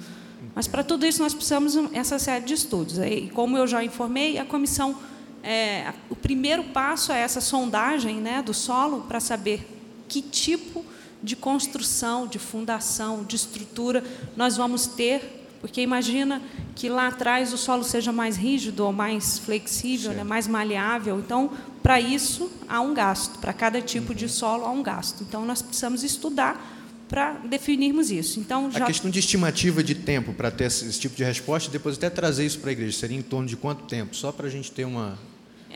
[0.55, 2.99] Mas para tudo isso nós precisamos essa série de estudos.
[2.99, 4.97] E como eu já informei, a comissão,
[5.43, 9.67] é, o primeiro passo é essa sondagem né, do solo para saber
[10.07, 10.85] que tipo
[11.21, 14.05] de construção, de fundação, de estrutura
[14.37, 16.43] nós vamos ter porque imagina
[16.75, 21.19] que lá atrás o solo seja mais rígido ou mais flexível, né, mais maleável.
[21.19, 21.51] Então,
[21.83, 23.39] para isso, há um gasto.
[23.39, 24.15] Para cada tipo uhum.
[24.15, 25.23] de solo, há um gasto.
[25.27, 28.39] Então, nós precisamos estudar para definirmos isso.
[28.39, 28.85] Então, já...
[28.85, 32.45] A questão de estimativa de tempo para ter esse, tipo de resposta, depois até trazer
[32.45, 34.15] isso para a igreja, seria em torno de quanto tempo?
[34.15, 35.19] Só para a gente ter uma,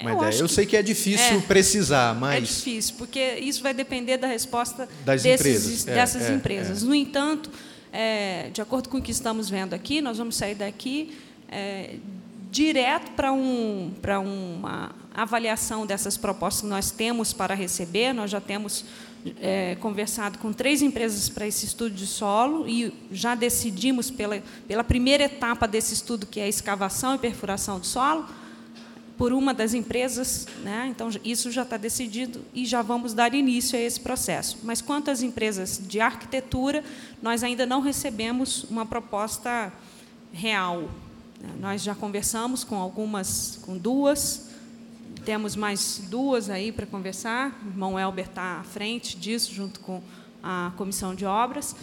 [0.03, 0.39] uma eu ideia.
[0.39, 2.37] Eu sei que é difícil é, precisar, mas.
[2.37, 5.89] É difícil, porque isso vai depender da resposta das desses, empresas.
[5.89, 6.83] É, dessas é, empresas.
[6.83, 6.85] É.
[6.85, 7.51] No entanto,
[7.93, 11.17] é, de acordo com o que estamos vendo aqui, nós vamos sair daqui
[11.49, 11.97] é,
[12.51, 13.93] direto para um,
[14.59, 18.13] uma avaliação dessas propostas que nós temos para receber.
[18.13, 18.85] Nós já temos
[19.41, 24.85] é, conversado com três empresas para esse estudo de solo e já decidimos pela, pela
[24.85, 28.27] primeira etapa desse estudo, que é a escavação e perfuração do solo,
[29.19, 30.87] por uma das empresas, né?
[30.89, 34.59] então isso já está decidido e já vamos dar início a esse processo.
[34.63, 36.85] Mas quanto às empresas de arquitetura,
[37.21, 39.73] nós ainda não recebemos uma proposta
[40.33, 40.89] real.
[41.59, 44.51] Nós já conversamos com algumas, com duas,
[45.25, 47.61] temos mais duas aí para conversar.
[47.65, 50.01] O irmão Elber está à frente disso, junto com
[50.41, 51.75] a comissão de obras,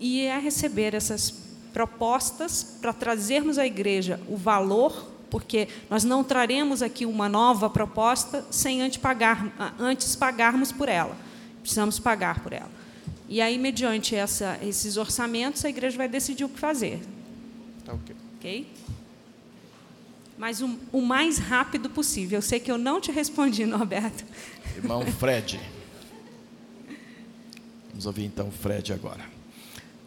[0.00, 1.30] e é receber essas
[1.72, 8.44] propostas para trazermos à igreja o valor porque nós não traremos aqui uma nova proposta
[8.50, 11.16] sem antes, pagar, antes pagarmos por ela.
[11.60, 12.70] Precisamos pagar por ela.
[13.28, 17.00] E aí, mediante essa, esses orçamentos, a igreja vai decidir o que fazer.
[17.84, 18.16] Tá ok.
[18.36, 18.72] Ok?
[20.38, 22.38] Mas o, o mais rápido possível.
[22.38, 24.24] Eu sei que eu não te respondi, Norberto.
[24.76, 25.60] Irmão Fred.
[27.90, 29.37] Vamos ouvir então o Fred agora.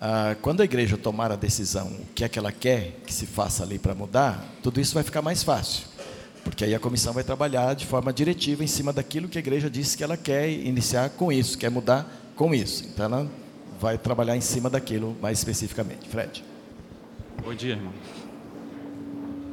[0.03, 3.27] Ah, quando a igreja tomar a decisão, o que é que ela quer que se
[3.27, 5.85] faça ali para mudar, tudo isso vai ficar mais fácil.
[6.43, 9.69] Porque aí a comissão vai trabalhar de forma diretiva em cima daquilo que a igreja
[9.69, 12.83] disse que ela quer iniciar com isso, quer mudar com isso.
[12.85, 13.31] Então ela
[13.79, 16.09] vai trabalhar em cima daquilo mais especificamente.
[16.09, 16.43] Fred.
[17.43, 17.93] Bom dia, irmão.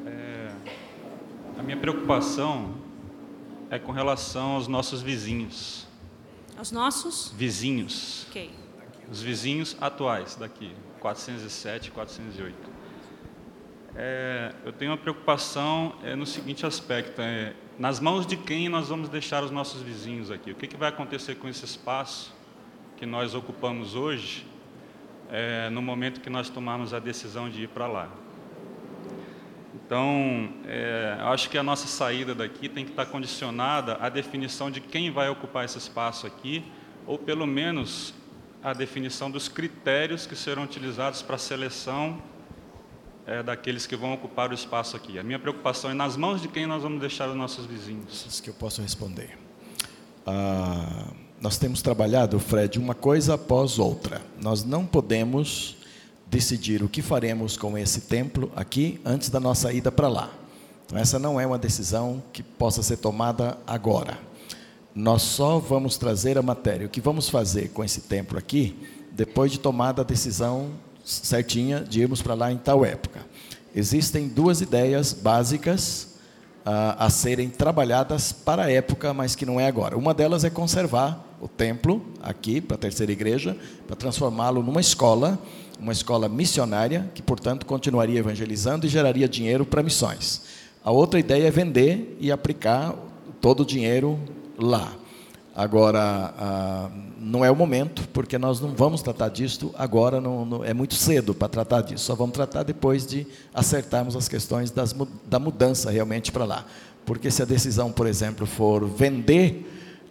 [0.06, 0.50] É,
[1.58, 2.74] a minha preocupação
[3.68, 5.86] é com relação aos nossos vizinhos.
[6.56, 7.34] Aos nossos?
[7.36, 8.26] Vizinhos.
[8.30, 8.57] Ok
[9.10, 10.70] os vizinhos atuais daqui,
[11.00, 12.70] 407 e 408.
[13.96, 18.88] É, eu tenho uma preocupação é, no seguinte aspecto: é, nas mãos de quem nós
[18.88, 20.50] vamos deixar os nossos vizinhos aqui?
[20.50, 22.34] O que, que vai acontecer com esse espaço
[22.96, 24.46] que nós ocupamos hoje,
[25.30, 28.08] é, no momento que nós tomarmos a decisão de ir para lá?
[29.74, 34.80] Então, é, acho que a nossa saída daqui tem que estar condicionada à definição de
[34.80, 36.62] quem vai ocupar esse espaço aqui,
[37.06, 38.12] ou pelo menos
[38.62, 42.20] a definição dos critérios que serão utilizados para a seleção
[43.26, 45.18] é, daqueles que vão ocupar o espaço aqui.
[45.18, 48.26] A minha preocupação é nas mãos de quem nós vamos deixar os nossos vizinhos.
[48.26, 49.38] Isso que eu posso responder.
[50.26, 51.08] Ah,
[51.40, 54.22] nós temos trabalhado, Fred, uma coisa após outra.
[54.40, 55.76] Nós não podemos
[56.26, 60.30] decidir o que faremos com esse templo aqui antes da nossa ida para lá.
[60.86, 64.18] Então, essa não é uma decisão que possa ser tomada agora.
[64.94, 66.86] Nós só vamos trazer a matéria.
[66.86, 68.76] O que vamos fazer com esse templo aqui,
[69.12, 70.70] depois de tomada a decisão
[71.04, 73.20] certinha de irmos para lá em tal época.
[73.74, 76.16] Existem duas ideias básicas
[76.66, 79.96] uh, a serem trabalhadas para a época, mas que não é agora.
[79.96, 83.56] Uma delas é conservar o templo aqui para a terceira igreja,
[83.86, 85.38] para transformá-lo numa escola,
[85.78, 90.42] uma escola missionária, que, portanto, continuaria evangelizando e geraria dinheiro para missões.
[90.84, 92.94] A outra ideia é vender e aplicar
[93.40, 94.18] todo o dinheiro
[94.58, 94.92] lá.
[95.54, 96.88] Agora, ah,
[97.20, 100.94] não é o momento, porque nós não vamos tratar disso agora, não, não, é muito
[100.94, 102.04] cedo para tratar disso.
[102.04, 104.94] Só vamos tratar depois de acertarmos as questões das,
[105.26, 106.64] da mudança realmente para lá.
[107.04, 109.66] Porque se a decisão, por exemplo, for vender,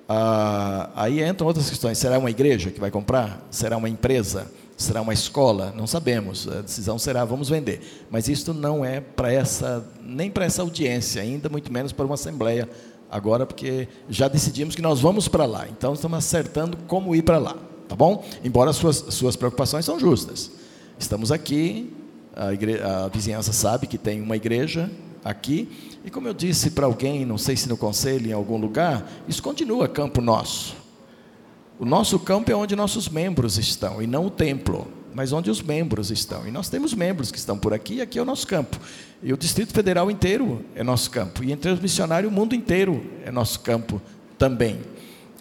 [0.10, 1.98] ah, aí entram outras questões.
[1.98, 3.46] Será uma igreja que vai comprar?
[3.50, 4.52] Será uma empresa?
[4.76, 5.74] Será uma escola?
[5.76, 6.48] Não sabemos.
[6.48, 8.06] A decisão será vamos vender.
[8.12, 12.16] Mas isso não é para essa, nem para essa audiência ainda, muito menos para uma
[12.16, 12.68] assembleia
[13.10, 15.68] agora, porque já decidimos que nós vamos para lá.
[15.68, 17.56] Então, estamos acertando como ir para lá,
[17.88, 18.24] tá bom?
[18.44, 20.52] Embora as suas, suas preocupações são justas.
[21.00, 21.94] Estamos aqui,
[22.36, 22.82] a, igre...
[22.82, 24.92] a vizinhança sabe que tem uma igreja
[25.24, 29.10] aqui, e como eu disse para alguém, não sei se no conselho, em algum lugar,
[29.28, 30.76] isso continua campo nosso.
[31.80, 34.88] O nosso campo é onde nossos membros estão, e não o templo
[35.18, 36.48] mas onde os membros estão.
[36.48, 38.80] E nós temos membros que estão por aqui, e aqui é o nosso campo.
[39.24, 41.44] E o Distrito Federal inteiro é nosso campo.
[41.44, 44.00] E entre os missionários, o mundo inteiro é nosso campo
[44.38, 44.80] também.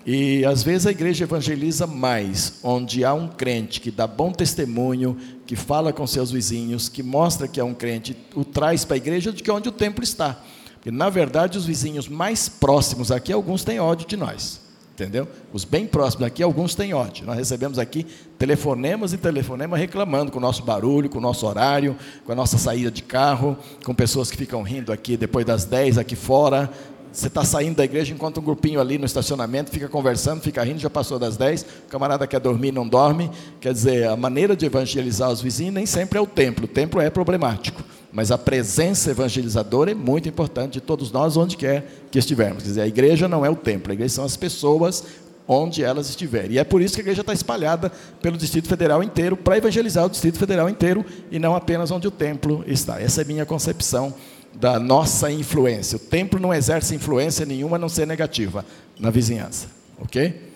[0.07, 5.15] E às vezes a igreja evangeliza mais, onde há um crente que dá bom testemunho,
[5.45, 8.97] que fala com seus vizinhos, que mostra que é um crente, o traz para a
[8.97, 10.41] igreja do que onde o templo está.
[10.77, 14.59] Porque, na verdade, os vizinhos mais próximos aqui, alguns têm ódio de nós.
[14.97, 15.29] Entendeu?
[15.53, 17.27] Os bem próximos aqui, alguns têm ódio.
[17.27, 18.07] Nós recebemos aqui
[18.39, 21.95] telefonemas e telefonemas reclamando com o nosso barulho, com o nosso horário,
[22.25, 25.99] com a nossa saída de carro, com pessoas que ficam rindo aqui depois das 10
[25.99, 26.71] aqui fora.
[27.13, 30.79] Você está saindo da igreja, encontra um grupinho ali no estacionamento, fica conversando, fica rindo,
[30.79, 33.31] já passou das 10, o camarada quer dormir não dorme.
[33.61, 37.03] Quer dizer, a maneira de evangelizar os vizinhos nem sempre é o templo, o templo
[37.03, 37.85] é problemático.
[38.13, 42.63] Mas a presença evangelizadora é muito importante de todos nós, onde quer que estivermos.
[42.63, 45.05] Quer dizer, a igreja não é o templo, a igreja são as pessoas
[45.49, 46.53] onde elas estiverem.
[46.53, 50.05] E é por isso que a igreja está espalhada pelo Distrito Federal inteiro, para evangelizar
[50.05, 53.01] o Distrito Federal inteiro, e não apenas onde o templo está.
[53.01, 54.15] Essa é a minha concepção
[54.55, 55.97] da nossa influência.
[55.97, 58.65] O templo não exerce influência nenhuma a não ser negativa
[58.99, 59.69] na vizinhança.
[59.99, 60.51] Ok?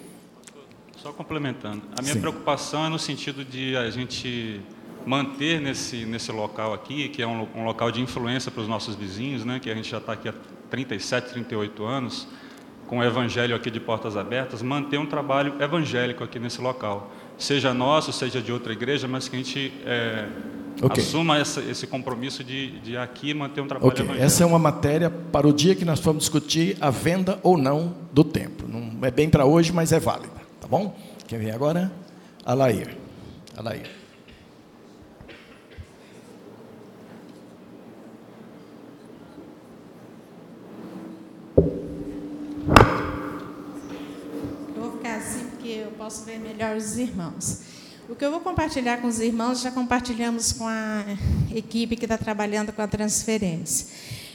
[0.97, 1.83] Só complementando.
[1.97, 2.21] A minha Sim.
[2.21, 4.61] preocupação é no sentido de a gente
[5.07, 8.95] manter nesse, nesse local aqui, que é um, um local de influência para os nossos
[8.95, 10.35] vizinhos, né, que a gente já está aqui há
[10.71, 12.29] 37, 38 anos,
[12.87, 17.11] com o evangelho aqui de portas abertas, manter um trabalho evangélico aqui nesse local.
[17.39, 20.27] Seja nosso, seja de outra igreja, mas que a gente é,
[20.83, 21.03] Ok.
[21.03, 24.27] assuma essa, esse compromisso de, de aqui manter um trabalho Ok, evangélico.
[24.27, 27.95] essa é uma matéria para o dia que nós vamos discutir a venda ou não
[28.13, 28.69] do templo.
[28.69, 30.97] Não é bem para hoje, mas é válida, tá bom?
[31.29, 31.91] Quem vem agora?
[32.45, 32.97] Alair.
[33.57, 34.00] Alair.
[44.75, 47.61] Eu vou ficar assim porque eu posso ver melhor os irmãos.
[48.09, 51.05] O que eu vou compartilhar com os irmãos, já compartilhamos com a
[51.55, 53.87] equipe que está trabalhando com a transferência.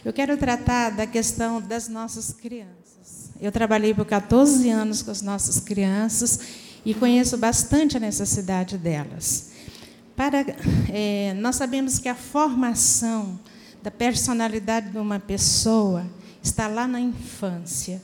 [0.05, 3.31] Eu quero tratar da questão das nossas crianças.
[3.41, 6.39] Eu trabalhei por 14 anos com as nossas crianças
[6.85, 9.51] e conheço bastante a necessidade delas.
[10.15, 10.45] Para,
[10.89, 13.37] eh, nós sabemos que a formação
[13.83, 16.05] da personalidade de uma pessoa
[16.41, 18.01] está lá na infância.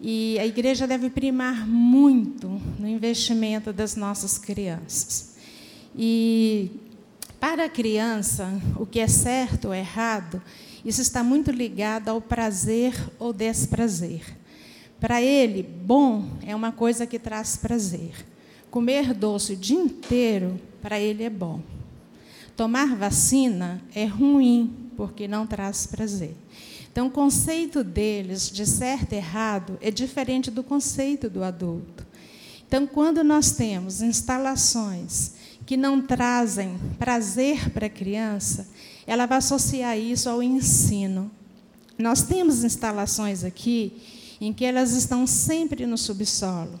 [0.00, 2.48] E a igreja deve primar muito
[2.78, 5.34] no investimento das nossas crianças.
[5.94, 6.70] E
[7.38, 8.48] para a criança,
[8.78, 10.42] o que é certo ou errado,
[10.84, 14.22] isso está muito ligado ao prazer ou desprazer.
[14.98, 18.12] Para ele, bom é uma coisa que traz prazer.
[18.70, 21.60] Comer doce o dia inteiro, para ele é bom.
[22.56, 26.36] Tomar vacina é ruim, porque não traz prazer.
[26.92, 32.06] Então, o conceito deles de certo e errado é diferente do conceito do adulto.
[32.66, 35.32] Então, quando nós temos instalações
[35.64, 38.68] que não trazem prazer para a criança,
[39.06, 41.30] ela vai associar isso ao ensino.
[41.98, 43.92] Nós temos instalações aqui
[44.40, 46.80] em que elas estão sempre no subsolo.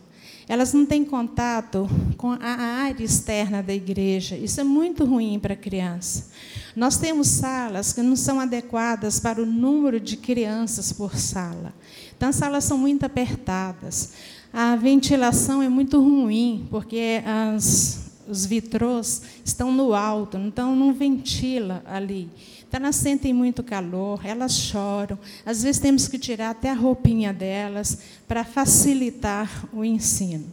[0.50, 4.36] Elas não têm contato com a área externa da igreja.
[4.36, 6.26] Isso é muito ruim para a criança.
[6.74, 11.72] Nós temos salas que não são adequadas para o número de crianças por sala.
[12.16, 14.12] Então, as salas são muito apertadas.
[14.52, 21.80] A ventilação é muito ruim, porque as, os vitrôs estão no alto, então não ventila
[21.86, 22.28] ali.
[22.70, 25.18] Então, elas sentem muito calor, elas choram.
[25.44, 27.98] Às vezes, temos que tirar até a roupinha delas
[28.28, 30.46] para facilitar o ensino.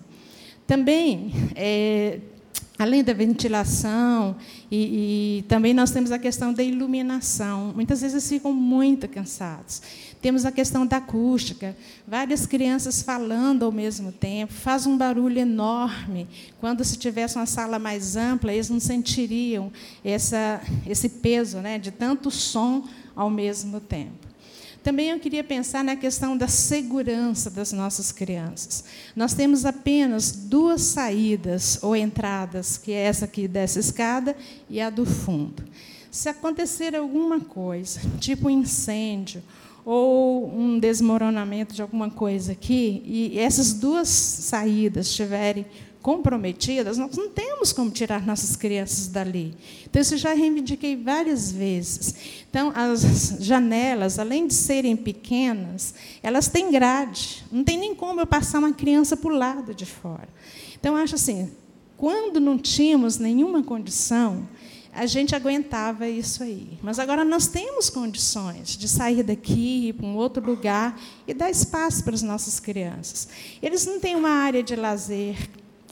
[0.65, 2.19] Também, é,
[2.79, 4.35] além da ventilação,
[4.71, 7.71] e, e, também nós temos a questão da iluminação.
[7.75, 9.83] Muitas vezes ficam muito cansados.
[10.27, 11.73] Temos a questão da acústica.
[12.05, 16.27] Várias crianças falando ao mesmo tempo, faz um barulho enorme.
[16.59, 19.71] Quando se tivesse uma sala mais ampla, eles não sentiriam
[20.03, 22.85] essa, esse peso né, de tanto som
[23.15, 24.27] ao mesmo tempo.
[24.83, 28.83] Também eu queria pensar na questão da segurança das nossas crianças.
[29.15, 34.35] Nós temos apenas duas saídas ou entradas, que é essa aqui dessa escada
[34.69, 35.63] e a do fundo.
[36.11, 39.41] Se acontecer alguma coisa, tipo um incêndio
[39.89, 45.65] ou um desmoronamento de alguma coisa aqui, e essas duas saídas estiverem
[46.01, 49.55] comprometidas, nós não temos como tirar nossas crianças dali.
[49.85, 52.15] Então, isso eu já reivindiquei várias vezes.
[52.49, 57.45] Então, as janelas, além de serem pequenas, elas têm grade.
[57.49, 60.27] Não tem nem como eu passar uma criança para o lado de fora.
[60.77, 61.49] Então, acho assim,
[61.95, 64.49] quando não tínhamos nenhuma condição,
[64.97, 66.79] a gente aguentava isso aí.
[66.81, 71.51] Mas agora nós temos condições de sair daqui, ir para um outro lugar e dar
[71.51, 73.27] espaço para as nossas crianças.
[73.61, 75.37] Eles não têm uma área de lazer.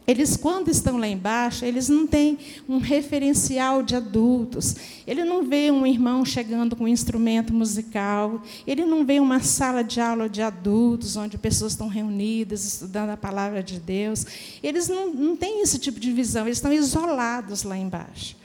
[0.07, 2.37] Eles, quando estão lá embaixo, eles não têm
[2.67, 4.75] um referencial de adultos.
[5.05, 8.41] Ele não vê um irmão chegando com um instrumento musical.
[8.65, 13.17] Ele não vê uma sala de aula de adultos, onde pessoas estão reunidas, estudando a
[13.17, 14.25] palavra de Deus.
[14.63, 18.35] Eles não, não têm esse tipo de visão, eles estão isolados lá embaixo.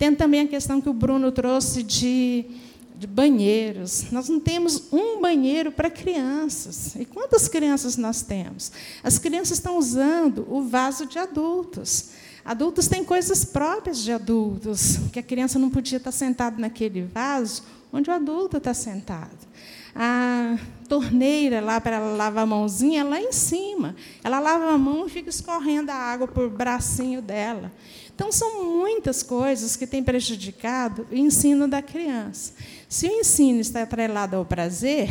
[0.00, 2.46] Tem também a questão que o Bruno trouxe de,
[2.96, 4.10] de banheiros.
[4.10, 6.96] Nós não temos um banheiro para crianças.
[6.96, 8.72] E quantas crianças nós temos?
[9.04, 12.12] As crianças estão usando o vaso de adultos.
[12.42, 17.62] Adultos têm coisas próprias de adultos, que a criança não podia estar sentada naquele vaso
[17.92, 19.50] onde o adulto está sentado.
[19.94, 20.56] A
[20.88, 23.94] torneira lá para ela lavar a mãozinha é lá em cima.
[24.24, 27.70] Ela lava a mão e fica escorrendo a água por bracinho dela.
[28.20, 32.52] Então, são muitas coisas que têm prejudicado o ensino da criança.
[32.86, 35.08] Se o ensino está atrelado ao prazer,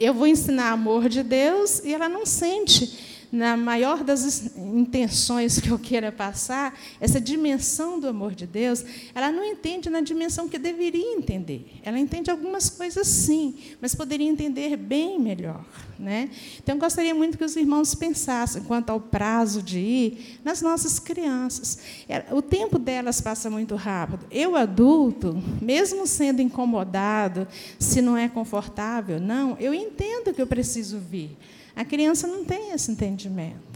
[0.00, 5.70] eu vou ensinar amor de Deus e ela não sente na maior das intenções que
[5.70, 8.84] eu queira passar, essa dimensão do amor de Deus,
[9.14, 11.66] ela não entende na dimensão que deveria entender.
[11.82, 15.64] Ela entende algumas coisas sim, mas poderia entender bem melhor.
[15.98, 16.30] Né?
[16.62, 21.78] Então, gostaria muito que os irmãos pensassem, quanto ao prazo de ir, nas nossas crianças.
[22.08, 24.26] É, o tempo delas passa muito rápido.
[24.30, 27.46] Eu, adulto, mesmo sendo incomodado,
[27.78, 31.38] se não é confortável, não, eu entendo que eu preciso vir.
[31.74, 33.72] A criança não tem esse entendimento.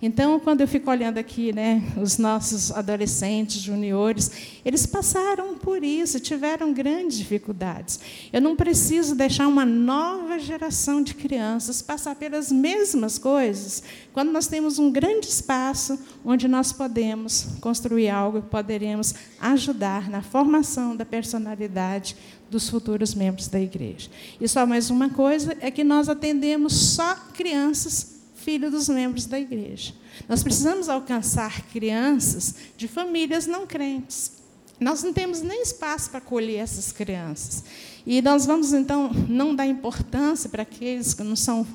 [0.00, 4.32] Então, quando eu fico olhando aqui, né, os nossos adolescentes, juniores,
[4.64, 8.00] eles passaram por isso, tiveram grandes dificuldades.
[8.32, 13.82] Eu não preciso deixar uma nova geração de crianças passar pelas mesmas coisas,
[14.12, 20.96] quando nós temos um grande espaço onde nós podemos construir algo, poderemos ajudar na formação
[20.96, 22.16] da personalidade
[22.52, 24.10] dos futuros membros da igreja.
[24.40, 29.40] E só mais uma coisa é que nós atendemos só crianças filho dos membros da
[29.40, 29.94] igreja.
[30.28, 34.32] Nós precisamos alcançar crianças de famílias não crentes.
[34.78, 37.64] Nós não temos nem espaço para acolher essas crianças.
[38.04, 41.66] E nós vamos, então, não dar importância para aqueles que não são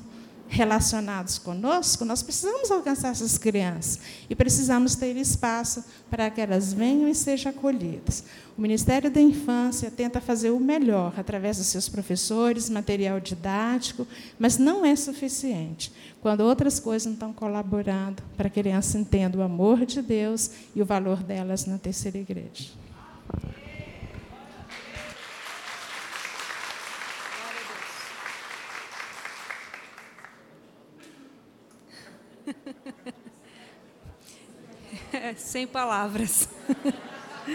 [0.48, 7.08] relacionados conosco, nós precisamos alcançar essas crianças e precisamos ter espaço para que elas venham
[7.08, 8.24] e sejam acolhidas.
[8.56, 14.06] O Ministério da Infância tenta fazer o melhor através dos seus professores, material didático,
[14.38, 19.38] mas não é suficiente quando outras coisas não estão colaborando para que a criança entenda
[19.38, 22.70] o amor de Deus e o valor delas na terceira igreja.
[35.36, 36.48] Sem palavras.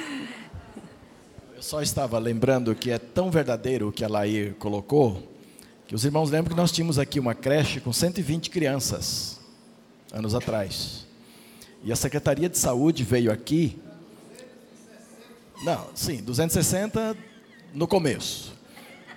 [1.56, 5.32] Eu só estava lembrando que é tão verdadeiro o que a Lair colocou,
[5.88, 9.40] que os irmãos lembram que nós tínhamos aqui uma creche com 120 crianças,
[10.12, 11.06] anos atrás.
[11.84, 13.80] E a Secretaria de Saúde veio aqui.
[15.64, 17.16] Não, sim, 260
[17.74, 18.54] no começo.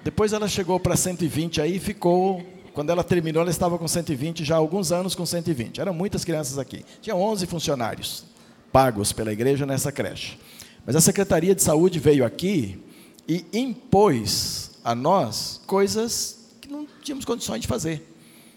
[0.04, 4.44] Depois ela chegou para 120 aí e ficou quando ela terminou, ela estava com 120,
[4.44, 5.80] já há alguns anos com 120.
[5.80, 6.84] Eram muitas crianças aqui.
[7.00, 8.35] Tinha 11 funcionários
[8.72, 10.38] pagos pela igreja nessa creche.
[10.84, 12.78] Mas a Secretaria de Saúde veio aqui
[13.28, 18.02] e impôs a nós coisas que não tínhamos condições de fazer.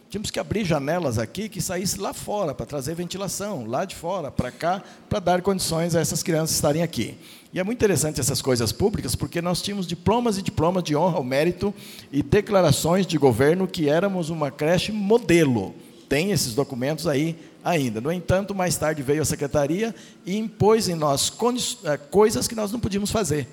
[0.10, 4.32] Tínhamos que abrir janelas aqui que saísse lá fora para trazer ventilação, lá de fora
[4.32, 7.16] para cá, para dar condições a essas crianças estarem aqui.
[7.54, 11.18] E é muito interessante essas coisas públicas, porque nós tínhamos diplomas e diplomas de honra
[11.18, 11.72] ao mérito
[12.12, 15.76] e declarações de governo que éramos uma creche modelo.
[16.08, 18.00] Tem esses documentos aí ainda.
[18.02, 19.94] No entanto, mais tarde veio a secretaria
[20.26, 21.32] e impôs em nós
[21.84, 23.48] eh, coisas que nós não podíamos fazer.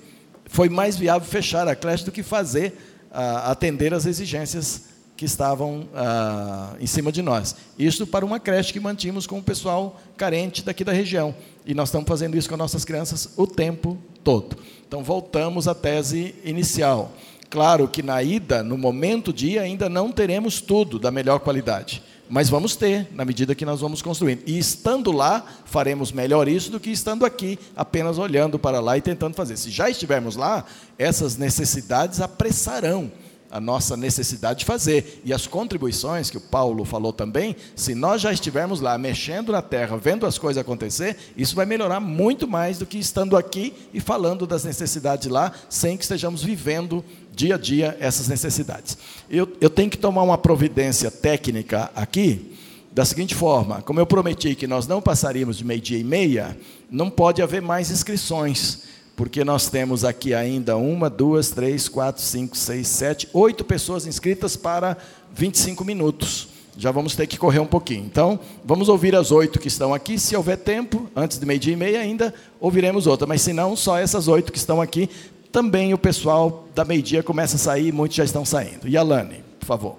[0.45, 2.77] Foi mais viável fechar a creche do que fazer,
[3.11, 4.83] uh, atender às exigências
[5.17, 7.55] que estavam uh, em cima de nós.
[7.77, 11.35] Isso para uma creche que mantínhamos com o pessoal carente daqui da região.
[11.65, 14.57] E nós estamos fazendo isso com nossas crianças o tempo todo.
[14.87, 17.11] Então, voltamos à tese inicial.
[17.49, 22.03] Claro que na ida, no momento de ir, ainda não teremos tudo da melhor qualidade.
[22.29, 24.41] Mas vamos ter, na medida que nós vamos construindo.
[24.45, 29.01] E estando lá, faremos melhor isso do que estando aqui, apenas olhando para lá e
[29.01, 29.57] tentando fazer.
[29.57, 30.65] Se já estivermos lá,
[30.97, 33.11] essas necessidades apressarão
[33.49, 35.21] a nossa necessidade de fazer.
[35.23, 39.61] E as contribuições, que o Paulo falou também, se nós já estivermos lá mexendo na
[39.61, 43.99] terra, vendo as coisas acontecer, isso vai melhorar muito mais do que estando aqui e
[43.99, 47.03] falando das necessidades lá, sem que estejamos vivendo
[47.37, 48.97] dia a dia essas necessidades.
[49.29, 52.57] Eu, eu tenho que tomar uma providência técnica aqui,
[52.91, 56.57] da seguinte forma: como eu prometi que nós não passaríamos de meio-dia e meia,
[56.89, 62.55] não pode haver mais inscrições porque nós temos aqui ainda uma, duas, três, quatro, cinco,
[62.55, 64.95] seis, sete, oito pessoas inscritas para
[65.33, 66.49] 25 minutos.
[66.77, 68.05] Já vamos ter que correr um pouquinho.
[68.05, 70.19] Então, vamos ouvir as oito que estão aqui.
[70.19, 73.25] Se houver tempo, antes de meio-dia e meia ainda, ouviremos outra.
[73.25, 75.09] Mas se não, só essas oito que estão aqui.
[75.51, 78.87] Também o pessoal da meio-dia começa a sair, muitos já estão saindo.
[78.87, 79.95] E Alane, por favor.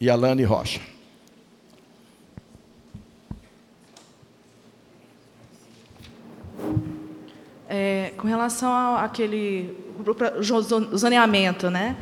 [0.00, 0.80] E Alane Rocha.
[7.68, 9.76] É, com relação àquele
[10.94, 11.96] zoneamento, né?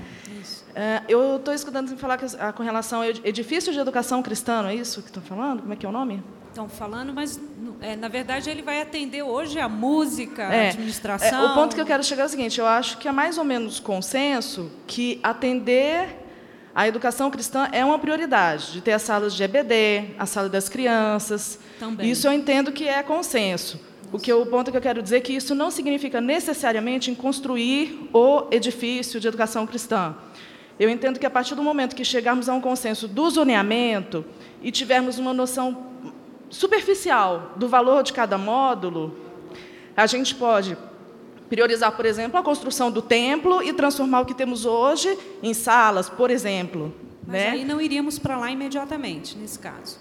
[0.74, 4.66] É, eu estou escutando você falar que, ah, com relação ao edifício de educação cristã,
[4.68, 5.60] é isso que estão falando?
[5.60, 6.22] Como é que é o nome?
[6.52, 7.40] Estão falando, mas
[7.80, 11.46] é, na verdade ele vai atender hoje a música, a é, administração.
[11.46, 13.38] É, o ponto que eu quero chegar é o seguinte: eu acho que é mais
[13.38, 16.14] ou menos consenso que atender
[16.74, 20.68] a educação cristã é uma prioridade, de ter as salas de EBD, a sala das
[20.68, 21.58] crianças.
[21.78, 22.10] Também.
[22.10, 23.80] Isso eu entendo que é consenso.
[24.12, 27.14] O, que, o ponto que eu quero dizer é que isso não significa necessariamente em
[27.14, 30.14] construir o edifício de educação cristã.
[30.78, 34.22] Eu entendo que a partir do momento que chegarmos a um consenso do zoneamento,
[34.62, 35.91] e tivermos uma noção
[36.52, 39.16] superficial do valor de cada módulo,
[39.96, 40.76] a gente pode
[41.48, 46.08] priorizar, por exemplo, a construção do templo e transformar o que temos hoje em salas,
[46.08, 46.94] por exemplo.
[47.26, 47.50] Mas né?
[47.50, 49.98] aí não iríamos para lá imediatamente, nesse caso.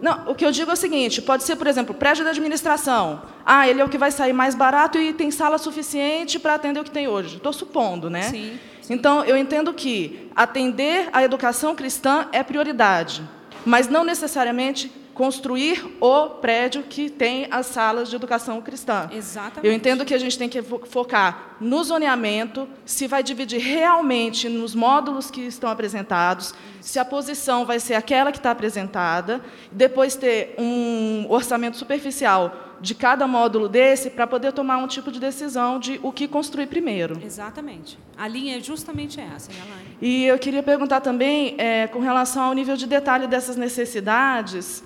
[0.00, 3.22] Não, o que eu digo é o seguinte: pode ser, por exemplo, prédio da administração.
[3.44, 6.80] Ah, ele é o que vai sair mais barato e tem sala suficiente para atender
[6.80, 7.36] o que tem hoje.
[7.36, 8.22] Estou supondo, né?
[8.22, 8.94] Sim, sim.
[8.94, 13.22] Então, eu entendo que atender a educação cristã é prioridade,
[13.64, 19.08] mas não necessariamente construir o prédio que tem as salas de educação cristã.
[19.12, 19.66] Exatamente.
[19.66, 24.74] Eu entendo que a gente tem que focar no zoneamento, se vai dividir realmente nos
[24.74, 30.54] módulos que estão apresentados, se a posição vai ser aquela que está apresentada, depois ter
[30.58, 35.98] um orçamento superficial de cada módulo desse para poder tomar um tipo de decisão de
[36.02, 37.18] o que construir primeiro.
[37.24, 37.98] Exatamente.
[38.16, 39.96] A linha é justamente essa, Elaine.
[40.02, 44.84] E eu queria perguntar também, é, com relação ao nível de detalhe dessas necessidades,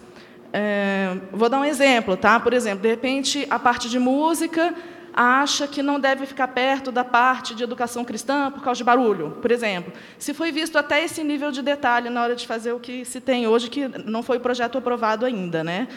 [0.52, 2.40] é, vou dar um exemplo, tá?
[2.40, 4.74] Por exemplo, de repente, a parte de música
[5.12, 9.36] acha que não deve ficar perto da parte de educação cristã por causa de barulho,
[9.42, 9.92] por exemplo.
[10.18, 13.20] Se foi visto até esse nível de detalhe na hora de fazer o que se
[13.20, 15.88] tem hoje, que não foi o projeto aprovado ainda, né?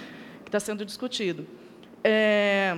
[0.44, 1.46] Que está sendo discutido.
[2.04, 2.76] É,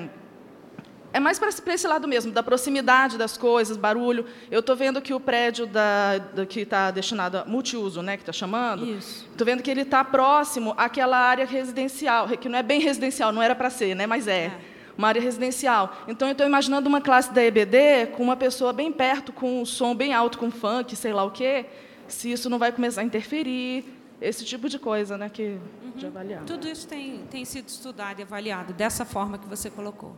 [1.14, 4.26] é mais para esse lado mesmo, da proximidade das coisas, barulho.
[4.50, 8.24] Eu estou vendo que o prédio da, da que está destinado a multiuso, né, que
[8.24, 12.82] está chamando, estou vendo que ele está próximo àquela área residencial, que não é bem
[12.82, 14.46] residencial, não era para ser, né, mas é.
[14.46, 14.74] é.
[14.98, 15.96] Uma área residencial.
[16.08, 19.66] Então, eu estou imaginando uma classe da EBD com uma pessoa bem perto, com um
[19.66, 21.66] som bem alto, com funk, sei lá o quê,
[22.08, 23.86] se isso não vai começar a interferir,
[24.22, 25.92] esse tipo de coisa né, que uhum.
[25.96, 26.44] de avaliar.
[26.46, 30.16] Tudo isso tem, tem sido estudado e avaliado dessa forma que você colocou.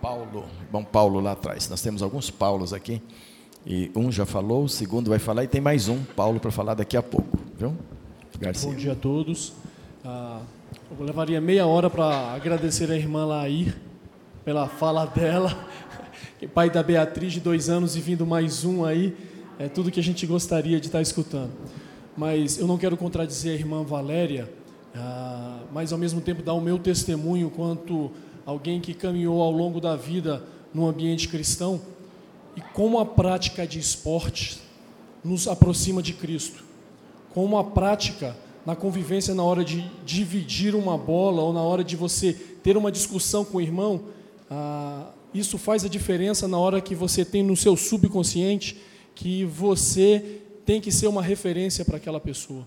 [0.00, 1.68] Paulo, bom Paulo lá atrás.
[1.68, 3.02] Nós temos alguns Paulos aqui.
[3.66, 6.74] E um já falou, o segundo vai falar e tem mais um Paulo para falar
[6.74, 7.76] daqui a pouco, viu?
[8.38, 8.70] Garcia.
[8.70, 9.52] Bom dia a todos.
[10.02, 10.40] Ah,
[10.90, 13.76] eu levaria meia hora para agradecer a irmã Lair
[14.42, 15.68] pela fala dela.
[16.54, 19.14] Pai da Beatriz de dois anos e vindo mais um aí,
[19.58, 21.52] é tudo que a gente gostaria de estar escutando.
[22.16, 24.50] Mas eu não quero contradizer a irmã Valéria,
[24.94, 28.10] ah, mas ao mesmo tempo dar o meu testemunho quanto
[28.44, 30.42] alguém que caminhou ao longo da vida
[30.72, 31.80] no ambiente cristão,
[32.56, 34.60] e como a prática de esporte
[35.24, 36.64] nos aproxima de Cristo.
[37.32, 41.96] Como a prática na convivência na hora de dividir uma bola ou na hora de
[41.96, 44.02] você ter uma discussão com o irmão,
[44.50, 48.76] ah, isso faz a diferença na hora que você tem no seu subconsciente
[49.14, 52.66] que você tem que ser uma referência para aquela pessoa.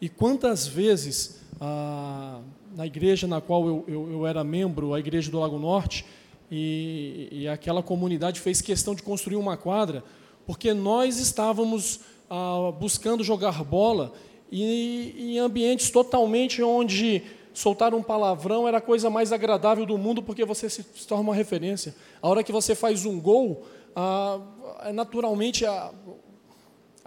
[0.00, 2.40] E quantas vezes ah,
[2.78, 6.06] na igreja na qual eu, eu, eu, era membro, a igreja do Lago Norte,
[6.48, 10.04] e, e, aquela comunidade fez questão de construir uma quadra,
[10.46, 11.98] porque nós estávamos
[12.30, 14.12] ah, buscando jogar bola
[14.48, 20.22] e, em ambientes totalmente onde soltar um palavrão era a coisa mais agradável do mundo,
[20.22, 21.96] porque você se, torna uma referência.
[22.22, 24.38] A hora que você faz um gol, ah,
[24.84, 25.90] é naturalmente a,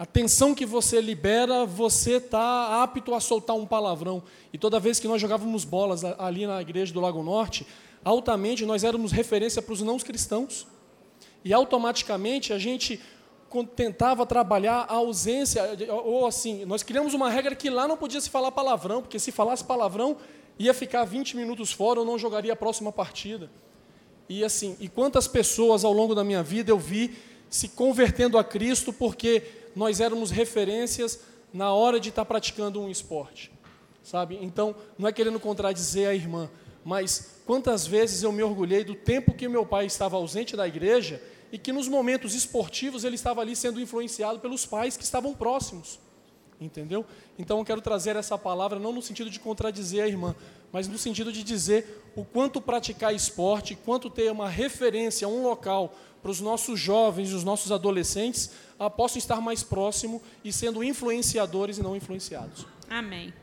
[0.01, 4.23] a tensão que você libera, você está apto a soltar um palavrão.
[4.51, 7.67] E toda vez que nós jogávamos bolas ali na igreja do Lago Norte,
[8.03, 10.65] altamente nós éramos referência para os não cristãos.
[11.45, 12.99] E automaticamente a gente
[13.75, 15.61] tentava trabalhar a ausência,
[16.03, 19.31] ou assim, nós criamos uma regra que lá não podia se falar palavrão, porque se
[19.31, 20.17] falasse palavrão,
[20.57, 23.51] ia ficar 20 minutos fora ou não jogaria a próxima partida.
[24.27, 27.15] E assim, e quantas pessoas ao longo da minha vida eu vi
[27.51, 31.19] se convertendo a Cristo porque nós éramos referências
[31.53, 33.51] na hora de estar praticando um esporte,
[34.03, 34.37] sabe?
[34.41, 36.49] Então, não é querendo contradizer a irmã,
[36.83, 41.21] mas quantas vezes eu me orgulhei do tempo que meu pai estava ausente da igreja
[41.51, 45.99] e que nos momentos esportivos ele estava ali sendo influenciado pelos pais que estavam próximos.
[46.59, 47.03] Entendeu?
[47.39, 50.35] Então eu quero trazer essa palavra não no sentido de contradizer a irmã,
[50.71, 55.93] mas no sentido de dizer o quanto praticar esporte, quanto ter uma referência, um local
[56.21, 60.83] para os nossos jovens e os nossos adolescentes ah, possam estar mais próximo e sendo
[60.83, 62.65] influenciadores e não influenciados.
[62.89, 63.33] Amém.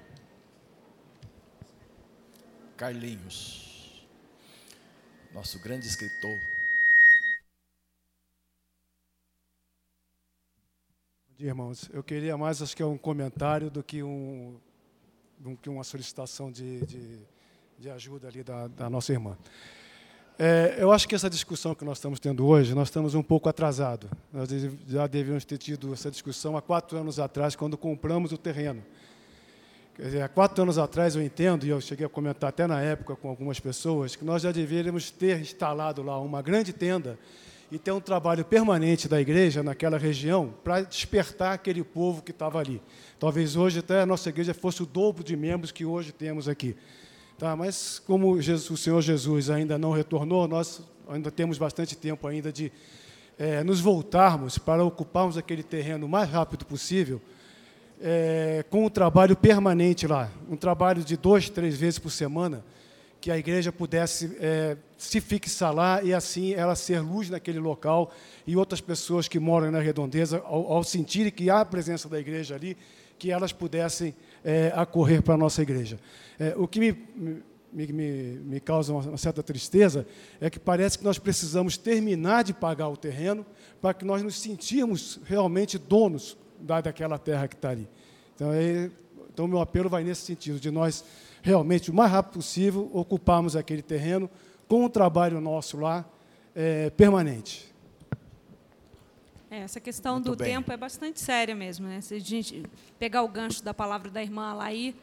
[2.76, 4.06] Carlinhos,
[5.34, 6.38] nosso grande escritor.
[11.28, 11.90] Bom dia, irmãos.
[11.92, 14.56] Eu queria mais, acho que é um comentário do que, um,
[15.38, 17.18] do que uma solicitação de, de,
[17.78, 19.36] de ajuda ali da, da nossa irmã.
[20.40, 23.48] É, eu acho que essa discussão que nós estamos tendo hoje, nós estamos um pouco
[23.48, 24.08] atrasados.
[24.32, 24.48] Nós
[24.86, 28.80] já devíamos ter tido essa discussão há quatro anos atrás, quando compramos o terreno.
[29.98, 33.16] Dizer, há quatro anos atrás, eu entendo, e eu cheguei a comentar até na época
[33.16, 37.18] com algumas pessoas, que nós já deveríamos ter instalado lá uma grande tenda
[37.68, 42.60] e ter um trabalho permanente da igreja naquela região para despertar aquele povo que estava
[42.60, 42.80] ali.
[43.18, 46.76] Talvez hoje até a nossa igreja fosse o dobro de membros que hoje temos aqui.
[47.38, 52.26] Tá, mas como Jesus, o Senhor Jesus ainda não retornou, nós ainda temos bastante tempo
[52.26, 52.72] ainda de
[53.38, 57.22] é, nos voltarmos para ocuparmos aquele terreno o mais rápido possível,
[58.02, 62.64] é, com um trabalho permanente lá, um trabalho de duas, três vezes por semana,
[63.20, 68.12] que a igreja pudesse é, se fixar lá e assim ela ser luz naquele local
[68.48, 72.18] e outras pessoas que moram na redondeza, ao, ao sentirem que há a presença da
[72.18, 72.76] igreja ali,
[73.16, 74.12] que elas pudessem
[74.44, 75.98] é, acorrer para a nossa igreja.
[76.38, 77.42] É, o que me, me,
[77.72, 78.12] me,
[78.44, 80.06] me, causa uma certa tristeza
[80.40, 83.44] é que parece que nós precisamos terminar de pagar o terreno
[83.80, 87.88] para que nós nos sentirmos realmente donos da, daquela terra que está ali.
[88.34, 88.90] Então, é,
[89.32, 91.04] então, meu apelo vai nesse sentido, de nós
[91.42, 94.28] realmente, o mais rápido possível, ocuparmos aquele terreno
[94.66, 96.04] com o trabalho nosso lá
[96.54, 97.72] é, permanente.
[99.50, 100.54] É, essa questão Muito do bem.
[100.54, 101.86] tempo é bastante séria mesmo.
[101.86, 102.00] Né?
[102.00, 102.64] Se a gente
[102.98, 104.94] pegar o gancho da palavra da irmã Alaí,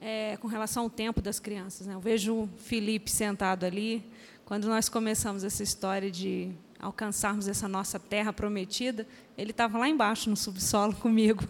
[0.00, 1.86] é, com relação ao tempo das crianças.
[1.86, 1.94] Né?
[1.94, 4.04] Eu vejo o Felipe sentado ali.
[4.44, 9.06] Quando nós começamos essa história de alcançarmos essa nossa terra prometida,
[9.38, 11.44] ele estava lá embaixo no subsolo comigo.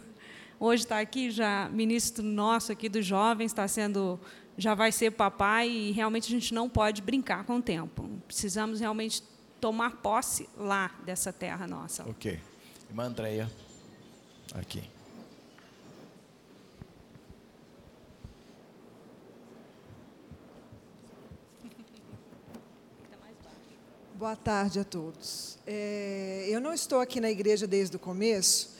[0.61, 4.21] Hoje está aqui já ministro nosso aqui dos jovens, está sendo
[4.57, 8.09] já vai ser papai e realmente a gente não pode brincar com o tempo.
[8.27, 9.23] Precisamos realmente
[9.63, 12.03] tomar posse lá dessa terra nossa.
[12.11, 12.37] Ok.
[12.91, 13.49] Irmã Andréia,
[14.55, 14.83] aqui.
[24.17, 25.57] Boa tarde a todos.
[25.65, 28.77] É, eu não estou aqui na igreja desde o começo,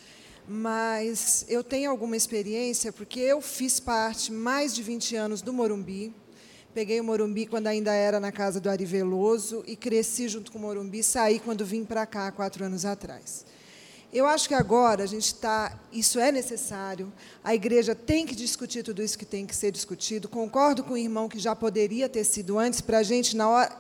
[0.49, 6.13] mas eu tenho alguma experiência, porque eu fiz parte mais de 20 anos do Morumbi,
[6.75, 10.57] Peguei o Morumbi quando ainda era na casa do Ari Veloso e cresci junto com
[10.57, 13.45] o Morumbi, saí quando vim para cá, quatro anos atrás.
[14.11, 15.79] Eu acho que agora a gente está.
[15.93, 17.13] Isso é necessário.
[17.45, 20.29] A igreja tem que discutir tudo isso que tem que ser discutido.
[20.29, 23.77] Concordo com o irmão que já poderia ter sido antes para a gente, na hora,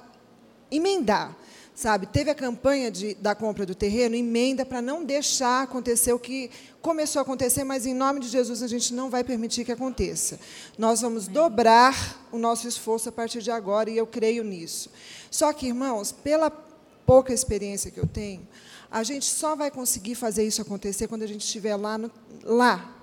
[0.70, 1.34] emendar
[1.74, 2.06] sabe?
[2.06, 6.50] Teve a campanha de, da compra do terreno, emenda para não deixar acontecer o que
[6.80, 10.38] começou a acontecer, mas em nome de Jesus a gente não vai permitir que aconteça.
[10.76, 14.90] Nós vamos dobrar o nosso esforço a partir de agora e eu creio nisso.
[15.30, 18.46] Só que, irmãos, pela pouca experiência que eu tenho,
[18.90, 22.10] a gente só vai conseguir fazer isso acontecer quando a gente estiver lá, no,
[22.44, 22.96] lá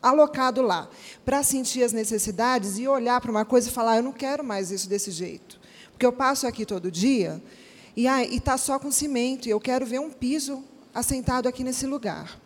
[0.00, 0.88] alocado lá,
[1.24, 4.70] para sentir as necessidades e olhar para uma coisa e falar: eu não quero mais
[4.70, 5.60] isso desse jeito.
[5.90, 7.42] Porque eu passo aqui todo dia
[8.06, 10.62] e está só com cimento, e eu quero ver um piso
[10.94, 12.40] assentado aqui nesse lugar.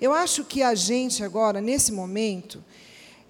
[0.00, 2.64] Eu acho que a gente agora, nesse momento,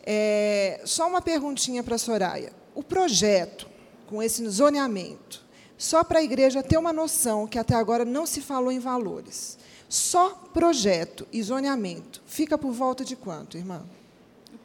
[0.07, 2.53] é, só uma perguntinha para a Soraya.
[2.77, 3.69] O projeto,
[4.07, 5.45] com esse zoneamento,
[5.77, 9.59] só para a igreja ter uma noção que até agora não se falou em valores.
[9.89, 13.85] Só projeto e zoneamento fica por volta de quanto, irmã?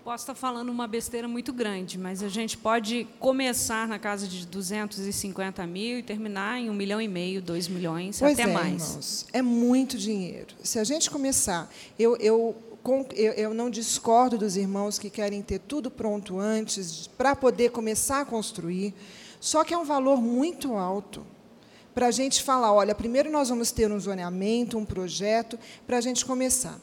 [0.10, 4.44] Posso estar falando uma besteira muito grande, mas a gente pode começar na casa de
[4.48, 8.88] 250 mil e terminar em um milhão e meio, dois milhões, pois até é, mais.
[8.90, 10.48] Irmãos, é muito dinheiro.
[10.64, 12.58] Se a gente começar, eu, eu,
[13.38, 18.26] eu não discordo dos irmãos que querem ter tudo pronto antes para poder começar a
[18.26, 18.96] construir,
[19.40, 21.24] só que é um valor muito alto
[21.94, 26.02] para a gente falar, olha, primeiro nós vamos ter um zoneamento, um projeto, para a
[26.02, 26.80] gente começar.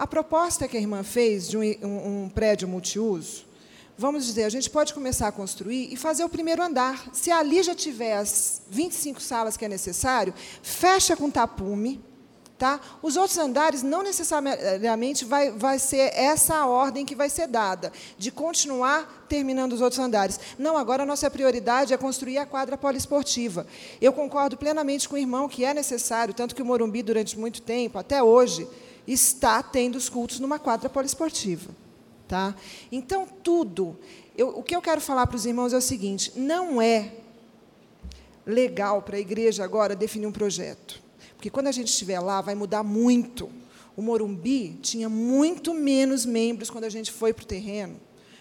[0.00, 1.62] A proposta que a irmã fez de um,
[2.22, 3.44] um, prédio multiuso,
[3.98, 7.10] vamos dizer, a gente pode começar a construir e fazer o primeiro andar.
[7.12, 10.32] Se ali já tiver as 25 salas que é necessário,
[10.62, 12.02] fecha com tapume.
[12.56, 12.80] Tá?
[13.02, 17.92] Os outros andares não necessariamente vai, vai ser essa a ordem que vai ser dada,
[18.16, 20.40] de continuar terminando os outros andares.
[20.58, 23.66] Não, agora a nossa prioridade é construir a quadra poliesportiva.
[24.00, 27.60] Eu concordo plenamente com o irmão que é necessário, tanto que o Morumbi, durante muito
[27.60, 28.66] tempo, até hoje,
[29.06, 31.70] está tendo os cultos numa quadra poliesportiva.
[32.28, 32.54] Tá?
[32.92, 33.98] Então, tudo.
[34.36, 37.12] Eu, o que eu quero falar para os irmãos é o seguinte: não é
[38.46, 41.02] legal para a igreja agora definir um projeto.
[41.36, 43.50] Porque quando a gente estiver lá, vai mudar muito.
[43.96, 48.00] O Morumbi tinha muito menos membros quando a gente foi para o terreno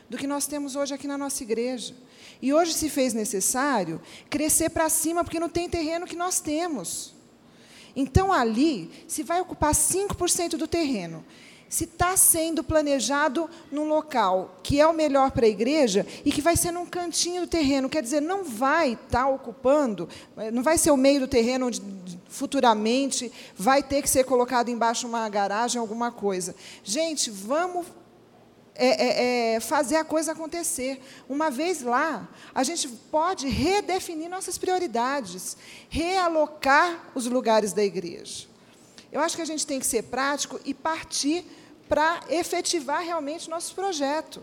[0.09, 1.93] do que nós temos hoje aqui na nossa igreja.
[2.41, 7.13] E hoje se fez necessário crescer para cima, porque não tem terreno que nós temos.
[7.95, 11.23] Então, ali, se vai ocupar 5% do terreno,
[11.69, 16.41] se está sendo planejado num local que é o melhor para a igreja e que
[16.41, 20.09] vai ser num cantinho do terreno, quer dizer, não vai estar tá ocupando,
[20.51, 21.81] não vai ser o meio do terreno onde
[22.27, 26.55] futuramente vai ter que ser colocado embaixo uma garagem, alguma coisa.
[26.83, 27.85] Gente, vamos
[28.79, 31.01] é, é, é, fazer a coisa acontecer.
[31.27, 35.57] Uma vez lá, a gente pode redefinir nossas prioridades,
[35.89, 38.47] realocar os lugares da igreja.
[39.11, 41.45] Eu acho que a gente tem que ser prático e partir
[41.87, 44.41] para efetivar realmente nosso projeto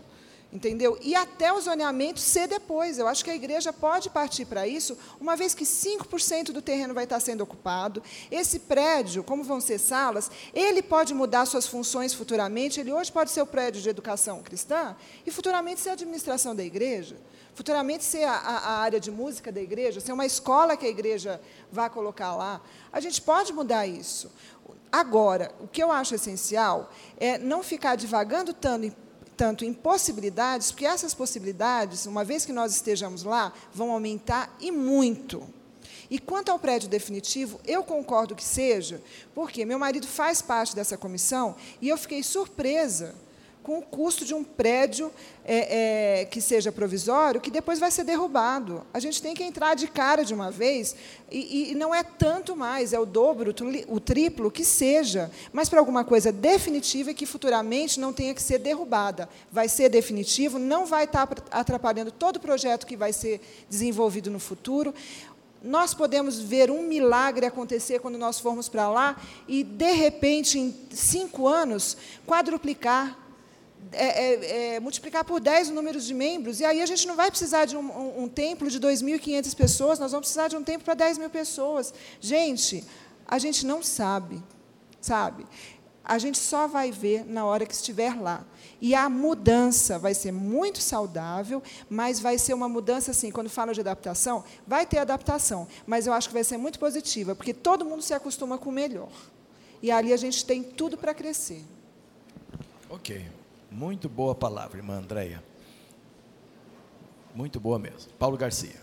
[0.51, 0.97] entendeu?
[1.01, 2.97] E até o zoneamento ser depois.
[2.97, 6.93] Eu acho que a igreja pode partir para isso, uma vez que 5% do terreno
[6.93, 8.01] vai estar sendo ocupado.
[8.31, 12.79] Esse prédio, como vão ser salas, ele pode mudar suas funções futuramente.
[12.79, 14.95] Ele hoje pode ser o prédio de educação cristã
[15.25, 17.17] e futuramente ser a administração da igreja.
[17.53, 21.41] Futuramente ser a, a área de música da igreja, ser uma escola que a igreja
[21.71, 22.61] vai colocar lá.
[22.91, 24.31] A gente pode mudar isso.
[24.91, 28.95] Agora, o que eu acho essencial é não ficar divagando tanto
[29.37, 34.71] tanto em possibilidades, porque essas possibilidades, uma vez que nós estejamos lá, vão aumentar e
[34.71, 35.47] muito.
[36.09, 39.01] E quanto ao prédio definitivo, eu concordo que seja,
[39.35, 43.13] porque meu marido faz parte dessa comissão e eu fiquei surpresa
[43.67, 45.11] com o custo de um prédio
[45.43, 48.87] é, é, que seja provisório, que depois vai ser derrubado.
[48.93, 50.95] A gente tem que entrar de cara de uma vez,
[51.29, 53.53] e, e não é tanto mais, é o dobro,
[53.89, 58.57] o triplo, que seja, mas para alguma coisa definitiva que futuramente não tenha que ser
[58.57, 59.27] derrubada.
[59.51, 64.39] Vai ser definitivo, não vai estar atrapalhando todo o projeto que vai ser desenvolvido no
[64.39, 64.93] futuro
[65.61, 69.17] nós podemos ver um milagre acontecer quando nós formos para lá
[69.47, 73.26] e, de repente, em cinco anos, quadruplicar
[73.91, 77.15] é, é, é, multiplicar por 10 o número de membros, e aí a gente não
[77.15, 80.63] vai precisar de um, um, um templo de 2.500 pessoas, nós vamos precisar de um
[80.63, 81.93] templo para 10 mil pessoas.
[82.19, 82.83] Gente,
[83.25, 84.41] a gente não sabe,
[85.01, 85.45] sabe?
[86.03, 88.45] A gente só vai ver na hora que estiver lá.
[88.79, 93.73] E a mudança vai ser muito saudável, mas vai ser uma mudança assim, quando fala
[93.73, 97.83] de adaptação, vai ter adaptação, mas eu acho que vai ser muito positiva, porque todo
[97.83, 99.11] mundo se acostuma com o melhor.
[99.81, 101.63] E ali a gente tem tudo para crescer.
[102.89, 103.36] Ok.
[103.77, 105.43] Muito boa palavra, irmã Andréia.
[107.35, 108.11] Muito boa mesmo.
[108.17, 108.73] Paulo Garcia.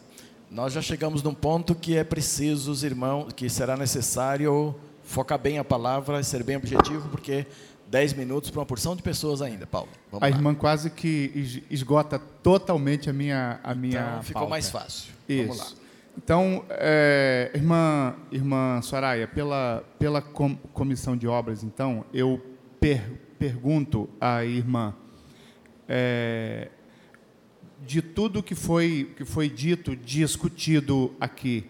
[0.48, 4.72] Nós já chegamos num ponto que é preciso, os irmãos, que será necessário
[5.02, 7.44] focar bem a palavra, ser bem objetivo, porque
[7.88, 9.88] 10 minutos para uma porção de pessoas ainda, Paulo.
[10.12, 10.36] Vamos a lá.
[10.36, 14.50] irmã quase que esgota totalmente a minha a minha Então ficou pauta.
[14.50, 15.12] mais fácil.
[15.28, 15.48] Isso.
[15.48, 15.66] Vamos lá.
[16.16, 22.40] Então, é, irmã, irmã Soraya, pela, pela comissão de obras, então, eu
[22.78, 24.94] per, pergunto à irmã,
[25.86, 26.70] é,
[27.84, 31.66] de tudo que foi, que foi dito, discutido aqui,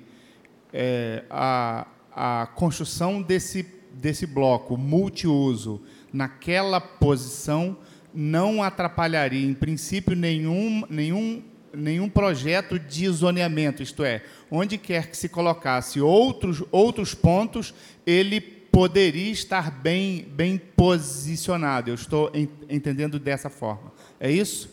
[0.72, 5.82] é, a, a construção desse, desse bloco multiuso
[6.12, 7.76] naquela posição
[8.14, 11.42] não atrapalharia, em princípio, nenhum, nenhum,
[11.72, 17.74] nenhum projeto de zoneamento, isto é, onde quer que se colocasse outros, outros pontos,
[18.06, 21.90] ele poderia estar bem, bem posicionado.
[21.90, 22.32] Eu estou
[22.68, 23.92] entendendo dessa forma.
[24.18, 24.68] É isso?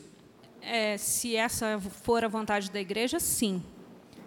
[0.60, 3.62] É, se essa for a vontade da igreja, sim.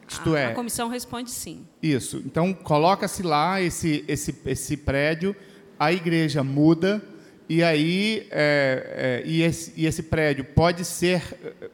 [0.08, 0.46] Isto a, é.
[0.46, 1.66] A comissão responde sim.
[1.82, 2.22] Isso.
[2.24, 5.34] Então coloca-se lá esse, esse, esse prédio,
[5.78, 7.02] a igreja muda
[7.48, 11.22] e aí é, é, e, esse, e, esse, prédio pode ser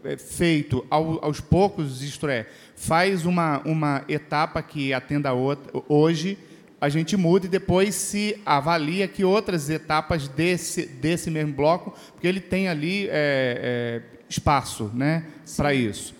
[0.02, 5.70] é, feito ao, aos poucos, isto é, faz uma, uma etapa que atenda a outra
[5.88, 6.36] hoje
[6.80, 12.26] a gente muda e depois se avalia que outras etapas desse, desse mesmo bloco, porque
[12.26, 15.26] ele tem ali é, é, espaço né,
[15.56, 16.14] para isso.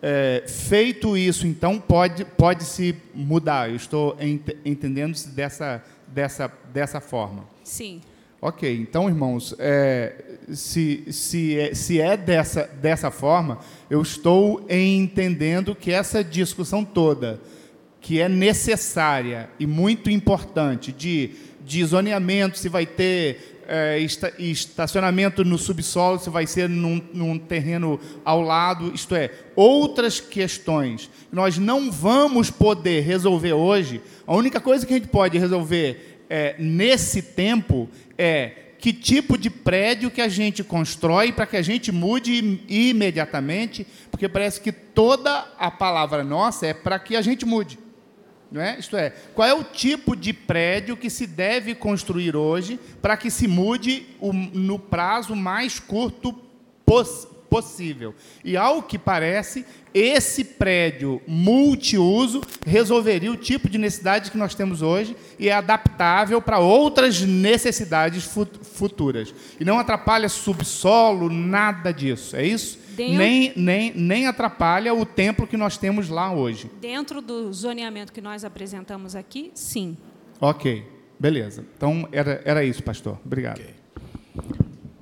[0.00, 3.68] É, feito isso, então, pode, pode se mudar.
[3.68, 7.44] Eu estou ent entendendo dessa, dessa, dessa forma.
[7.62, 8.00] Sim.
[8.40, 13.58] Ok, então, irmãos, é, se, se, é, se é dessa, dessa forma,
[13.90, 17.40] eu estou entendendo que essa discussão toda
[18.06, 21.30] que é necessária e muito importante de,
[21.66, 23.98] de zoneamento, se vai ter é,
[24.38, 31.10] estacionamento no subsolo, se vai ser num, num, terreno ao lado, isto é, outras questões
[31.32, 34.00] nós não vamos poder resolver hoje.
[34.24, 39.50] A única coisa que a gente pode resolver é, nesse tempo é que tipo de
[39.50, 45.44] prédio que a gente constrói para que a gente mude imediatamente, porque parece que toda
[45.58, 47.84] a palavra nossa é para que a gente mude.
[48.50, 48.78] Não é?
[48.78, 53.30] Isto é, qual é o tipo de prédio que se deve construir hoje para que
[53.30, 56.32] se mude o, no prazo mais curto
[56.84, 58.14] poss possível?
[58.44, 64.80] E, ao que parece, esse prédio multiuso resolveria o tipo de necessidade que nós temos
[64.80, 68.28] hoje e é adaptável para outras necessidades
[68.74, 69.34] futuras.
[69.58, 72.36] E não atrapalha subsolo, nada disso.
[72.36, 72.85] É isso?
[72.96, 76.70] Dentro, nem, nem, nem atrapalha o templo que nós temos lá hoje.
[76.80, 79.96] Dentro do zoneamento que nós apresentamos aqui, sim.
[80.40, 80.84] Ok,
[81.18, 81.64] beleza.
[81.76, 83.18] Então era, era isso, pastor.
[83.24, 83.60] Obrigado.
[83.60, 83.74] Okay.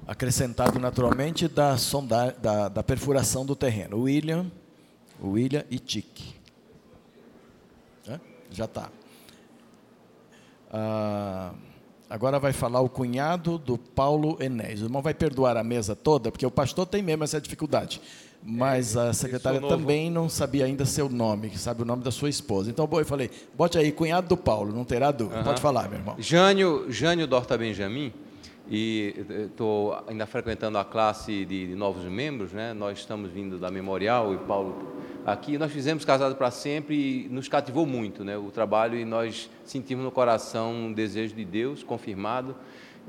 [0.06, 4.02] acrescentado naturalmente da, sonda, da, da perfuração do terreno.
[4.02, 4.50] William,
[5.22, 6.34] William e Tique.
[8.54, 8.88] Já está.
[10.70, 11.52] Ah,
[12.14, 14.80] agora vai falar o cunhado do Paulo Enéas.
[14.80, 18.00] O irmão vai perdoar a mesa toda, porque o pastor tem mesmo essa dificuldade.
[18.40, 22.70] Mas a secretária também não sabia ainda seu nome, sabe o nome da sua esposa.
[22.70, 25.38] Então, eu falei, bote aí, cunhado do Paulo, não terá dúvida.
[25.38, 25.44] Uhum.
[25.44, 26.14] Pode falar, meu irmão.
[26.18, 28.12] Jânio, Jânio Dorta Benjamin,
[28.70, 29.14] e
[29.46, 32.72] estou ainda frequentando a classe de, de, novos membros, né?
[32.72, 34.76] Nós estamos vindo da Memorial e Paulo
[35.24, 35.56] aqui.
[35.58, 38.36] Nós fizemos Casado para Sempre e nos cativou muito, né?
[38.36, 42.54] O trabalho e nós sentimos no coração um desejo de Deus confirmado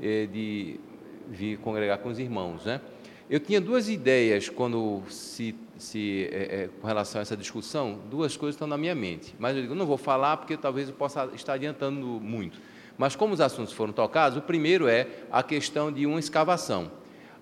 [0.00, 0.80] eh, de
[1.28, 2.80] vir congregar com os irmãos, né?
[3.28, 7.98] Eu tinha duas ideias quando se, se é, é, com relação a essa discussão.
[8.08, 10.94] Duas coisas estão na minha mente, mas eu digo não vou falar porque talvez eu
[10.94, 12.60] possa estar adiantando muito.
[12.96, 16.90] Mas como os assuntos foram tocados, o primeiro é a questão de uma escavação.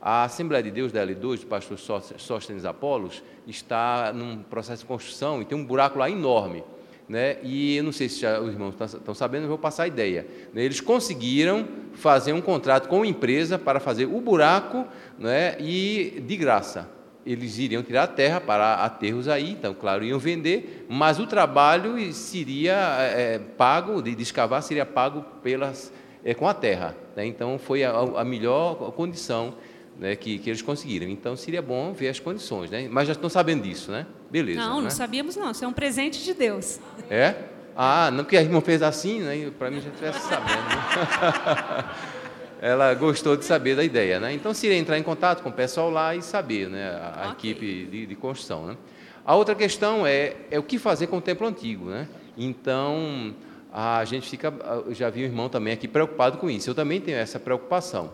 [0.06, 5.40] A Assembleia de Deus da L2, do pastor Sóstenes Apolos, está num processo de construção
[5.40, 6.62] e tem um buraco lá enorme.
[7.08, 7.38] Né?
[7.42, 10.26] E eu não sei se já, os irmãos estão sabendo, eu vou passar a ideia.
[10.52, 10.62] Né?
[10.62, 14.86] Eles conseguiram fazer um contrato com uma empresa para fazer o buraco
[15.18, 15.56] né?
[15.58, 16.90] e de graça
[17.24, 22.12] eles iriam tirar a terra para aterros aí, então, claro, iam vender, mas o trabalho
[22.12, 25.90] seria é, pago, de, de escavar seria pago pelas,
[26.22, 26.94] é, com a terra.
[27.16, 27.24] Né?
[27.24, 29.54] Então, foi a, a melhor condição
[29.98, 31.08] né, que, que, eles conseguiram.
[31.08, 32.70] Então, seria bom ver as condições.
[32.70, 32.88] Né?
[32.90, 34.06] Mas já estão sabendo disso, né?
[34.30, 34.60] Beleza.
[34.60, 34.90] Não, não né?
[34.90, 35.50] sabíamos não.
[35.50, 36.80] Isso é um presente de Deus.
[37.10, 37.34] É?
[37.76, 39.50] Ah, não que a irmã fez assim, né?
[39.58, 40.62] para mim já estivesse sabendo.
[40.68, 41.84] Né?
[42.64, 44.32] ela gostou de saber da ideia, né?
[44.32, 46.88] Então seria entrar em contato com o pessoal lá e saber, né?
[46.88, 47.50] A, a okay.
[47.50, 48.76] equipe de, de, construção, né?
[49.22, 52.08] A outra questão é, é o que fazer com o templo antigo, né?
[52.38, 53.34] Então
[53.70, 54.50] a gente fica,
[54.90, 56.70] já vi o irmão também aqui preocupado com isso.
[56.70, 58.12] Eu também tenho essa preocupação.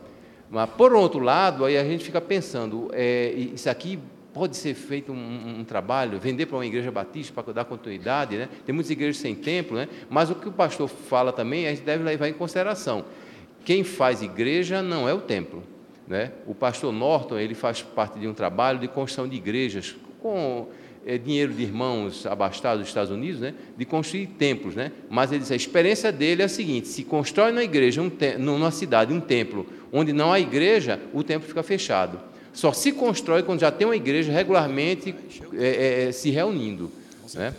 [0.51, 3.99] Mas por outro lado, aí a gente fica pensando, é, isso aqui
[4.35, 8.49] pode ser feito um, um, trabalho, vender para uma igreja batista para dar continuidade, né?
[8.65, 9.89] Tem muitas igrejas sem templo, né?
[10.09, 13.05] Mas o que o pastor fala também, a gente deve levar em consideração.
[13.65, 15.63] Quem faz igreja não é o templo.
[16.07, 16.33] Né?
[16.45, 20.67] O pastor Norton ele faz parte de um trabalho de construção de igrejas com
[21.07, 23.55] é, dinheiro de irmãos abastados dos Estados Unidos, né?
[23.77, 24.75] de construir templos.
[24.75, 24.93] Né?
[25.09, 29.13] Mas ele a experiência dele é a seguinte: se constrói na igreja, um numa cidade,
[29.13, 32.21] um templo, onde não há igreja, o templo fica fechado.
[32.53, 35.15] Só se constrói quando já tem uma igreja regularmente
[35.55, 36.91] é, é, se reunindo.
[37.35, 37.55] Né?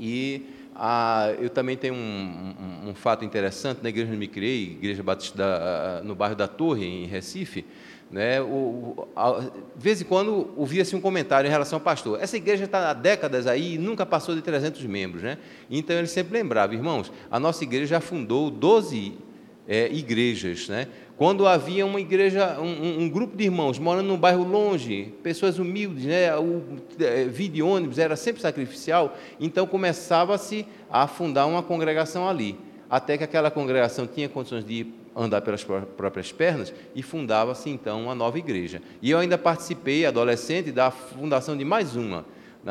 [0.00, 0.42] E
[0.74, 5.02] ah, eu também tenho um, um, um, fato interessante na igreja onde me criei, igreja
[5.02, 7.64] batista da, no bairro da Torre, em Recife.
[8.08, 12.22] Né, o, a, de vez em quando ouvia-se um comentário em relação ao pastor.
[12.22, 15.22] Essa igreja está há décadas aí e nunca passou de 300 membros.
[15.22, 15.38] Né?
[15.68, 19.18] Então ele sempre lembrava, irmãos, a nossa igreja já fundou 12
[19.66, 20.68] é, igrejas.
[20.68, 20.86] Né?
[21.16, 26.04] Quando havia uma igreja, um, um, grupo de irmãos morando num bairro longe, pessoas humildes,
[26.04, 26.36] né?
[26.36, 26.62] o
[27.00, 32.58] é, vir de ônibus era sempre sacrificial, então começava-se a fundar uma congregação ali,
[32.88, 38.14] até que aquela congregação tinha condições de andar pelas próprias pernas e fundava-se então uma
[38.14, 38.82] nova igreja.
[39.00, 42.26] E eu ainda participei, adolescente, da fundação de mais uma,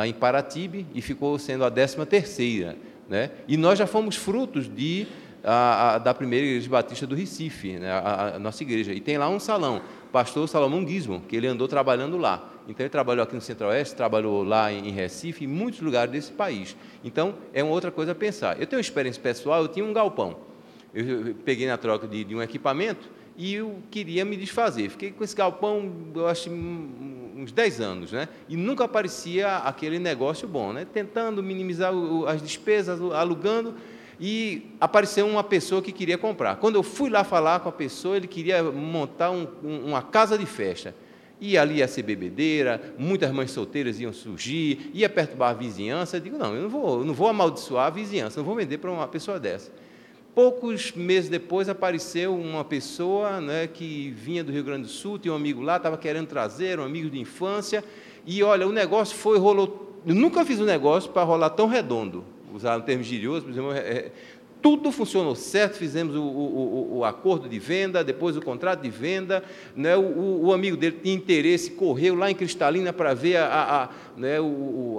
[0.05, 2.77] em Paratibe, e ficou sendo a décima terceira.
[3.09, 3.31] Né?
[3.47, 5.07] E nós já fomos frutos de
[5.43, 8.93] a, a, da primeira igreja batista do Recife, né, a, a, nossa igreja.
[8.93, 9.81] E tem lá um salão,
[10.11, 12.51] pastor Salomão Gizmo, que ele andou trabalhando lá.
[12.67, 16.31] Então ele trabalhou aqui no Centro-Oeste, trabalhou lá em, em Recife, em muitos lugares desse
[16.31, 16.75] país.
[17.03, 18.59] Então é uma outra coisa a pensar.
[18.59, 20.44] Eu tenho uma experiência pessoal, eu tinha um galpão.
[20.95, 24.89] Eu, peguei na troca de, de um equipamento e eu queria me desfazer.
[24.89, 28.29] Fiquei com esse galpão, eu acho, uns 10 anos, né?
[28.47, 30.87] E nunca aparecia aquele negócio bom, né?
[30.91, 31.93] Tentando minimizar
[32.27, 33.75] as despesas, alugando
[34.19, 36.55] e apareceu uma pessoa que queria comprar.
[36.55, 40.45] Quando eu fui lá falar com a pessoa, ele queria montar um, uma casa de
[40.45, 40.95] festa.
[41.41, 46.15] E ali ia ser bebedeira, muitas mães solteiras iam surgir, ia perturbar a vizinhança.
[46.15, 48.77] Eu digo, não, eu não vou, eu não vou amaldiçoar a vizinhança, não vou vender
[48.77, 49.69] para uma pessoa dessa.
[50.35, 55.33] Poucos meses depois apareceu uma pessoa né, que vinha do Rio Grande do Sul, tinha
[55.33, 57.83] um amigo lá, estava querendo trazer, um amigo de infância,
[58.25, 60.01] e olha, o negócio foi, rolou.
[60.05, 63.73] Eu nunca fiz um negócio para rolar tão redondo usar um termo girioso, por exemplo,
[63.73, 64.11] é, é,
[64.65, 69.43] tudo funcionou certo, fizemos o, o, o, acordo de venda, depois o contrato de venda,
[69.75, 73.45] né, o, o, amigo dele tinha interesse, correu lá em Cristalina para ver a,
[73.83, 74.37] a, né,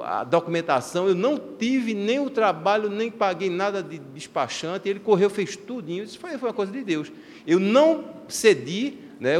[0.04, 5.28] a, documentação, eu não tive nem o trabalho, nem paguei nada de despachante, ele correu,
[5.28, 7.10] fez tudinho, isso foi, foi uma coisa de Deus.
[7.44, 9.34] Eu não cedi né,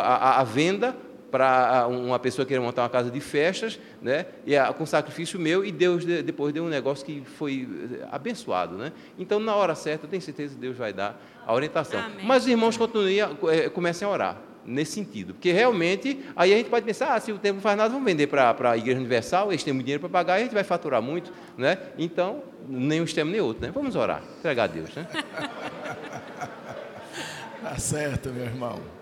[0.00, 0.96] a, a venda
[1.32, 4.26] para uma pessoa querer montar uma casa de festas, né?
[4.46, 8.92] E com sacrifício meu e Deus depois deu um negócio que foi eh, abençoado, né?
[9.18, 11.98] Então na hora certa, eu tenho certeza que Deus vai dar a orientação.
[11.98, 12.26] Amém.
[12.26, 14.36] Mas os irmãos continuem, eh, comecem a orar.
[14.64, 15.34] nesse sentido.
[15.34, 18.04] Porque realmente, aí a gente pode pensar, ah, se o tempo não faz nada, vamos
[18.04, 20.62] vender para a Igreja Universal, eles têm muito dinheiro para pagar, e a gente vai
[20.62, 21.78] faturar muito, né?
[21.98, 23.72] Então, nem um extremo nem outro, né?
[23.74, 25.04] Vamos orar, entregar a Deus, né?
[27.60, 29.01] Tá certo, meu irmão.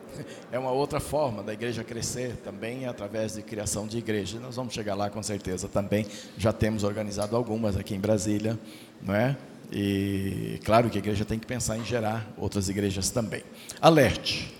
[0.50, 4.38] É uma outra forma da igreja crescer também através de criação de igreja.
[4.40, 6.06] Nós vamos chegar lá com certeza também.
[6.36, 8.58] Já temos organizado algumas aqui em Brasília,
[9.02, 9.36] não é?
[9.72, 13.42] E claro que a igreja tem que pensar em gerar outras igrejas também.
[13.80, 14.54] Alerte.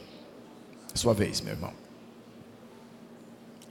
[0.95, 1.73] Sua vez, meu irmão.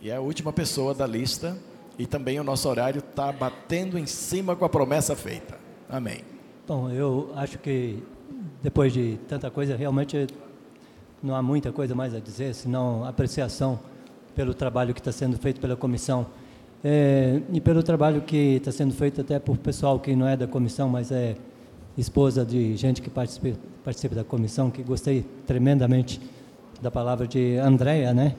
[0.01, 1.57] E é a última pessoa da lista
[1.97, 5.57] e também o nosso horário está batendo em cima com a promessa feita.
[5.89, 6.21] Amém.
[6.65, 8.01] Bom, eu acho que
[8.61, 10.27] depois de tanta coisa, realmente
[11.21, 13.79] não há muita coisa mais a dizer, senão apreciação
[14.35, 16.25] pelo trabalho que está sendo feito pela comissão
[16.83, 20.47] é, e pelo trabalho que está sendo feito até por pessoal que não é da
[20.47, 21.35] comissão, mas é
[21.97, 26.21] esposa de gente que participa, participa da comissão, que gostei tremendamente
[26.81, 28.35] da palavra de Andréia, né?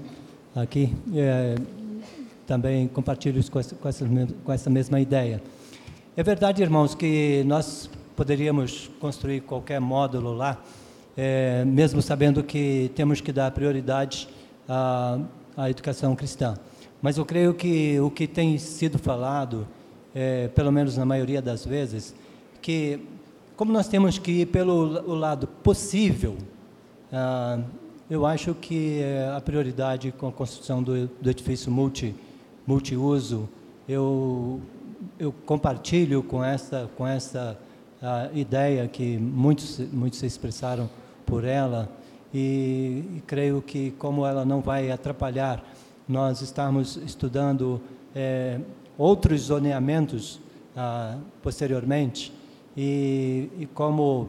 [0.56, 1.56] Aqui é,
[2.46, 4.08] também compartilho com essa, com, essa,
[4.44, 5.42] com essa mesma ideia.
[6.16, 10.62] É verdade, irmãos, que nós poderíamos construir qualquer módulo lá,
[11.16, 14.28] é, mesmo sabendo que temos que dar prioridade
[14.68, 15.18] à,
[15.56, 16.54] à educação cristã.
[17.02, 19.66] Mas eu creio que o que tem sido falado,
[20.14, 22.14] é, pelo menos na maioria das vezes,
[22.60, 23.00] que
[23.56, 26.38] como nós temos que ir pelo lado possível,
[27.12, 27.58] ah,
[28.08, 32.14] eu acho que é a prioridade com a construção do, do edifício multi,
[32.66, 33.48] multiuso,
[33.86, 34.60] eu,
[35.18, 37.58] eu compartilho com essa, com essa
[38.02, 40.88] a ideia que muitos, muitos se expressaram
[41.26, 41.88] por ela
[42.32, 45.62] e, e creio que como ela não vai atrapalhar
[46.08, 47.80] nós estamos estudando
[48.14, 48.58] é,
[48.98, 50.40] outros zoneamentos
[50.76, 52.32] ah, posteriormente
[52.76, 54.28] e, e, como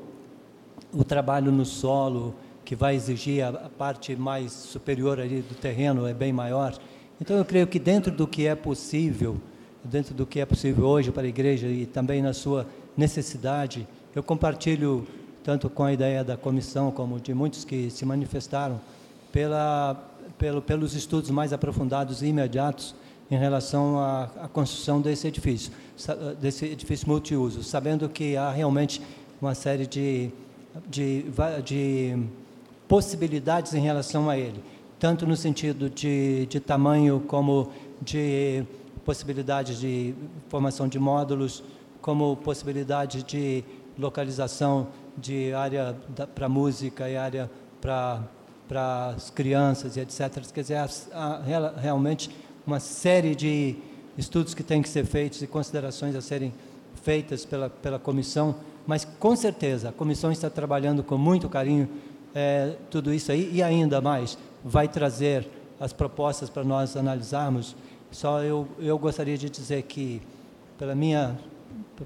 [0.93, 6.05] o trabalho no solo que vai exigir a, a parte mais superior ali do terreno
[6.05, 6.77] é bem maior.
[7.19, 9.37] Então eu creio que dentro do que é possível
[9.83, 13.87] dentro do que é possível hoje para a igreja e também na sua necessidade.
[14.15, 15.07] Eu compartilho
[15.43, 18.79] tanto com a ideia da comissão como de muitos que se manifestaram
[19.31, 19.95] pela,
[20.37, 22.93] pelo, pelos estudos mais aprofundados e imediatos
[23.29, 25.71] em relação à, à construção desse edifício,
[26.39, 29.01] desse edifício multiuso, sabendo que há realmente
[29.41, 30.29] uma série de,
[30.87, 31.25] de,
[31.63, 32.23] de
[32.87, 34.61] possibilidades em relação a ele,
[34.99, 38.63] tanto no sentido de, de tamanho como de
[39.05, 40.13] possibilidades de
[40.49, 41.63] formação de módulos,
[42.01, 43.63] como possibilidade de
[43.97, 44.87] localização
[45.17, 45.95] de área
[46.33, 47.49] para música e área
[47.79, 48.23] para
[48.71, 50.49] para as crianças e etc.
[50.53, 50.77] Quer dizer,
[51.11, 51.41] há,
[51.75, 52.29] realmente
[52.65, 53.75] uma série de
[54.17, 56.53] estudos que têm que ser feitos e considerações a serem
[57.03, 58.55] feitas pela, pela comissão,
[58.87, 61.89] mas com certeza a comissão está trabalhando com muito carinho
[62.33, 65.45] é, tudo isso aí e ainda mais vai trazer
[65.77, 67.75] as propostas para nós analisarmos.
[68.09, 70.21] Só eu, eu gostaria de dizer que,
[70.77, 71.37] pela minha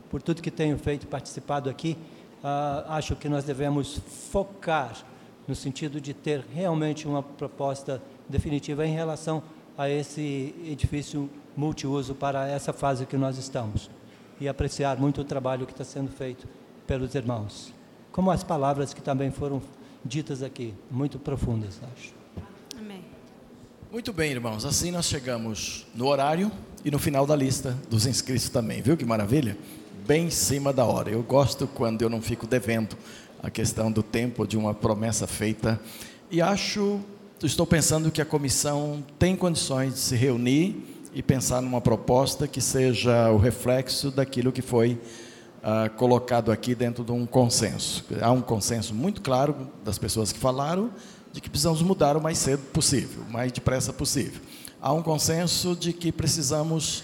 [0.10, 1.98] por tudo que tenho feito, participado aqui,
[2.44, 4.00] uh, acho que nós devemos
[4.32, 4.96] focar
[5.48, 9.44] no sentido de ter realmente uma proposta definitiva em relação
[9.78, 13.90] a esse edifício multiuso para essa fase que nós estamos
[14.40, 16.48] e apreciar muito o trabalho que está sendo feito
[16.86, 17.74] pelos irmãos,
[18.12, 19.62] como as palavras que também foram
[20.04, 22.14] ditas aqui, muito profundas, acho.
[22.78, 23.04] Amém.
[23.92, 26.52] Muito bem, irmãos, assim nós chegamos no horário
[26.84, 29.58] e no final da lista dos inscritos também, viu que maravilha?
[30.06, 31.10] Bem em cima da hora.
[31.10, 32.95] Eu gosto quando eu não fico devendo
[33.41, 35.80] a questão do tempo de uma promessa feita.
[36.30, 36.99] E acho,
[37.41, 42.61] estou pensando que a comissão tem condições de se reunir e pensar numa proposta que
[42.61, 44.99] seja o reflexo daquilo que foi
[45.64, 48.06] ah, colocado aqui dentro de um consenso.
[48.22, 50.91] Há um consenso muito claro das pessoas que falaram
[51.34, 54.40] de que precisamos mudar o mais cedo possível, o mais depressa possível.
[54.80, 57.03] Há um consenso de que precisamos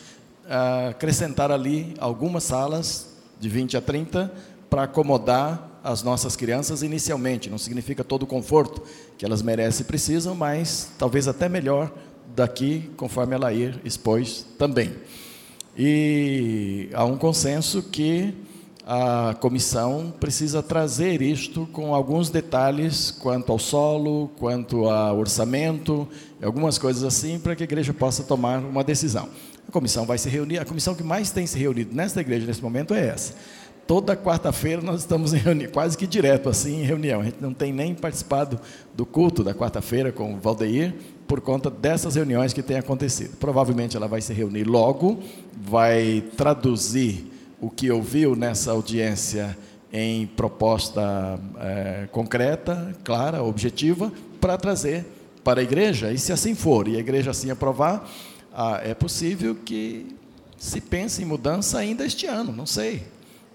[0.90, 3.08] acrescentar ali algumas salas
[3.40, 4.32] de 20 a 30
[4.70, 7.50] para acomodar as nossas crianças inicialmente.
[7.50, 8.84] Não significa todo o conforto
[9.18, 11.92] que elas merecem e precisam, mas talvez até melhor
[12.36, 14.94] daqui, conforme a Lair expôs também.
[15.78, 18.34] E há um consenso que
[18.86, 26.08] a comissão precisa trazer isto com alguns detalhes quanto ao solo, quanto ao orçamento,
[26.44, 29.30] algumas coisas assim, para que a igreja possa tomar uma decisão.
[29.72, 32.62] A comissão vai se reunir, a comissão que mais tem se reunido nesta igreja nesse
[32.62, 33.34] momento é essa.
[33.88, 37.22] Toda quarta-feira nós estamos em reunião, quase que direto assim em reunião.
[37.22, 38.60] A gente não tem nem participado
[38.94, 40.94] do culto da quarta-feira com o Valdeir,
[41.26, 43.38] por conta dessas reuniões que têm acontecido.
[43.38, 45.20] Provavelmente ela vai se reunir logo,
[45.58, 47.32] vai traduzir
[47.62, 49.58] o que ouviu nessa audiência
[49.94, 54.12] em proposta é, concreta, clara, objetiva,
[54.42, 55.06] para trazer
[55.44, 58.08] para a igreja, e se assim for, e a igreja assim aprovar,
[58.54, 60.16] ah, é possível que
[60.58, 63.04] se pense em mudança ainda este ano, não sei.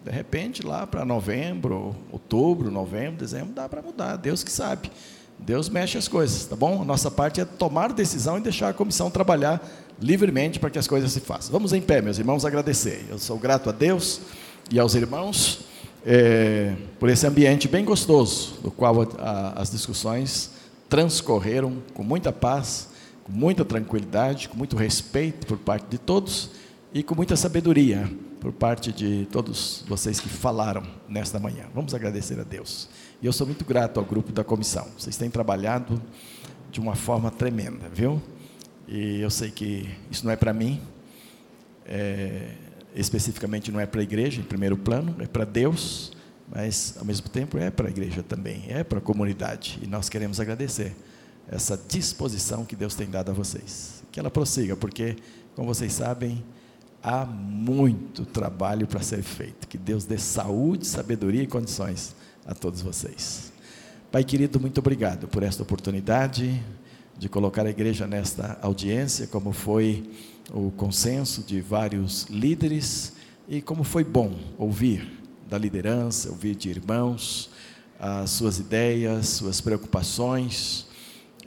[0.04, 4.90] De repente, lá para novembro, outubro, novembro, dezembro, dá para mudar, Deus que sabe.
[5.38, 6.80] Deus mexe as coisas, tá bom?
[6.80, 9.60] A nossa parte é tomar decisão e deixar a comissão trabalhar
[10.00, 11.52] livremente para que as coisas se façam.
[11.52, 13.04] Vamos em pé, meus irmãos, agradecer.
[13.08, 14.20] Eu sou grato a Deus
[14.70, 15.60] e aos irmãos
[16.04, 20.50] é, por esse ambiente bem gostoso, do qual a, a, as discussões
[20.88, 22.88] transcorreram com muita paz,
[23.26, 26.52] com muita tranquilidade, com muito respeito por parte de todos
[26.94, 28.08] e com muita sabedoria
[28.38, 31.64] por parte de todos vocês que falaram nesta manhã.
[31.74, 32.88] Vamos agradecer a Deus.
[33.20, 34.86] E eu sou muito grato ao grupo da comissão.
[34.96, 36.00] Vocês têm trabalhado
[36.70, 38.22] de uma forma tremenda, viu?
[38.86, 40.80] E eu sei que isso não é para mim,
[41.84, 42.52] é,
[42.94, 46.12] especificamente não é para a igreja, em primeiro plano, é para Deus,
[46.48, 49.80] mas ao mesmo tempo é para a igreja também, é para a comunidade.
[49.82, 50.94] E nós queremos agradecer
[51.48, 54.02] essa disposição que Deus tem dado a vocês.
[54.10, 55.16] Que ela prossiga, porque,
[55.54, 56.44] como vocês sabem,
[57.02, 59.68] há muito trabalho para ser feito.
[59.68, 62.14] Que Deus dê saúde, sabedoria e condições
[62.44, 63.52] a todos vocês.
[64.10, 66.62] Pai querido, muito obrigado por esta oportunidade
[67.18, 70.10] de colocar a igreja nesta audiência, como foi
[70.52, 73.14] o consenso de vários líderes
[73.48, 77.50] e como foi bom ouvir da liderança, ouvir de irmãos
[77.98, 80.85] as suas ideias, suas preocupações.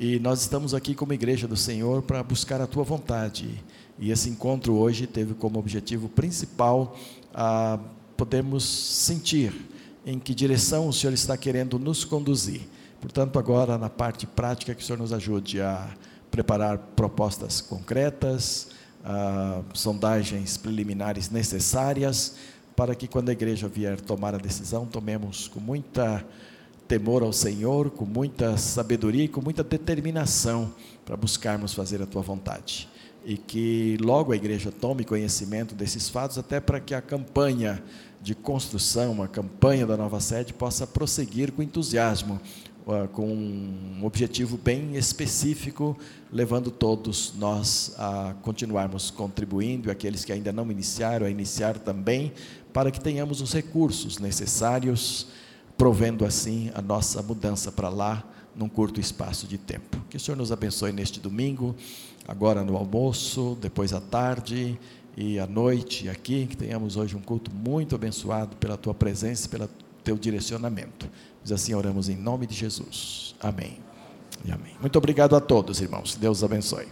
[0.01, 3.61] E nós estamos aqui como igreja do Senhor para buscar a tua vontade.
[3.99, 6.97] E esse encontro hoje teve como objetivo principal
[7.33, 7.77] a
[8.15, 9.53] podermos sentir
[10.05, 12.61] em que direção o Senhor está querendo nos conduzir.
[13.01, 15.93] Portanto, agora na parte prática, que o Senhor nos ajude a
[16.31, 18.69] preparar propostas concretas,
[19.73, 22.35] sondagens preliminares necessárias,
[22.73, 26.25] para que quando a igreja vier tomar a decisão, tomemos com muita
[26.89, 30.73] temor ao Senhor, com muita sabedoria e com muita determinação
[31.05, 32.89] para buscarmos fazer a tua vontade.
[33.23, 37.83] E que logo a igreja tome conhecimento desses fatos, até para que a campanha
[38.19, 42.41] de construção, a campanha da nova sede possa prosseguir com entusiasmo,
[43.13, 45.95] com um objetivo bem específico,
[46.33, 52.33] levando todos nós a continuarmos contribuindo, aqueles que ainda não iniciaram, a iniciar também,
[52.73, 55.27] para que tenhamos os recursos necessários,
[55.79, 58.21] provendo assim a nossa mudança para lá
[58.53, 59.97] num curto espaço de tempo.
[60.09, 61.73] Que o Senhor nos abençoe neste domingo,
[62.27, 64.77] agora no almoço, depois à tarde
[65.15, 69.49] e à noite aqui, que tenhamos hoje um culto muito abençoado pela tua presença e
[69.49, 69.69] pelo
[70.03, 71.09] teu direcionamento.
[71.41, 73.33] Mas assim oramos em nome de Jesus.
[73.39, 73.77] Amém.
[74.43, 74.73] E amém.
[74.81, 76.17] Muito obrigado a todos, irmãos.
[76.17, 76.87] Deus abençoe.